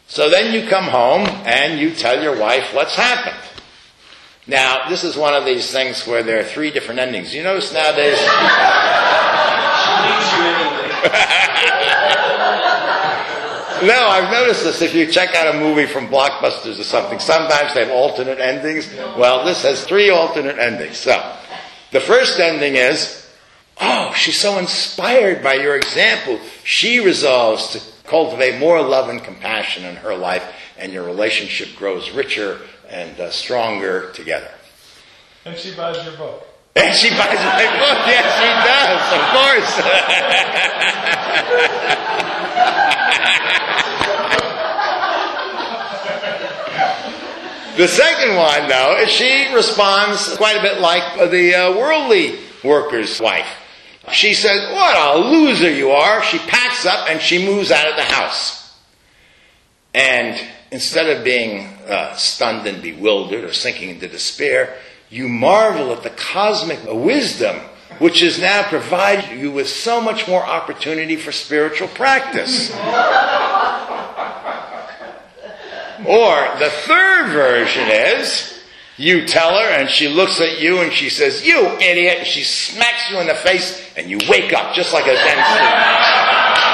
So 0.08 0.30
then 0.30 0.54
you 0.54 0.66
come 0.66 0.84
home 0.84 1.26
and 1.44 1.78
you 1.78 1.94
tell 1.94 2.22
your 2.22 2.38
wife 2.40 2.74
what's 2.74 2.96
happened. 2.96 3.36
Now, 4.50 4.88
this 4.88 5.04
is 5.04 5.16
one 5.16 5.32
of 5.32 5.44
these 5.44 5.70
things 5.70 6.04
where 6.08 6.24
there 6.24 6.40
are 6.40 6.44
three 6.44 6.72
different 6.72 6.98
endings. 6.98 7.32
You 7.32 7.44
notice 7.44 7.72
nowadays. 7.72 8.18
no, 13.86 14.08
I've 14.08 14.32
noticed 14.32 14.64
this. 14.64 14.82
If 14.82 14.92
you 14.92 15.06
check 15.06 15.36
out 15.36 15.54
a 15.54 15.58
movie 15.60 15.86
from 15.86 16.08
Blockbusters 16.08 16.80
or 16.80 16.82
something, 16.82 17.20
sometimes 17.20 17.74
they 17.74 17.84
have 17.86 17.92
alternate 17.92 18.40
endings. 18.40 18.92
Well, 19.16 19.44
this 19.44 19.62
has 19.62 19.84
three 19.84 20.10
alternate 20.10 20.58
endings. 20.58 20.96
So, 20.96 21.36
the 21.92 22.00
first 22.00 22.40
ending 22.40 22.74
is, 22.74 23.30
oh, 23.80 24.12
she's 24.16 24.40
so 24.40 24.58
inspired 24.58 25.44
by 25.44 25.54
your 25.54 25.76
example. 25.76 26.40
She 26.64 26.98
resolves 26.98 27.68
to 27.68 27.80
cultivate 28.02 28.58
more 28.58 28.82
love 28.82 29.08
and 29.10 29.22
compassion 29.22 29.84
in 29.84 29.94
her 29.94 30.16
life, 30.16 30.42
and 30.76 30.92
your 30.92 31.04
relationship 31.04 31.76
grows 31.76 32.10
richer 32.10 32.58
and 32.90 33.18
uh, 33.20 33.30
stronger 33.30 34.10
together. 34.12 34.50
And 35.44 35.56
she 35.56 35.74
buys 35.74 36.04
your 36.04 36.16
book. 36.16 36.46
And 36.76 36.94
she 36.94 37.10
buys 37.10 37.38
my 37.38 37.64
book. 37.78 37.98
Yes, 38.10 38.26
she 38.40 38.48
does, 38.68 39.12
of 39.14 39.22
course. 39.34 39.70
the 47.76 47.88
second 47.88 48.36
one, 48.36 48.68
though, 48.68 48.96
is 49.00 49.10
she 49.10 49.52
responds 49.54 50.36
quite 50.36 50.56
a 50.56 50.62
bit 50.62 50.80
like 50.80 51.30
the 51.30 51.54
uh, 51.54 51.76
worldly 51.76 52.38
worker's 52.62 53.20
wife. 53.20 53.48
She 54.12 54.34
says, 54.34 54.72
What 54.72 54.96
a 54.96 55.18
loser 55.18 55.70
you 55.70 55.90
are. 55.90 56.22
She 56.22 56.38
packs 56.38 56.84
up 56.86 57.08
and 57.08 57.20
she 57.20 57.44
moves 57.44 57.70
out 57.70 57.88
of 57.88 57.96
the 57.96 58.04
house. 58.04 58.76
And 59.94 60.40
instead 60.70 61.08
of 61.08 61.24
being 61.24 61.66
uh, 61.88 62.14
stunned 62.14 62.66
and 62.66 62.82
bewildered 62.82 63.44
or 63.44 63.52
sinking 63.52 63.90
into 63.90 64.08
despair, 64.08 64.76
you 65.08 65.28
marvel 65.28 65.92
at 65.92 66.02
the 66.02 66.10
cosmic 66.10 66.78
wisdom 66.86 67.56
which 67.98 68.20
has 68.20 68.40
now 68.40 68.62
provided 68.62 69.38
you 69.38 69.50
with 69.50 69.68
so 69.68 70.00
much 70.00 70.26
more 70.26 70.42
opportunity 70.42 71.16
for 71.16 71.32
spiritual 71.32 71.86
practice. 71.88 72.70
or 72.70 72.78
the 76.58 76.70
third 76.86 77.30
version 77.30 77.88
is 77.88 78.62
you 78.96 79.26
tell 79.26 79.50
her 79.50 79.68
and 79.70 79.90
she 79.90 80.08
looks 80.08 80.40
at 80.40 80.60
you 80.60 80.80
and 80.80 80.92
she 80.92 81.10
says, 81.10 81.46
You 81.46 81.66
idiot! 81.78 82.18
And 82.20 82.26
she 82.26 82.42
smacks 82.42 83.10
you 83.10 83.18
in 83.18 83.26
the 83.26 83.34
face 83.34 83.94
and 83.96 84.08
you 84.08 84.18
wake 84.30 84.54
up 84.54 84.74
just 84.74 84.94
like 84.94 85.06
a 85.06 85.16
Zen. 85.16 86.66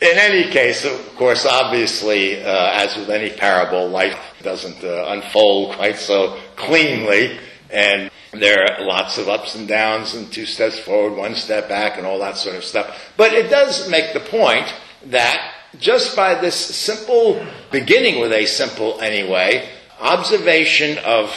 In 0.00 0.16
any 0.16 0.50
case, 0.50 0.86
of 0.86 1.14
course, 1.16 1.44
obviously, 1.44 2.42
uh, 2.42 2.70
as 2.72 2.96
with 2.96 3.10
any 3.10 3.30
parable, 3.30 3.88
life 3.88 4.18
doesn't 4.42 4.82
uh, 4.82 5.04
unfold 5.08 5.76
quite 5.76 5.98
so 5.98 6.40
cleanly. 6.56 7.38
And 7.68 8.10
There 8.32 8.62
are 8.62 8.84
lots 8.84 9.18
of 9.18 9.28
ups 9.28 9.56
and 9.56 9.66
downs 9.66 10.14
and 10.14 10.32
two 10.32 10.46
steps 10.46 10.78
forward, 10.78 11.16
one 11.16 11.34
step 11.34 11.68
back, 11.68 11.98
and 11.98 12.06
all 12.06 12.20
that 12.20 12.36
sort 12.36 12.54
of 12.54 12.64
stuff. 12.64 13.12
But 13.16 13.32
it 13.32 13.50
does 13.50 13.90
make 13.90 14.12
the 14.12 14.20
point 14.20 14.72
that 15.06 15.52
just 15.78 16.14
by 16.14 16.40
this 16.40 16.54
simple 16.54 17.44
beginning 17.72 18.20
with 18.20 18.32
a 18.32 18.46
simple 18.46 19.00
anyway, 19.00 19.68
observation 19.98 20.98
of 20.98 21.28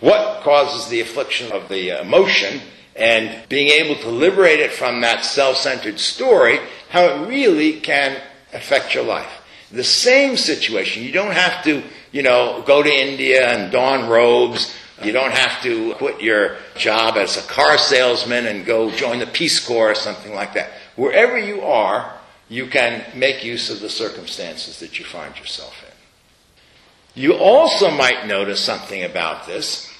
what 0.00 0.42
causes 0.42 0.88
the 0.88 1.00
affliction 1.00 1.52
of 1.52 1.68
the 1.68 2.00
emotion 2.00 2.62
and 2.98 3.48
being 3.48 3.68
able 3.68 4.00
to 4.02 4.08
liberate 4.08 4.60
it 4.60 4.72
from 4.72 5.00
that 5.00 5.24
self-centered 5.24 5.98
story, 6.00 6.58
how 6.90 7.04
it 7.04 7.28
really 7.28 7.80
can 7.80 8.20
affect 8.52 8.94
your 8.94 9.04
life. 9.04 9.30
The 9.70 9.84
same 9.84 10.36
situation. 10.36 11.02
You 11.02 11.12
don't 11.12 11.34
have 11.34 11.62
to, 11.64 11.82
you 12.10 12.22
know, 12.22 12.62
go 12.66 12.82
to 12.82 12.90
India 12.90 13.48
and 13.48 13.70
don 13.70 14.08
robes. 14.08 14.74
You 15.04 15.12
don't 15.12 15.32
have 15.32 15.62
to 15.62 15.94
quit 15.94 16.20
your 16.20 16.56
job 16.76 17.16
as 17.16 17.36
a 17.36 17.42
car 17.42 17.78
salesman 17.78 18.46
and 18.46 18.66
go 18.66 18.90
join 18.90 19.20
the 19.20 19.26
Peace 19.26 19.64
Corps 19.64 19.92
or 19.92 19.94
something 19.94 20.34
like 20.34 20.54
that. 20.54 20.70
Wherever 20.96 21.38
you 21.38 21.60
are, 21.60 22.18
you 22.48 22.66
can 22.66 23.04
make 23.16 23.44
use 23.44 23.70
of 23.70 23.80
the 23.80 23.90
circumstances 23.90 24.80
that 24.80 24.98
you 24.98 25.04
find 25.04 25.38
yourself 25.38 25.84
in. 25.86 27.22
You 27.22 27.34
also 27.34 27.90
might 27.90 28.26
notice 28.26 28.60
something 28.60 29.04
about 29.04 29.46
this, 29.46 29.92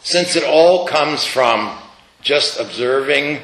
since 0.00 0.34
it 0.34 0.44
all 0.44 0.86
comes 0.86 1.24
from 1.24 1.78
just 2.22 2.58
observing 2.58 3.40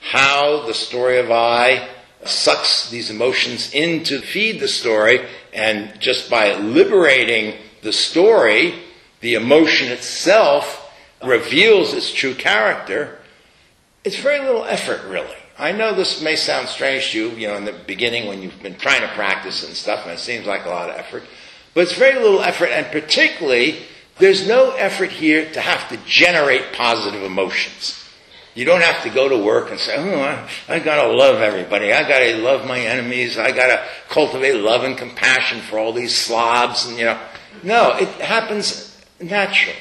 how 0.00 0.66
the 0.66 0.74
story 0.74 1.18
of 1.18 1.30
I 1.30 1.88
sucks 2.24 2.90
these 2.90 3.10
emotions 3.10 3.72
in 3.72 4.04
to 4.04 4.20
feed 4.20 4.60
the 4.60 4.68
story, 4.68 5.26
and 5.52 6.00
just 6.00 6.30
by 6.30 6.54
liberating 6.54 7.56
the 7.82 7.92
story, 7.92 8.74
the 9.20 9.34
emotion 9.34 9.92
itself 9.92 10.90
reveals 11.24 11.94
its 11.94 12.12
true 12.12 12.34
character. 12.34 13.18
It's 14.04 14.16
very 14.16 14.40
little 14.40 14.64
effort, 14.64 15.02
really. 15.08 15.36
I 15.58 15.72
know 15.72 15.94
this 15.94 16.20
may 16.20 16.34
sound 16.34 16.68
strange 16.68 17.12
to 17.12 17.18
you, 17.18 17.30
you 17.30 17.46
know, 17.46 17.56
in 17.56 17.64
the 17.64 17.72
beginning 17.72 18.26
when 18.26 18.42
you've 18.42 18.62
been 18.62 18.76
trying 18.76 19.02
to 19.02 19.08
practice 19.08 19.64
and 19.64 19.76
stuff, 19.76 20.04
and 20.04 20.12
it 20.12 20.18
seems 20.18 20.46
like 20.46 20.64
a 20.64 20.70
lot 20.70 20.90
of 20.90 20.96
effort. 20.96 21.22
But 21.74 21.82
it's 21.82 21.96
very 21.96 22.18
little 22.18 22.42
effort, 22.42 22.66
and 22.66 22.86
particularly, 22.86 23.80
there's 24.18 24.46
no 24.46 24.72
effort 24.72 25.10
here 25.10 25.50
to 25.52 25.60
have 25.60 25.88
to 25.88 25.96
generate 26.06 26.72
positive 26.72 27.22
emotions. 27.22 28.01
You 28.54 28.66
don't 28.66 28.82
have 28.82 29.02
to 29.04 29.10
go 29.10 29.28
to 29.28 29.38
work 29.38 29.70
and 29.70 29.80
say, 29.80 29.96
oh, 29.96 30.20
I, 30.20 30.48
I 30.68 30.78
gotta 30.78 31.08
love 31.08 31.40
everybody. 31.40 31.92
I 31.92 32.06
gotta 32.06 32.36
love 32.36 32.66
my 32.66 32.80
enemies. 32.80 33.38
I 33.38 33.50
gotta 33.50 33.82
cultivate 34.10 34.56
love 34.56 34.84
and 34.84 34.96
compassion 34.96 35.60
for 35.60 35.78
all 35.78 35.92
these 35.92 36.14
slobs 36.14 36.86
and, 36.86 36.98
you 36.98 37.06
know. 37.06 37.18
No, 37.62 37.96
it 37.96 38.08
happens 38.08 39.00
naturally. 39.20 39.78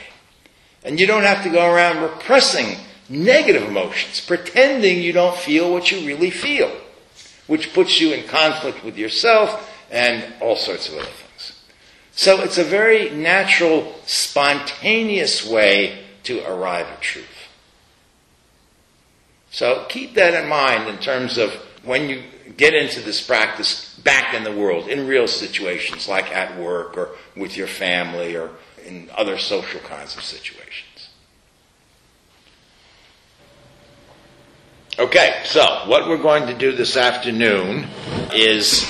And 0.84 1.00
you 1.00 1.06
don't 1.08 1.24
have 1.24 1.44
to 1.44 1.50
go 1.50 1.70
around 1.72 2.02
repressing 2.02 2.78
negative 3.10 3.64
emotions, 3.64 4.24
pretending 4.26 5.02
you 5.04 5.12
don't 5.12 5.36
feel 5.36 5.72
what 5.72 5.92
you 5.92 6.08
really 6.08 6.32
feel, 6.32 6.72
which 7.48 7.74
puts 7.74 8.00
you 8.00 8.14
in 8.14 8.28
conflict 8.28 8.84
with 8.84 8.98
yourself 8.98 9.70
and 9.92 10.34
all 10.42 10.56
sorts 10.56 10.88
of 10.88 10.96
other 10.96 11.04
things. 11.04 11.62
So 12.14 12.42
it's 12.42 12.58
a 12.58 12.64
very 12.64 13.10
natural, 13.10 13.96
spontaneous 14.06 15.46
way 15.46 16.06
to 16.24 16.40
arrive 16.50 16.88
at 16.88 17.02
truth. 17.02 17.41
So 19.52 19.86
keep 19.90 20.16
that 20.16 20.34
in 20.34 20.50
mind 20.50 20.88
in 20.88 20.98
terms 20.98 21.38
of 21.38 21.54
when 21.84 22.10
you 22.10 22.24
get 22.56 22.74
into 22.74 23.02
this 23.02 23.26
practice 23.26 24.00
back 24.00 24.34
in 24.34 24.44
the 24.44 24.52
world, 24.52 24.88
in 24.88 25.08
real 25.08 25.28
situations 25.28 26.08
like 26.08 26.34
at 26.34 26.58
work 26.58 26.98
or 26.98 27.10
with 27.36 27.58
your 27.58 27.68
family 27.68 28.36
or 28.36 28.50
in 28.86 29.10
other 29.16 29.38
social 29.38 29.82
kinds 29.82 30.16
of 30.16 30.24
situations. 30.24 31.10
Okay, 34.98 35.42
so 35.46 35.64
what 35.88 36.08
we're 36.08 36.22
going 36.22 36.48
to 36.48 36.54
do 36.54 36.72
this 36.72 36.96
afternoon 36.96 37.88
is 38.34 38.90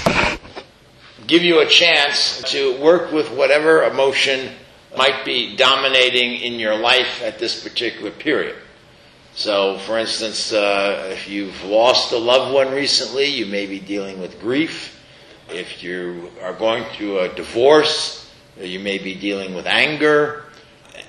give 1.25 1.41
you 1.41 1.61
a 1.61 1.65
chance 1.65 2.43
to 2.51 2.79
work 2.81 3.11
with 3.11 3.31
whatever 3.31 3.83
emotion 3.83 4.53
might 4.97 5.23
be 5.25 5.55
dominating 5.55 6.41
in 6.41 6.59
your 6.59 6.77
life 6.77 7.21
at 7.23 7.39
this 7.39 7.63
particular 7.63 8.11
period. 8.11 8.55
So, 9.33 9.77
for 9.79 9.97
instance, 9.97 10.51
uh, 10.51 11.09
if 11.11 11.29
you've 11.29 11.63
lost 11.63 12.11
a 12.11 12.17
loved 12.17 12.53
one 12.53 12.73
recently, 12.73 13.25
you 13.25 13.45
may 13.45 13.65
be 13.65 13.79
dealing 13.79 14.19
with 14.19 14.41
grief. 14.41 14.99
If 15.49 15.81
you 15.83 16.29
are 16.41 16.53
going 16.53 16.83
through 16.93 17.19
a 17.19 17.29
divorce, 17.29 18.29
you 18.59 18.79
may 18.79 18.97
be 18.97 19.15
dealing 19.15 19.53
with 19.53 19.65
anger. 19.67 20.45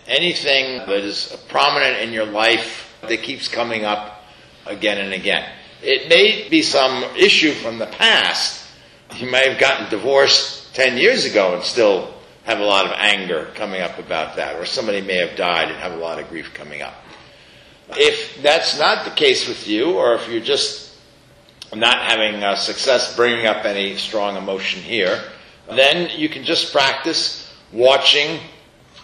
Anything 0.07 0.79
that 0.79 0.91
is 0.91 1.37
prominent 1.49 1.99
in 1.99 2.13
your 2.13 2.27
life 2.27 2.97
that 3.03 3.23
keeps 3.23 3.49
coming 3.49 3.85
up 3.85 4.25
again 4.67 4.99
and 4.99 5.13
again. 5.13 5.49
It 5.83 6.09
may 6.09 6.49
be 6.49 6.63
some 6.63 7.03
issue 7.17 7.53
from 7.53 7.79
the 7.79 7.87
past. 7.87 8.65
You 9.17 9.29
may 9.31 9.51
have 9.51 9.61
gotten 9.61 9.91
divorced 9.91 10.75
10 10.75 10.97
years 10.97 11.25
ago 11.25 11.55
and 11.55 11.63
still 11.65 12.15
have 12.45 12.61
a 12.61 12.65
lot 12.65 12.87
of 12.87 12.93
anger 12.93 13.51
coming 13.55 13.81
up 13.81 13.99
about 13.99 14.37
that, 14.37 14.57
or 14.57 14.65
somebody 14.65 15.01
may 15.01 15.17
have 15.27 15.37
died 15.37 15.69
and 15.69 15.79
have 15.79 15.93
a 15.93 15.97
lot 15.97 16.21
of 16.21 16.29
grief 16.29 16.55
coming 16.55 16.83
up. 16.83 16.95
If 17.97 18.43
that's 18.43 18.79
not 18.79 19.05
the 19.05 19.11
case 19.11 19.49
with 19.49 19.69
you, 19.69 19.93
or 19.93 20.15
if 20.15 20.29
you're 20.29 20.41
just 20.41 20.93
not 21.75 21.99
having 21.99 22.43
uh, 22.43 22.55
success 22.55 23.17
bringing 23.17 23.47
up 23.47 23.65
any 23.65 23.97
strong 23.97 24.37
emotion 24.37 24.83
here, 24.83 25.23
then 25.69 26.11
you 26.19 26.29
can 26.29 26.45
just 26.45 26.73
practice 26.73 27.51
watching 27.73 28.41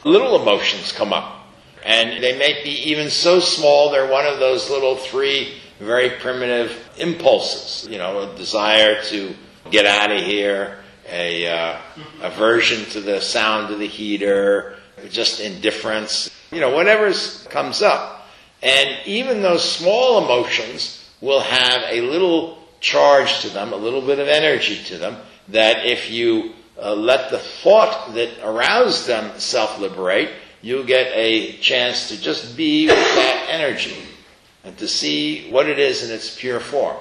little 0.05 0.41
emotions 0.41 0.93
come 0.93 1.13
up. 1.13 1.47
And 1.85 2.23
they 2.23 2.37
may 2.37 2.63
be 2.63 2.91
even 2.91 3.09
so 3.09 3.41
small, 3.41 3.91
they're 3.91 4.11
one 4.11 4.27
of 4.27 4.39
those 4.39 4.69
little 4.69 4.97
three 4.97 5.55
very 5.79 6.11
primitive 6.11 6.89
impulses. 6.99 7.89
You 7.91 7.99
know, 7.99 8.31
a 8.31 8.37
desire 8.37 9.03
to 9.05 9.35
get 9.71 9.87
out 9.87 10.11
of 10.11 10.23
here, 10.23 10.79
a 11.11 11.47
uh, 11.47 11.79
aversion 12.21 12.85
to 12.91 13.01
the 13.01 13.21
sound 13.21 13.73
of 13.73 13.79
the 13.79 13.87
heater, 13.87 14.77
just 15.09 15.41
indifference, 15.41 16.31
you 16.51 16.61
know, 16.61 16.71
whatever 16.71 17.13
comes 17.49 17.83
up. 17.83 18.18
And 18.63 19.07
even 19.07 19.43
those 19.43 19.65
small 19.71 20.25
emotions 20.25 21.09
will 21.21 21.41
have 21.41 21.83
a 21.89 22.01
little 22.01 22.59
charge 22.81 23.41
to 23.41 23.51
them, 23.51 23.73
a 23.73 23.77
little 23.77 24.01
bit 24.01 24.19
of 24.19 24.29
energy 24.29 24.83
to 24.85 24.99
them, 24.99 25.17
that 25.49 25.87
if 25.87 26.11
you 26.11 26.53
uh, 26.81 26.95
let 26.95 27.31
the 27.31 27.39
thought 27.39 28.15
that 28.15 28.31
aroused 28.43 29.07
them 29.07 29.39
self 29.39 29.79
liberate, 29.79 30.31
you'll 30.63 30.85
get 30.85 31.11
a 31.15 31.57
chance 31.59 32.09
to 32.09 32.21
just 32.21 32.57
be 32.57 32.87
with 32.87 32.97
that 32.97 33.47
energy 33.51 33.97
and 34.65 34.77
to 34.79 34.89
see 34.89 35.51
what 35.51 35.69
it 35.69 35.79
is 35.79 36.09
in 36.09 36.15
its 36.15 36.37
pure 36.39 36.61
form. 36.61 36.97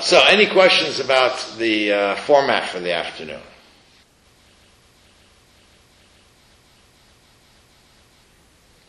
So, 0.00 0.22
any 0.26 0.46
questions 0.46 1.00
about 1.00 1.54
the 1.58 1.92
uh, 1.92 2.16
format 2.16 2.68
for 2.68 2.78
the 2.78 2.92
afternoon? 2.92 3.40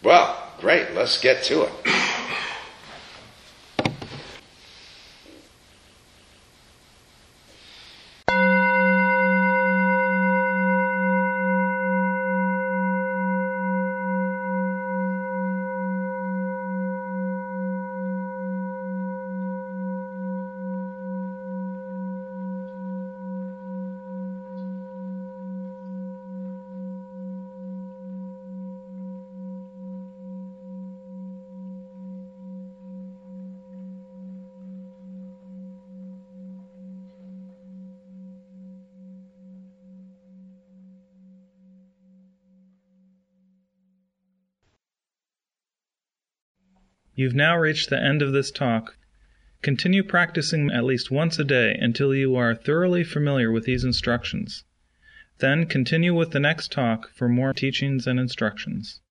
Well, 0.04 0.38
great. 0.60 0.94
Let's 0.94 1.20
get 1.20 1.44
to 1.46 1.64
it. 1.64 1.72
You've 47.20 47.36
now 47.36 47.58
reached 47.58 47.90
the 47.90 48.02
end 48.02 48.22
of 48.22 48.32
this 48.32 48.50
talk. 48.50 48.96
Continue 49.62 50.04
practicing 50.04 50.72
at 50.72 50.86
least 50.86 51.12
once 51.12 51.38
a 51.38 51.44
day 51.44 51.78
until 51.78 52.16
you 52.16 52.38
are 52.38 52.56
thoroughly 52.56 53.04
familiar 53.04 53.52
with 53.52 53.66
these 53.66 53.84
instructions. 53.84 54.64
Then 55.40 55.66
continue 55.66 56.16
with 56.16 56.32
the 56.32 56.40
next 56.40 56.72
talk 56.72 57.12
for 57.14 57.28
more 57.28 57.52
teachings 57.52 58.08
and 58.08 58.22
instructions. 58.22 59.02